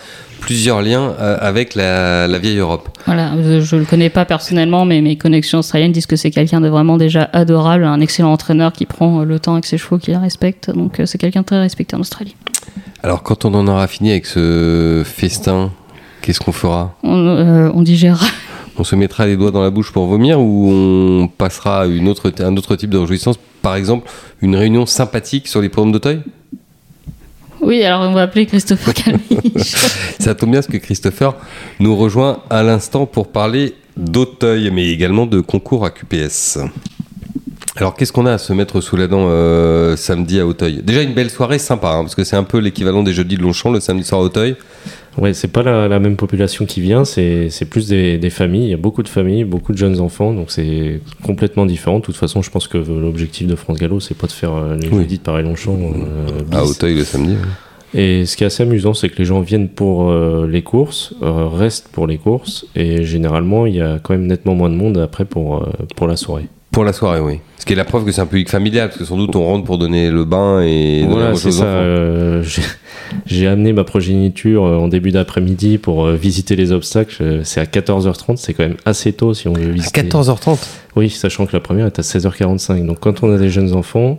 plusieurs 0.40 0.82
liens 0.82 1.14
euh, 1.18 1.36
avec 1.40 1.74
la, 1.74 2.26
la 2.26 2.38
vieille 2.38 2.58
Europe. 2.58 2.88
Voilà, 3.06 3.32
je 3.60 3.76
le 3.76 3.84
connais 3.84 4.10
pas 4.10 4.24
personnellement, 4.24 4.84
mais 4.84 5.00
mes 5.00 5.16
connexions 5.16 5.58
australiennes 5.58 5.92
disent 5.92 6.06
que 6.06 6.16
c'est 6.16 6.30
quelqu'un 6.30 6.60
de 6.60 6.68
vraiment 6.68 6.96
déjà 6.96 7.28
adorable, 7.32 7.84
un 7.84 8.00
excellent 8.00 8.32
entraîneur 8.32 8.72
qui 8.72 8.86
prend 8.86 9.20
euh, 9.20 9.24
le 9.24 9.38
temps 9.38 9.52
avec 9.54 9.66
ses 9.66 9.78
chevaux, 9.78 9.98
qui 9.98 10.10
les 10.10 10.16
respecte. 10.16 10.70
Donc 10.70 11.00
euh, 11.00 11.06
c'est 11.06 11.18
quelqu'un 11.18 11.40
de 11.40 11.46
très 11.46 11.60
respecté 11.60 11.96
en 11.96 12.00
Australie. 12.00 12.36
Alors 13.02 13.22
quand 13.22 13.44
on 13.44 13.54
en 13.54 13.66
aura 13.66 13.86
fini 13.86 14.10
avec 14.10 14.26
ce 14.26 15.02
festin, 15.04 15.70
qu'est-ce 16.22 16.40
qu'on 16.40 16.52
fera? 16.52 16.94
On, 17.02 17.16
euh, 17.16 17.70
on 17.74 17.82
digérera. 17.82 18.26
On 18.78 18.84
se 18.84 18.96
mettra 18.96 19.26
les 19.26 19.36
doigts 19.36 19.50
dans 19.50 19.62
la 19.62 19.70
bouche 19.70 19.92
pour 19.92 20.06
vomir 20.06 20.40
ou 20.40 20.70
on 20.70 21.28
passera 21.28 21.82
à 21.82 21.86
une 21.86 22.08
autre, 22.08 22.32
un 22.40 22.56
autre 22.56 22.76
type 22.76 22.88
de 22.88 22.96
réjouissance 22.96 23.36
Par 23.60 23.74
exemple, 23.74 24.08
une 24.40 24.56
réunion 24.56 24.86
sympathique 24.86 25.48
sur 25.48 25.60
les 25.60 25.68
pommes 25.68 25.92
d'Auteuil? 25.92 26.20
Oui, 27.60 27.82
alors 27.82 28.08
on 28.08 28.12
va 28.12 28.22
appeler 28.22 28.46
Christopher 28.46 28.94
Calmiche. 28.94 29.76
Ça 30.18 30.34
tombe 30.34 30.50
bien 30.50 30.60
parce 30.60 30.72
que 30.72 30.78
Christopher 30.78 31.34
nous 31.78 31.96
rejoint 31.96 32.42
à 32.48 32.62
l'instant 32.62 33.06
pour 33.06 33.28
parler 33.28 33.74
d'Auteuil, 33.96 34.70
mais 34.70 34.88
également 34.88 35.26
de 35.26 35.40
concours 35.40 35.84
à 35.84 35.90
QPS. 35.90 36.58
Alors, 37.76 37.94
qu'est-ce 37.94 38.12
qu'on 38.12 38.26
a 38.26 38.32
à 38.32 38.38
se 38.38 38.52
mettre 38.52 38.80
sous 38.80 38.96
la 38.96 39.06
dent 39.06 39.26
euh, 39.28 39.96
samedi 39.96 40.40
à 40.40 40.46
Auteuil? 40.46 40.82
Déjà, 40.82 41.02
une 41.02 41.14
belle 41.14 41.30
soirée 41.30 41.58
sympa, 41.58 41.90
hein, 41.90 42.02
parce 42.02 42.14
que 42.14 42.24
c'est 42.24 42.36
un 42.36 42.42
peu 42.42 42.58
l'équivalent 42.58 43.02
des 43.02 43.12
jeudis 43.12 43.36
de 43.36 43.42
Longchamp, 43.42 43.70
le 43.70 43.80
samedi 43.80 44.04
soir 44.04 44.20
à 44.20 44.24
Auteuil. 44.24 44.56
Ouais, 45.18 45.34
c'est 45.34 45.48
pas 45.48 45.62
la, 45.62 45.88
la 45.88 45.98
même 45.98 46.16
population 46.16 46.66
qui 46.66 46.80
vient, 46.80 47.04
c'est 47.04 47.50
c'est 47.50 47.64
plus 47.64 47.88
des, 47.88 48.16
des 48.16 48.30
familles. 48.30 48.64
Il 48.66 48.70
y 48.70 48.74
a 48.74 48.78
beaucoup 48.78 49.02
de 49.02 49.08
familles, 49.08 49.42
beaucoup 49.44 49.72
de 49.72 49.78
jeunes 49.78 49.98
enfants, 50.00 50.32
donc 50.32 50.50
c'est 50.50 51.00
complètement 51.22 51.66
différent. 51.66 51.98
De 51.98 52.04
toute 52.04 52.16
façon, 52.16 52.42
je 52.42 52.50
pense 52.50 52.68
que 52.68 52.78
l'objectif 52.78 53.46
de 53.48 53.56
France 53.56 53.78
Gallo, 53.78 53.98
c'est 54.00 54.16
pas 54.16 54.28
de 54.28 54.32
faire 54.32 54.54
euh, 54.54 54.76
les 54.76 54.88
Oui. 54.88 54.98
jeudis 55.02 55.18
de 55.18 55.22
Paris-Longchamp. 55.22 55.76
euh, 55.80 56.40
À 56.52 56.62
bis. 56.62 56.70
Auteuil 56.70 56.94
le 56.94 57.04
samedi. 57.04 57.32
ouais. 57.32 57.38
Et 58.00 58.24
ce 58.24 58.36
qui 58.36 58.44
est 58.44 58.46
assez 58.46 58.62
amusant, 58.62 58.94
c'est 58.94 59.08
que 59.08 59.18
les 59.18 59.24
gens 59.24 59.40
viennent 59.40 59.68
pour 59.68 60.10
euh, 60.10 60.46
les 60.48 60.62
courses, 60.62 61.12
euh, 61.22 61.48
restent 61.48 61.88
pour 61.88 62.06
les 62.06 62.18
courses, 62.18 62.64
et 62.76 63.02
généralement, 63.02 63.66
il 63.66 63.74
y 63.74 63.80
a 63.80 63.98
quand 63.98 64.14
même 64.14 64.28
nettement 64.28 64.54
moins 64.54 64.70
de 64.70 64.76
monde 64.76 64.96
après 64.98 65.24
pour, 65.24 65.56
euh, 65.56 65.66
pour 65.96 66.06
la 66.06 66.14
soirée. 66.16 66.46
Pour 66.72 66.84
la 66.84 66.92
soirée, 66.92 67.20
oui. 67.20 67.40
Ce 67.58 67.66
qui 67.66 67.72
est 67.72 67.76
la 67.76 67.84
preuve 67.84 68.04
que 68.04 68.12
c'est 68.12 68.20
un 68.20 68.26
public 68.26 68.48
familial, 68.48 68.88
parce 68.88 68.98
que 68.98 69.04
sans 69.04 69.16
doute 69.16 69.34
on 69.36 69.44
rentre 69.44 69.64
pour 69.64 69.76
donner 69.76 70.08
le 70.10 70.24
bain 70.24 70.62
et 70.62 71.00
donner 71.02 71.12
à 71.12 71.14
Voilà, 71.14 71.34
c'est 71.34 71.50
ça. 71.50 71.64
euh, 71.64 72.42
j'ai- 73.26 73.48
amené 73.48 73.72
ma 73.72 73.84
progéniture 73.84 74.64
euh, 74.64 74.76
en 74.78 74.88
début 74.88 75.10
d'après-midi 75.10 75.78
pour 75.78 76.06
euh, 76.06 76.14
visiter 76.14 76.54
les 76.56 76.70
obstacles. 76.72 77.40
C'est 77.44 77.60
à 77.60 77.64
14h30, 77.66 78.36
c'est 78.36 78.54
quand 78.54 78.62
même 78.62 78.76
assez 78.86 79.12
tôt 79.12 79.34
si 79.34 79.48
on 79.48 79.52
veut 79.52 79.68
À 79.68 79.72
visiter. 79.72 80.02
14h30 80.02 80.58
Oui, 80.96 81.10
sachant 81.10 81.44
que 81.44 81.52
la 81.52 81.60
première 81.60 81.86
est 81.86 81.98
à 81.98 82.02
16h45. 82.02 82.86
Donc 82.86 83.00
quand 83.00 83.22
on 83.24 83.34
a 83.34 83.36
des 83.36 83.50
jeunes 83.50 83.74
enfants, 83.74 84.18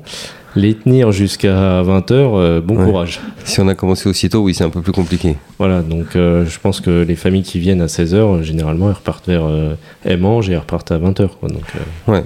les 0.55 0.75
tenir 0.75 1.11
jusqu'à 1.13 1.81
20h, 1.81 2.59
bon 2.61 2.75
Ouais. 2.77 2.85
courage. 2.85 3.21
Si 3.45 3.59
on 3.61 3.67
a 3.69 3.73
commencé 3.75 4.07
aussitôt, 4.09 4.41
oui, 4.43 4.53
c'est 4.53 4.65
un 4.65 4.69
peu 4.69 4.81
plus 4.81 4.91
compliqué. 4.91 5.37
Voilà, 5.57 5.81
donc 5.81 6.15
euh, 6.15 6.45
je 6.45 6.59
pense 6.59 6.79
que 6.81 7.03
les 7.03 7.15
familles 7.15 7.43
qui 7.43 7.57
viennent 7.59 7.81
à 7.81 7.87
16h, 7.87 8.15
euh, 8.15 8.43
généralement, 8.43 8.89
elles 8.89 8.95
repartent 8.97 9.27
vers. 9.29 9.45
euh, 9.45 9.73
elles 10.03 10.19
mangent 10.19 10.49
et 10.49 10.53
elles 10.53 10.59
repartent 10.59 10.91
à 10.91 10.99
20h. 10.99 11.29
Quoi, 11.39 11.49
donc, 11.49 11.63
euh, 11.75 12.11
Ouais. 12.11 12.23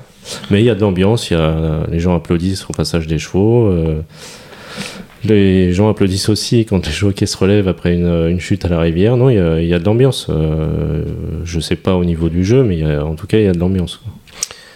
Mais 0.50 0.62
il 0.62 0.66
y 0.66 0.70
a 0.70 0.76
de 0.76 0.82
l'ambiance, 0.82 1.32
a, 1.32 1.86
les 1.92 2.00
gens 2.00 2.16
applaudissent 2.16 2.66
au 2.70 2.74
passage 2.74 3.08
des 3.08 3.20
chevaux. 3.20 3.68
euh, 3.68 4.02
les 5.24 5.74
gens 5.74 5.90
applaudissent 5.90 6.30
aussi 6.30 6.66
quand 6.66 6.86
les 6.86 6.92
jockeys 6.92 7.26
se 7.26 7.38
relèvent 7.38 7.68
après 7.68 7.96
une, 7.96 8.40
chute 8.40 8.64
à 8.66 8.70
la 8.70 8.80
rivière. 8.80 9.18
Non, 9.18 9.30
il 9.30 9.64
y 9.64 9.68
y 9.68 9.74
a 9.74 9.80
de 9.80 9.86
l'ambiance. 9.86 10.28
euh, 10.30 11.04
je 11.44 11.60
sais 11.60 11.76
pas 11.76 11.96
au 11.96 12.06
niveau 12.06 12.30
du 12.30 12.44
jeu, 12.44 12.64
mais 12.64 12.86
en 12.98 13.16
tout 13.16 13.26
cas, 13.26 13.40
il 13.40 13.46
y 13.46 13.48
a 13.48 13.54
de 13.54 13.60
l'ambiance. 13.60 14.02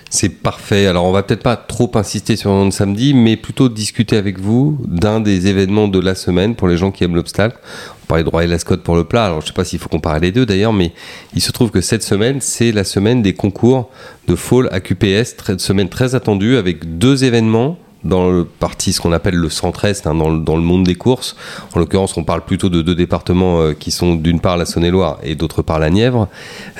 C'est 0.09 0.29
parfait. 0.29 0.87
Alors, 0.87 1.05
on 1.05 1.11
va 1.11 1.21
peut-être 1.21 1.43
pas 1.43 1.55
trop 1.55 1.91
insister 1.93 2.35
sur 2.35 2.51
le 2.51 2.71
samedi, 2.71 3.13
mais 3.13 3.37
plutôt 3.37 3.69
discuter 3.69 4.17
avec 4.17 4.39
vous 4.39 4.79
d'un 4.87 5.19
des 5.19 5.47
événements 5.47 5.87
de 5.87 5.99
la 5.99 6.15
semaine 6.15 6.55
pour 6.55 6.67
les 6.67 6.77
gens 6.77 6.91
qui 6.91 7.03
aiment 7.03 7.15
l'obstacle. 7.15 7.57
On 8.03 8.05
parlait 8.07 8.23
de 8.23 8.29
Roy 8.29 8.47
Lascott 8.47 8.81
pour 8.81 8.95
le 8.95 9.03
plat. 9.03 9.25
Alors, 9.25 9.41
je 9.41 9.47
sais 9.47 9.53
pas 9.53 9.65
s'il 9.65 9.77
faut 9.77 9.89
comparer 9.89 10.19
les 10.19 10.31
deux 10.31 10.47
d'ailleurs, 10.47 10.73
mais 10.73 10.93
il 11.35 11.41
se 11.41 11.51
trouve 11.51 11.69
que 11.69 11.81
cette 11.81 12.01
semaine, 12.01 12.41
c'est 12.41 12.71
la 12.71 12.83
semaine 12.83 13.21
des 13.21 13.33
concours 13.33 13.91
de 14.27 14.35
fall 14.35 14.67
à 14.71 14.79
QPS, 14.79 15.35
très, 15.37 15.59
semaine 15.59 15.89
très 15.89 16.15
attendue 16.15 16.57
avec 16.57 16.97
deux 16.97 17.23
événements 17.23 17.77
dans 18.03 18.31
le 18.31 18.45
parti, 18.45 18.93
ce 18.93 19.01
qu'on 19.01 19.11
appelle 19.11 19.35
le 19.35 19.49
centre-est, 19.49 20.07
hein, 20.07 20.15
dans, 20.15 20.29
le, 20.29 20.39
dans 20.39 20.55
le 20.55 20.63
monde 20.63 20.85
des 20.85 20.95
courses. 20.95 21.35
En 21.75 21.79
l'occurrence, 21.79 22.17
on 22.17 22.23
parle 22.23 22.45
plutôt 22.45 22.69
de 22.69 22.81
deux 22.81 22.95
départements 22.95 23.61
euh, 23.61 23.73
qui 23.73 23.91
sont 23.91 24.15
d'une 24.15 24.39
part 24.39 24.57
la 24.57 24.65
Saône-et-Loire 24.65 25.19
et 25.21 25.35
d'autre 25.35 25.61
part 25.61 25.79
la 25.79 25.89
Nièvre. 25.89 26.29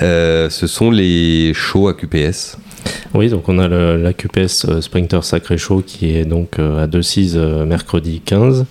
Euh, 0.02 0.50
ce 0.50 0.66
sont 0.66 0.90
les 0.90 1.52
shows 1.54 1.88
à 1.88 1.94
QPS. 1.94 2.56
Oui, 3.14 3.28
donc 3.28 3.48
on 3.48 3.58
a 3.58 3.66
le, 3.66 3.96
la 3.96 4.12
QPS 4.12 4.66
euh, 4.66 4.80
Sprinter 4.80 5.24
Sacré 5.24 5.58
Chaud 5.58 5.82
qui 5.84 6.16
est 6.16 6.24
donc 6.24 6.58
euh, 6.58 6.84
à 6.84 6.86
2-6 6.86 7.32
euh, 7.34 7.64
mercredi 7.66 8.20
15 8.24 8.66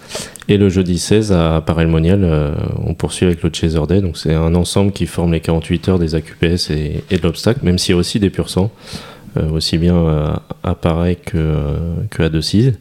et 0.48 0.58
le 0.58 0.69
jeudi 0.69 0.98
16 0.98 1.34
à 1.34 1.62
Paray-le-Monial. 1.65 2.56
on 2.84 2.93
poursuit 2.95 3.26
avec 3.26 3.43
le 3.43 3.52
Chaser 3.54 3.86
Day. 3.88 4.02
Donc 4.02 4.17
c'est 4.17 4.34
un 4.34 4.56
ensemble 4.56 4.91
qui 4.91 5.06
forme 5.06 5.34
les 5.34 5.41
48 5.41 5.89
heures 5.89 6.00
des 6.00 6.15
AQPS 6.15 6.72
et, 6.72 7.04
de 7.12 7.22
l'obstacle, 7.22 7.60
même 7.63 7.78
s'il 7.78 7.93
y 7.93 7.95
a 7.95 8.00
aussi 8.00 8.19
des 8.19 8.32
pur 8.32 8.50
sang, 8.50 8.72
aussi 9.52 9.78
bien 9.78 9.95
euh, 9.95 10.34
à 10.63 10.76
Paray 10.76 11.17
que, 11.17 11.76
que 12.10 12.24
à 12.24 12.30
2-6. 12.30 12.74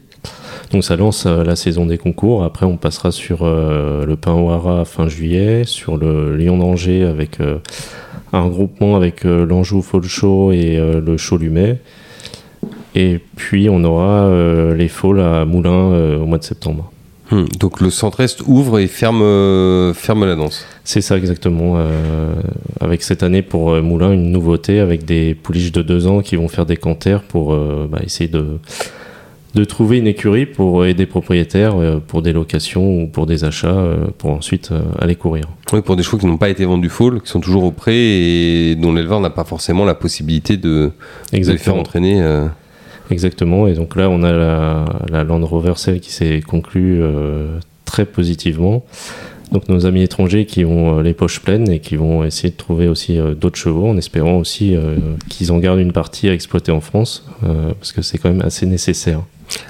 Donc 0.71 0.83
ça 0.83 0.95
lance 0.95 1.25
euh, 1.25 1.43
la 1.43 1.55
saison 1.55 1.85
des 1.85 1.97
concours. 1.97 2.43
Après, 2.43 2.65
on 2.65 2.77
passera 2.77 3.11
sur 3.11 3.39
euh, 3.41 4.05
le 4.05 4.15
Pain 4.15 4.35
fin 4.85 5.07
juillet, 5.07 5.63
sur 5.65 5.97
le 5.97 6.35
Lyon 6.35 6.57
d'Angers 6.57 7.03
avec 7.03 7.39
euh, 7.39 7.57
un 8.33 8.41
regroupement 8.41 8.95
avec 8.95 9.23
l'Anjou 9.23 9.81
Fall 9.81 10.03
Show 10.03 10.51
et 10.51 10.77
le 10.77 11.17
Show 11.17 11.37
Lumet. 11.37 11.79
Et 12.93 13.19
puis 13.35 13.69
on 13.69 13.83
aura 13.83 14.29
les 14.75 14.87
Falls 14.87 15.19
à 15.19 15.45
Moulins 15.45 16.17
au 16.21 16.25
mois 16.27 16.37
de 16.37 16.43
septembre. 16.43 16.91
Hmm, 17.31 17.45
Donc 17.59 17.79
le 17.79 17.91
centre-est 17.91 18.41
ouvre 18.47 18.79
et 18.79 18.87
ferme, 18.87 19.21
euh, 19.21 19.93
ferme 19.93 20.25
la 20.25 20.35
danse. 20.35 20.65
C'est 20.83 21.01
ça 21.01 21.15
exactement. 21.15 21.75
euh, 21.77 22.33
avec 22.79 23.03
cette 23.03 23.21
année 23.21 23.43
pour 23.43 23.71
euh, 23.71 23.81
Moulins, 23.81 24.11
une 24.11 24.31
nouveauté 24.31 24.79
avec 24.79 25.05
des 25.05 25.35
pouliches 25.35 25.71
de 25.71 25.83
deux 25.83 26.07
ans 26.07 26.21
qui 26.21 26.35
vont 26.35 26.47
faire 26.47 26.65
des 26.65 26.77
canters 26.77 27.21
pour 27.21 27.55
bah, 27.55 27.99
essayer 28.03 28.29
de, 28.29 28.57
de 29.55 29.63
trouver 29.63 29.97
une 29.97 30.07
écurie 30.07 30.45
pour 30.45 30.85
aider 30.85 31.05
propriétaires 31.07 31.75
euh, 31.77 31.99
pour 31.99 32.21
des 32.21 32.33
locations 32.33 33.01
ou 33.01 33.07
pour 33.07 33.25
des 33.25 33.43
achats 33.43 33.67
euh, 33.67 34.07
pour 34.17 34.29
ensuite 34.31 34.71
euh, 34.71 34.81
aller 34.99 35.15
courir. 35.15 35.45
Oui, 35.73 35.81
pour 35.81 35.95
des 35.95 36.03
chevaux 36.03 36.17
qui 36.17 36.27
n'ont 36.27 36.37
pas 36.37 36.49
été 36.49 36.65
vendus 36.65 36.89
fall, 36.89 37.19
qui 37.21 37.29
sont 37.29 37.39
toujours 37.39 37.63
au 37.63 37.71
pré 37.71 37.95
et 38.71 38.75
dont 38.75 38.93
l'éleveur 38.93 39.21
n'a 39.21 39.31
pas 39.31 39.43
forcément 39.43 39.85
la 39.85 39.95
possibilité 39.95 40.57
de, 40.57 40.91
de 41.33 41.37
les 41.51 41.57
faire 41.57 41.75
entraîner. 41.75 42.21
euh. 42.21 42.47
Exactement. 43.11 43.67
Et 43.67 43.73
donc 43.73 43.95
là, 43.95 44.07
on 44.09 44.21
a 44.21 44.31
la, 44.31 44.85
la 45.09 45.23
Land 45.23 45.43
Rover 45.43 45.73
Cell 45.77 45.99
qui 45.99 46.11
s'est 46.13 46.41
conclue 46.47 46.99
euh, 47.01 47.57
très 47.85 48.05
positivement. 48.05 48.85
Donc 49.51 49.67
nos 49.67 49.85
amis 49.85 50.03
étrangers 50.03 50.45
qui 50.45 50.63
ont 50.63 50.99
euh, 50.99 51.01
les 51.01 51.13
poches 51.13 51.39
pleines 51.39 51.69
et 51.69 51.79
qui 51.79 51.95
vont 51.95 52.23
essayer 52.23 52.51
de 52.51 52.55
trouver 52.55 52.87
aussi 52.87 53.17
euh, 53.17 53.33
d'autres 53.33 53.57
chevaux 53.57 53.87
en 53.87 53.97
espérant 53.97 54.37
aussi 54.37 54.75
euh, 54.75 54.97
qu'ils 55.27 55.51
en 55.51 55.57
gardent 55.57 55.79
une 55.79 55.91
partie 55.91 56.29
à 56.29 56.33
exploiter 56.33 56.71
en 56.71 56.81
France 56.81 57.25
parce 57.41 57.91
que 57.91 58.01
c'est 58.01 58.17
quand 58.17 58.29
même 58.29 58.41
assez 58.41 58.65
nécessaire. 58.65 59.21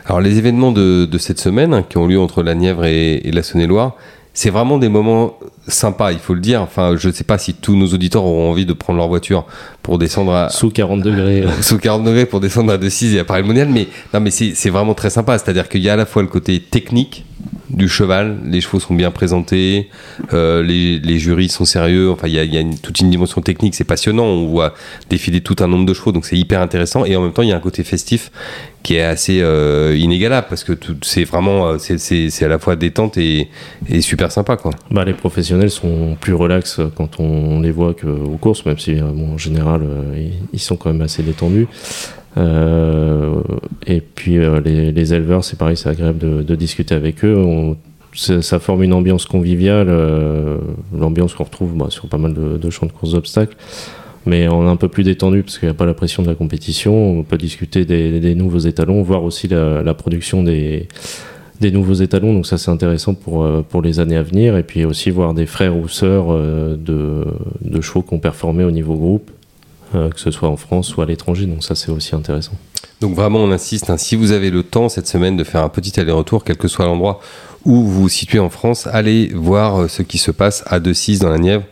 Alors 0.06 0.20
les 0.20 0.38
événements 0.38 0.72
de, 0.72 1.06
de 1.06 1.18
cette 1.18 1.40
semaine 1.40 1.74
hein, 1.74 1.86
qui 1.88 1.98
ont 1.98 2.08
lieu 2.08 2.20
entre 2.20 2.44
la 2.44 2.56
Nièvre 2.56 2.86
et, 2.86 3.16
et 3.16 3.32
la 3.32 3.44
Saône-et-Loire, 3.44 3.96
c'est 4.34 4.50
vraiment 4.50 4.78
des 4.78 4.90
moments 4.90 5.38
sympas, 5.70 6.12
il 6.12 6.20
faut 6.20 6.34
le 6.34 6.42
dire. 6.42 6.62
Enfin, 6.62 6.96
je 6.98 7.08
ne 7.08 7.14
sais 7.14 7.24
pas 7.24 7.38
si 7.38 7.54
tous 7.54 7.76
nos 7.76 7.88
auditeurs 7.88 8.24
auront 8.24 8.50
envie 8.50 8.66
de 8.66 8.74
prendre 8.74 8.98
leur 8.98 9.08
voiture 9.08 9.46
pour 9.84 9.98
descendre 9.98 10.34
à. 10.34 10.50
Sous 10.50 10.70
40 10.70 11.02
degrés. 11.02 11.46
Sous 11.62 11.78
40 11.78 12.04
degrés 12.04 12.26
pour 12.26 12.40
descendre 12.40 12.72
à 12.72 12.78
2.6 12.78 13.16
et 13.16 13.20
à 13.20 13.24
Paris 13.24 13.44
Mondial. 13.44 13.70
Mais, 13.70 13.88
non, 14.14 14.20
mais 14.20 14.32
c'est 14.32 14.70
vraiment 14.70 14.94
très 14.94 15.10
sympa. 15.10 15.38
C'est-à-dire 15.38 15.70
qu'il 15.70 15.82
y 15.82 15.90
a 15.90 15.94
à 15.94 15.98
la 15.98 16.06
fois 16.06 16.22
le 16.22 16.28
côté 16.28 16.60
technique 16.60 17.26
du 17.70 17.88
cheval, 17.88 18.38
les 18.46 18.62
chevaux 18.62 18.80
sont 18.80 18.96
bien 18.96 19.12
présentés, 19.12 19.90
euh, 20.34 20.64
les, 20.64 21.00
les, 21.00 21.20
jurys 21.20 21.50
sont 21.50 21.66
sérieux, 21.66 22.10
enfin 22.10 22.28
il 22.28 22.34
y 22.34 22.40
a, 22.40 22.44
y 22.44 22.58
a 22.58 22.60
une, 22.60 22.78
toute 22.78 23.00
une 23.00 23.10
dimension 23.10 23.42
technique, 23.42 23.76
c'est 23.76 23.84
passionnant, 23.84 24.26
on 24.26 24.48
voit 24.48 24.74
défiler 25.10 25.42
tout 25.42 25.56
un 25.60 25.68
nombre 25.68 25.86
de 25.86 25.94
chevaux, 25.94 26.12
donc 26.12 26.26
c'est 26.26 26.38
hyper 26.38 26.62
intéressant, 26.62 27.06
et 27.06 27.16
en 27.16 27.22
même 27.22 27.32
temps 27.32 27.44
il 27.44 27.50
y 27.50 27.54
a 27.54 27.56
un 27.56 27.62
côté 27.62 27.84
festif 27.84 28.32
qui 28.82 28.96
est 28.96 29.02
assez 29.02 29.42
euh, 29.42 29.96
inégalable, 29.98 30.48
parce 30.50 30.64
que 30.64 30.74
c'est 31.02 31.26
vraiment, 31.26 31.68
euh, 31.68 31.78
c'est 31.78 32.44
à 32.44 32.48
la 32.48 32.60
fois 32.60 32.76
détente 32.76 33.18
et, 33.18 33.50
et 33.88 34.02
super 34.02 34.32
sympa. 34.32 34.58
Quoi. 34.58 34.72
Bah, 34.90 35.04
les 35.04 35.14
professionnels 35.14 35.59
sont 35.68 36.16
plus 36.20 36.34
relax 36.34 36.80
quand 36.96 37.20
on 37.20 37.60
les 37.60 37.72
voit 37.72 37.94
qu'aux 37.94 38.38
courses, 38.40 38.66
même 38.66 38.80
si 38.80 38.96
bon, 38.96 39.34
en 39.34 39.38
général 39.38 39.82
ils 40.54 40.60
sont 40.60 40.78
quand 40.78 40.92
même 40.92 41.02
assez 41.02 41.24
détendus. 41.24 41.68
Euh, 42.38 43.42
et 43.88 44.02
puis 44.02 44.38
euh, 44.38 44.60
les, 44.62 45.14
éleveurs, 45.14 45.44
c'est 45.44 45.58
pareil, 45.58 45.78
c'est 45.78 45.90
agréable 45.90 46.20
de, 46.46 46.56
discuter 46.56 46.96
avec 46.96 47.24
eux. 47.26 47.76
Ça 48.14 48.60
forme 48.60 48.84
une 48.84 48.94
ambiance 48.94 49.26
conviviale, 49.26 49.88
euh, 49.90 50.58
l'ambiance 50.98 51.34
qu'on 51.34 51.44
retrouve 51.44 51.76
bah, 51.76 51.88
sur 51.90 52.08
pas 52.08 52.18
mal 52.18 52.34
de, 52.34 52.70
champs 52.70 52.86
de 52.86 52.92
courses 52.92 53.14
d'obstacles 53.14 53.56
mais 54.26 54.48
on 54.50 54.68
est 54.68 54.70
un 54.70 54.76
peu 54.76 54.90
plus 54.90 55.04
détendu 55.04 55.44
parce 55.44 55.58
qu'il 55.58 55.68
n'y 55.70 55.72
a 55.72 55.76
pas 55.76 55.86
la 55.86 55.94
pression 55.94 56.22
de 56.22 56.28
la 56.28 56.36
compétition. 56.36 57.20
On 57.20 57.24
peut 57.24 57.38
discuter 57.38 57.86
des, 57.86 58.36
nouveaux 58.36 58.60
étalons, 58.60 59.02
voir 59.02 59.24
aussi 59.24 59.48
la 59.48 59.94
production 59.96 60.44
des, 60.44 60.88
des, 61.60 61.72
nouveaux 61.72 61.94
étalons. 61.94 62.34
Donc 62.34 62.46
ça 62.48 62.58
c'est 62.58 62.72
intéressant 62.72 63.14
pour, 63.14 63.48
pour 63.66 63.82
les 63.82 64.00
années 64.00 64.18
à 64.18 64.24
venir. 64.24 64.58
Et 64.58 64.64
puis 64.64 64.86
aussi 64.86 65.10
voir 65.10 65.34
des 65.34 65.46
frères 65.46 65.76
ou 65.76 65.88
sœurs 65.88 66.34
de, 66.34 67.26
de 67.62 67.82
chevaux 67.82 68.02
qui 68.02 68.14
ont 68.14 68.20
performé 68.20 68.64
au 68.64 68.72
niveau 68.72 68.96
groupe. 68.96 69.32
Euh, 69.96 70.10
que 70.10 70.20
ce 70.20 70.30
soit 70.30 70.48
en 70.48 70.56
France 70.56 70.96
ou 70.96 71.02
à 71.02 71.06
l'étranger. 71.06 71.48
Donc 71.48 71.64
ça, 71.64 71.74
c'est 71.74 71.90
aussi 71.90 72.14
intéressant. 72.14 72.52
Donc 73.02 73.16
vraiment, 73.16 73.40
on 73.40 73.52
insiste, 73.52 73.90
hein, 73.90 73.98
si 73.98 74.16
vous 74.16 74.34
avez 74.34 74.52
le 74.52 74.62
temps 74.62 74.88
cette 74.88 75.08
semaine 75.08 75.36
de 75.36 75.44
faire 75.44 75.64
un 75.64 75.70
petit 75.70 76.00
aller-retour, 76.00 76.44
quel 76.44 76.58
que 76.58 76.68
soit 76.68 76.86
l'endroit 76.86 77.20
où 77.66 77.84
vous 77.84 78.02
vous 78.04 78.10
situez 78.10 78.40
en 78.40 78.50
France, 78.50 78.88
allez 78.92 79.32
voir 79.34 79.82
euh, 79.82 79.88
ce 79.88 80.02
qui 80.02 80.18
se 80.18 80.32
passe 80.32 80.64
à 80.68 80.80
De-Cise 80.80 81.20
dans 81.20 81.30
la 81.30 81.38
Nièvre 81.38 81.64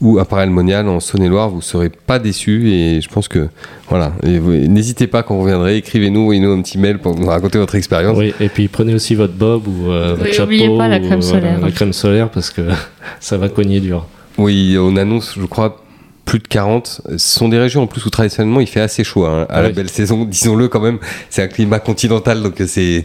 ou 0.00 0.18
à 0.18 0.24
Paray-le-Monial 0.24 0.88
en 0.88 1.00
Saône-et-Loire. 1.00 1.50
Vous 1.50 1.58
ne 1.58 1.62
serez 1.62 1.88
pas 1.90 2.18
déçus 2.18 2.70
et 2.72 3.00
je 3.00 3.08
pense 3.08 3.28
que 3.28 3.48
voilà. 3.88 4.12
N'hésitez 4.22 5.06
pas 5.06 5.22
quand 5.22 5.34
vous 5.36 5.42
reviendrez, 5.42 5.76
écrivez-nous, 5.76 6.20
envoyez-nous 6.20 6.50
un 6.50 6.62
petit 6.62 6.78
mail 6.78 6.98
pour 6.98 7.14
nous 7.18 7.26
raconter 7.26 7.58
votre 7.58 7.74
expérience. 7.74 8.16
Oui, 8.18 8.34
et 8.40 8.48
puis 8.48 8.68
prenez 8.68 8.94
aussi 8.94 9.14
votre 9.14 9.34
bob 9.34 9.68
ou 9.68 9.90
euh, 9.90 10.14
votre 10.14 10.46
oui, 10.48 10.60
chapeau. 10.60 10.78
pas 10.78 10.88
la 10.88 10.98
crème 10.98 11.18
ou, 11.18 11.22
solaire. 11.22 11.60
la 11.60 11.70
crème 11.70 11.92
solaire 11.92 12.30
parce 12.30 12.50
que 12.50 12.62
ça 13.20 13.36
va 13.36 13.48
cogner 13.48 13.80
dur. 13.80 14.06
Oui, 14.36 14.76
on 14.78 14.96
annonce, 14.96 15.34
je 15.38 15.46
crois, 15.46 15.83
plus 16.24 16.38
de 16.38 16.48
40. 16.48 17.02
Ce 17.16 17.38
sont 17.38 17.48
des 17.48 17.58
régions 17.58 17.82
en 17.82 17.86
plus 17.86 18.04
où 18.06 18.10
traditionnellement 18.10 18.60
il 18.60 18.66
fait 18.66 18.80
assez 18.80 19.04
chaud 19.04 19.24
hein, 19.26 19.46
à 19.50 19.58
Ouais. 19.58 19.68
la 19.68 19.72
belle 19.72 19.90
saison, 19.90 20.24
disons-le 20.24 20.68
quand 20.68 20.80
même. 20.80 20.98
C'est 21.30 21.42
un 21.42 21.48
climat 21.48 21.78
continental 21.78 22.42
donc 22.42 22.54
c'est, 22.66 23.04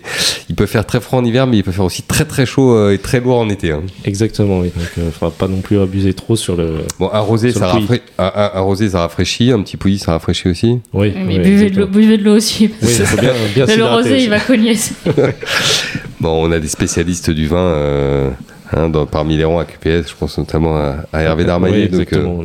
il 0.49 0.55
peut 0.55 0.65
faire 0.65 0.85
très 0.85 0.99
froid 1.01 1.19
en 1.19 1.25
hiver, 1.25 1.45
mais 1.47 1.57
il 1.57 1.63
peut 1.63 1.71
faire 1.71 1.85
aussi 1.85 2.01
très 2.03 2.25
très 2.25 2.45
chaud 2.45 2.73
euh, 2.75 2.93
et 2.93 2.97
très 2.97 3.19
lourd 3.19 3.37
en 3.39 3.49
été. 3.49 3.71
hein. 3.71 3.81
Exactement, 4.05 4.59
oui. 4.59 4.71
Donc 4.75 4.87
il 4.97 5.03
ne 5.05 5.11
faudra 5.11 5.31
pas 5.31 5.47
non 5.47 5.61
plus 5.61 5.79
abuser 5.79 6.13
trop 6.13 6.35
sur 6.35 6.55
le. 6.55 6.79
Bon, 6.99 7.09
un 7.11 7.19
rosé, 7.19 7.51
Sur 7.51 7.59
ça 7.61 7.67
rafraîchit, 7.67 8.01
un, 8.17 8.59
rosé, 8.61 8.89
ça 8.89 8.99
rafraîchit, 9.01 9.51
un 9.51 9.61
petit 9.61 9.77
pouilly, 9.77 9.99
ça 9.99 10.13
rafraîchit 10.13 10.49
aussi. 10.49 10.79
Oui, 10.93 11.13
Mais 11.15 11.37
oui, 11.37 11.39
buvez, 11.39 11.69
de 11.69 11.79
l'eau, 11.81 11.87
buvez 11.87 12.17
de 12.17 12.23
l'eau 12.23 12.35
aussi. 12.35 12.67
parce 12.69 12.91
Oui, 12.91 12.97
que 12.97 13.01
il 13.03 13.05
faut 13.07 13.17
bien, 13.21 13.33
bien 13.65 13.75
le 13.75 13.85
rosé, 13.85 14.13
aussi. 14.15 14.23
il 14.23 14.29
va 14.29 14.39
cogner. 14.39 14.75
Bon, 16.19 16.45
on 16.47 16.51
a 16.51 16.59
des 16.59 16.67
spécialistes 16.67 17.29
du 17.29 17.47
vin 17.47 17.57
euh, 17.57 18.29
hein, 18.73 18.89
dans- 18.89 19.05
parmi 19.05 19.37
les 19.37 19.43
rangs 19.45 19.59
à 19.59 19.65
QPS, 19.65 20.09
je 20.09 20.15
pense 20.19 20.37
notamment 20.37 20.77
à, 20.77 20.97
à 21.13 21.21
Hervé 21.21 21.43
Darmaillet. 21.45 21.89
Oui, 21.91 21.97
donc, 21.99 22.13
euh, 22.13 22.43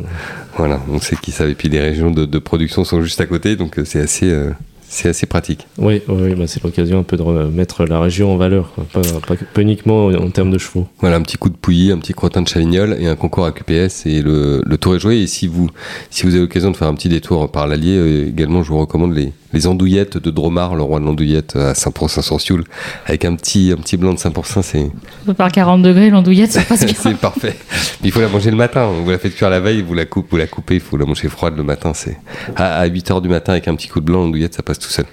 voilà, 0.57 0.79
on 0.91 0.99
sait 0.99 1.15
qui 1.21 1.31
ça. 1.31 1.47
Et 1.47 1.55
puis 1.55 1.69
les 1.69 1.79
régions 1.79 2.11
de, 2.11 2.25
de 2.25 2.39
production 2.39 2.83
sont 2.83 3.01
juste 3.01 3.19
à 3.21 3.25
côté, 3.25 3.55
donc 3.55 3.77
euh, 3.79 3.83
c'est 3.85 3.99
assez, 3.99 4.29
euh, 4.31 4.51
c'est 4.87 5.09
assez 5.09 5.25
pratique. 5.25 5.67
Oui, 5.77 6.01
oui, 6.07 6.35
bah, 6.35 6.45
c'est 6.47 6.63
l'occasion 6.63 6.99
un 6.99 7.03
peu 7.03 7.17
de 7.17 7.21
remettre 7.21 7.85
la 7.85 7.99
région 7.99 8.33
en 8.33 8.37
valeur, 8.37 8.71
quoi. 8.73 8.85
Pas, 8.93 9.01
pas- 9.27 9.35
pas 9.53 9.61
uniquement 9.61 10.05
en 10.07 10.29
termes 10.29 10.51
de 10.51 10.57
chevaux. 10.57 10.87
Voilà, 11.01 11.17
un 11.17 11.21
petit 11.21 11.37
coup 11.37 11.49
de 11.49 11.55
pouilly, 11.57 11.91
un 11.91 11.97
petit 11.97 12.13
crottin 12.13 12.41
de 12.43 12.47
chavignol 12.47 12.95
et 12.99 13.07
un 13.07 13.15
concours 13.15 13.45
à 13.45 13.51
QPS 13.51 14.05
et 14.05 14.21
le, 14.21 14.61
le 14.65 14.77
tour 14.77 14.95
est 14.95 14.99
joué. 14.99 15.17
Et 15.17 15.27
si 15.27 15.47
vous, 15.47 15.69
si 16.09 16.23
vous 16.25 16.31
avez 16.33 16.41
l'occasion 16.41 16.71
de 16.71 16.77
faire 16.77 16.87
un 16.87 16.95
petit 16.95 17.09
détour 17.09 17.51
par 17.51 17.67
l'Allier, 17.67 18.27
également, 18.27 18.63
je 18.63 18.69
vous 18.69 18.79
recommande 18.79 19.13
les, 19.13 19.33
les 19.55 19.67
andouillettes 19.67 20.17
de 20.17 20.29
Dromard, 20.29 20.75
le 20.75 20.83
roi 20.83 20.99
de 20.99 21.05
l'andouillette 21.05 21.55
à 21.55 21.73
Saint-Pour-Saint-sur-Sioule, 21.73 22.65
avec 23.07 23.25
un 23.25 23.35
petit, 23.35 23.71
un 23.71 23.81
petit 23.81 23.95
blanc 23.97 24.13
de 24.13 24.19
Saint-Pour-Saint, 24.19 24.61
c'est, 24.61 24.91
Par 25.37 25.51
40 25.51 25.81
degrés, 25.81 26.09
l'andouillette, 26.09 26.51
ça 26.51 26.61
passe 26.61 26.85
bien. 26.85 26.93
c'est 26.97 27.15
parfait. 27.15 27.55
Mais 28.01 28.09
il 28.09 28.11
faut 28.11 28.21
la 28.21 28.27
manger 28.27 28.51
le 28.51 28.57
matin. 28.57 28.87
Vous 28.87 29.09
la 29.09 29.17
faites 29.17 29.33
cuire 29.33 29.49
la 29.49 29.61
veille, 29.61 29.81
vous 29.81 29.93
la 29.93 30.05
coupez, 30.05 30.27
vous 30.29 30.37
la 30.37 30.47
coupez, 30.47 30.75
il 30.75 30.81
faut 30.81 30.97
la 30.97 31.05
manger 31.05 31.29
froide 31.29 31.55
le 31.55 31.63
matin. 31.63 31.93
C'est 31.93 32.17
à, 32.57 32.79
à 32.79 32.85
8 32.85 33.11
heures 33.11 33.21
du 33.21 33.29
matin 33.29 33.53
avec 33.53 33.67
un 33.69 33.75
petit 33.75 33.87
coup 33.87 34.01
de 34.01 34.05
blanc, 34.05 34.23
l'andouillette, 34.23 34.53
ça 34.53 34.61
passe 34.61 34.77
tout 34.79 34.89
seul. 34.89 35.05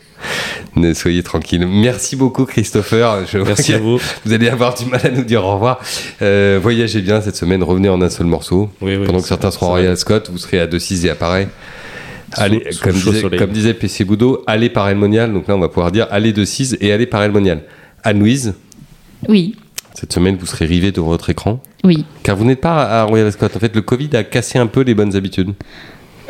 Ne 0.75 0.93
soyez 0.93 1.23
tranquille. 1.23 1.67
Merci 1.67 2.17
beaucoup, 2.17 2.45
Christopher. 2.45 3.27
Je 3.27 3.39
Merci 3.39 3.75
à 3.75 3.79
vous. 3.79 3.99
Vous 4.25 4.33
allez 4.33 4.49
avoir 4.49 4.75
du 4.75 4.87
mal 4.87 5.01
à 5.05 5.11
nous 5.11 5.25
dire 5.25 5.45
au 5.45 5.55
revoir. 5.55 5.81
Euh, 6.21 6.59
voyagez 6.63 7.01
bien 7.01 7.21
cette 7.21 7.37
semaine, 7.37 7.63
revenez 7.63 7.89
en 7.89 8.01
un 8.03 8.11
seul 8.11 8.27
morceau. 8.27 8.71
Oui, 8.81 8.97
oui, 8.97 9.07
Pendant 9.07 9.21
que 9.21 9.29
certains 9.29 9.51
seront 9.51 9.67
à. 9.67 9.71
Royal 9.71 9.97
Scott, 9.97 10.31
vous 10.33 10.39
serez 10.39 10.61
à 10.61 10.67
2-6 10.67 11.07
et 11.07 11.11
à 11.11 11.15
Paris. 11.15 11.47
Allez, 12.37 12.63
sous 12.73 12.83
comme, 12.83 12.93
disait, 12.93 13.21
soleil. 13.21 13.39
comme 13.39 13.51
disait 13.51 13.75
PC 13.75 14.05
Boudot, 14.05 14.43
allez 14.47 14.69
par 14.71 14.89
Elmonial. 14.89 15.33
Donc 15.33 15.49
là, 15.49 15.57
on 15.57 15.61
va 15.61 15.69
pouvoir 15.69 15.93
dire 15.93 16.07
allez 16.11 16.33
2-6 16.33 16.77
et 16.81 16.93
allez 16.93 17.07
par 17.07 17.23
Elmonial. 17.23 17.63
Anne-Louise, 18.05 18.55
Oui, 19.29 19.55
cette 19.95 20.13
semaine, 20.13 20.37
vous 20.39 20.47
serez 20.47 20.65
rivé 20.67 20.91
devant 20.93 21.09
votre 21.09 21.31
écran. 21.31 21.61
oui. 21.85 22.05
Car 22.23 22.37
vous 22.37 22.45
n'êtes 22.45 22.61
pas 22.61 22.85
à 23.01 23.03
Royal 23.05 23.27
Ascot. 23.27 23.47
En 23.47 23.59
fait, 23.59 23.75
le 23.75 23.83
Covid 23.83 24.11
a 24.17 24.25
cassé 24.25 24.59
un 24.59 24.67
peu 24.67 24.81
les 24.83 24.95
bonnes 24.95 25.15
habitudes. 25.17 25.53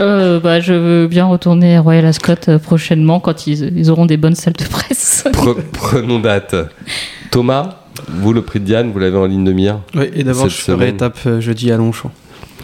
Euh, 0.00 0.40
bah, 0.40 0.58
je 0.60 0.72
veux 0.72 1.06
bien 1.06 1.26
retourner 1.26 1.76
à 1.76 1.80
Royal 1.80 2.04
Ascot 2.06 2.32
euh, 2.48 2.58
prochainement 2.58 3.20
quand 3.20 3.46
ils, 3.46 3.76
ils 3.78 3.90
auront 3.90 4.06
des 4.06 4.16
bonnes 4.16 4.34
salles 4.34 4.54
de 4.54 4.64
presse. 4.64 5.24
Pre- 5.32 5.56
prenons 5.72 6.18
date. 6.18 6.56
Thomas, 7.30 7.76
vous, 8.08 8.32
le 8.32 8.42
prix 8.42 8.58
de 8.58 8.64
Diane, 8.64 8.90
vous 8.90 8.98
l'avez 8.98 9.16
en 9.18 9.26
ligne 9.26 9.44
de 9.44 9.52
mire. 9.52 9.80
Oui, 9.94 10.06
et 10.14 10.24
d'abord, 10.24 10.48
je 10.48 10.56
ferai 10.56 10.88
étape 10.88 11.18
euh, 11.26 11.40
jeudi 11.40 11.70
à 11.70 11.76
Longchamp. 11.76 12.10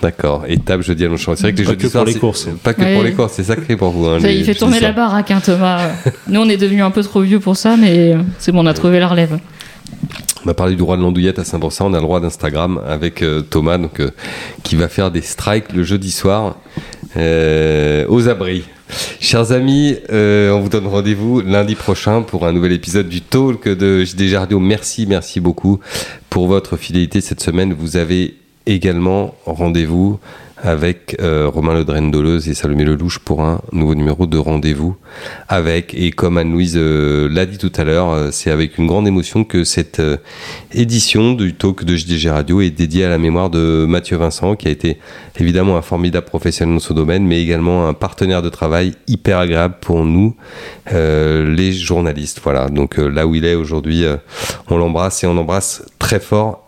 D'accord. 0.02 0.44
Étape 0.46 0.82
jeudi 0.82 1.04
à 1.04 1.08
Longchamp. 1.08 1.34
C'est 1.36 1.42
vrai 1.42 1.52
que 1.52 1.58
les 1.58 1.64
Pas 1.64 1.70
jeudis 1.72 1.86
que 1.86 1.92
pour 1.92 2.04
les 2.04 2.14
courses. 2.14 2.48
Pas 2.62 2.74
que 2.74 2.82
Ouais. 2.82 2.94
pour 2.94 3.02
les 3.02 3.12
courses, 3.12 3.32
c'est 3.34 3.44
sacré 3.44 3.76
pour 3.76 3.90
vous. 3.90 4.06
hein, 4.06 4.18
Ça, 4.20 4.28
les 4.28 4.36
il 4.36 4.44
fait 4.44 4.54
tourner 4.54 4.80
la 4.80 4.92
baraque, 4.92 5.30
hein, 5.30 5.40
Thomas. 5.44 5.90
Nous, 6.28 6.40
on 6.40 6.48
est 6.48 6.56
devenus 6.56 6.82
un 6.82 6.90
peu 6.90 7.02
trop 7.02 7.20
vieux 7.22 7.40
pour 7.40 7.56
ça, 7.56 7.76
mais 7.76 8.12
euh, 8.14 8.18
c'est 8.38 8.52
bon, 8.52 8.62
on 8.62 8.66
a 8.66 8.74
trouvé 8.74 9.00
la 9.00 9.08
relève. 9.08 9.38
On 10.46 10.48
a 10.50 10.54
parlé 10.54 10.76
du 10.76 10.82
roi 10.82 10.96
de 10.96 11.02
l'andouillette 11.02 11.38
à 11.40 11.42
5%. 11.42 11.82
On 11.84 11.94
a 11.94 11.96
le 11.96 12.02
droit 12.02 12.20
d'Instagram 12.20 12.80
avec 12.86 13.22
euh, 13.22 13.42
Thomas, 13.42 13.76
donc, 13.78 13.98
euh, 14.00 14.10
qui 14.62 14.76
va 14.76 14.88
faire 14.88 15.10
des 15.10 15.20
strikes 15.22 15.72
le 15.74 15.82
jeudi 15.82 16.12
soir 16.12 16.56
euh, 17.16 18.04
aux 18.08 18.28
abris. 18.28 18.62
Chers 19.20 19.52
amis, 19.52 19.96
euh, 20.10 20.50
on 20.52 20.60
vous 20.60 20.68
donne 20.70 20.86
rendez-vous 20.86 21.40
lundi 21.40 21.74
prochain 21.74 22.22
pour 22.22 22.46
un 22.46 22.52
nouvel 22.52 22.72
épisode 22.72 23.08
du 23.08 23.20
Talk 23.20 23.68
de 23.68 24.04
JD 24.04 24.28
Jardio. 24.28 24.60
Merci, 24.60 25.06
merci 25.06 25.40
beaucoup 25.40 25.80
pour 26.30 26.46
votre 26.46 26.76
fidélité 26.76 27.20
cette 27.20 27.42
semaine. 27.42 27.74
Vous 27.78 27.96
avez 27.96 28.36
également 28.68 29.34
rendez-vous 29.46 30.18
avec 30.62 31.16
euh, 31.20 31.48
Romain 31.48 31.74
Le 31.74 31.84
Doleuse 31.84 32.48
et 32.48 32.54
Salomé 32.54 32.84
Lelouch 32.84 33.18
pour 33.20 33.42
un 33.42 33.60
nouveau 33.72 33.94
numéro 33.94 34.26
de 34.26 34.38
rendez-vous 34.38 34.96
avec, 35.48 35.94
et 35.94 36.10
comme 36.10 36.38
Anne-Louise 36.38 36.74
euh, 36.76 37.28
l'a 37.30 37.46
dit 37.46 37.58
tout 37.58 37.72
à 37.76 37.84
l'heure, 37.84 38.10
euh, 38.10 38.28
c'est 38.32 38.50
avec 38.50 38.78
une 38.78 38.86
grande 38.86 39.06
émotion 39.06 39.44
que 39.44 39.64
cette 39.64 40.02
édition 40.72 41.32
du 41.32 41.54
talk 41.54 41.84
de 41.84 41.96
JDG 41.96 42.30
Radio 42.30 42.60
est 42.60 42.70
dédiée 42.70 43.04
à 43.04 43.08
la 43.08 43.18
mémoire 43.18 43.50
de 43.50 43.86
Mathieu 43.88 44.16
Vincent, 44.16 44.56
qui 44.56 44.68
a 44.68 44.70
été 44.70 44.98
évidemment 45.38 45.76
un 45.76 45.82
formidable 45.82 46.26
professionnel 46.26 46.74
dans 46.74 46.80
ce 46.80 46.92
domaine, 46.92 47.24
mais 47.24 47.40
également 47.40 47.88
un 47.88 47.94
partenaire 47.94 48.42
de 48.42 48.48
travail 48.48 48.94
hyper 49.06 49.38
agréable 49.38 49.76
pour 49.80 50.04
nous, 50.04 50.34
les 50.92 51.72
journalistes. 51.72 52.40
Voilà, 52.42 52.68
donc 52.68 52.96
là 52.96 53.26
où 53.26 53.34
il 53.34 53.44
est 53.44 53.54
aujourd'hui, 53.54 54.04
on 54.68 54.76
l'embrasse 54.76 55.22
et 55.22 55.26
on 55.26 55.36
embrasse 55.36 55.84
très 55.98 56.20
fort 56.20 56.67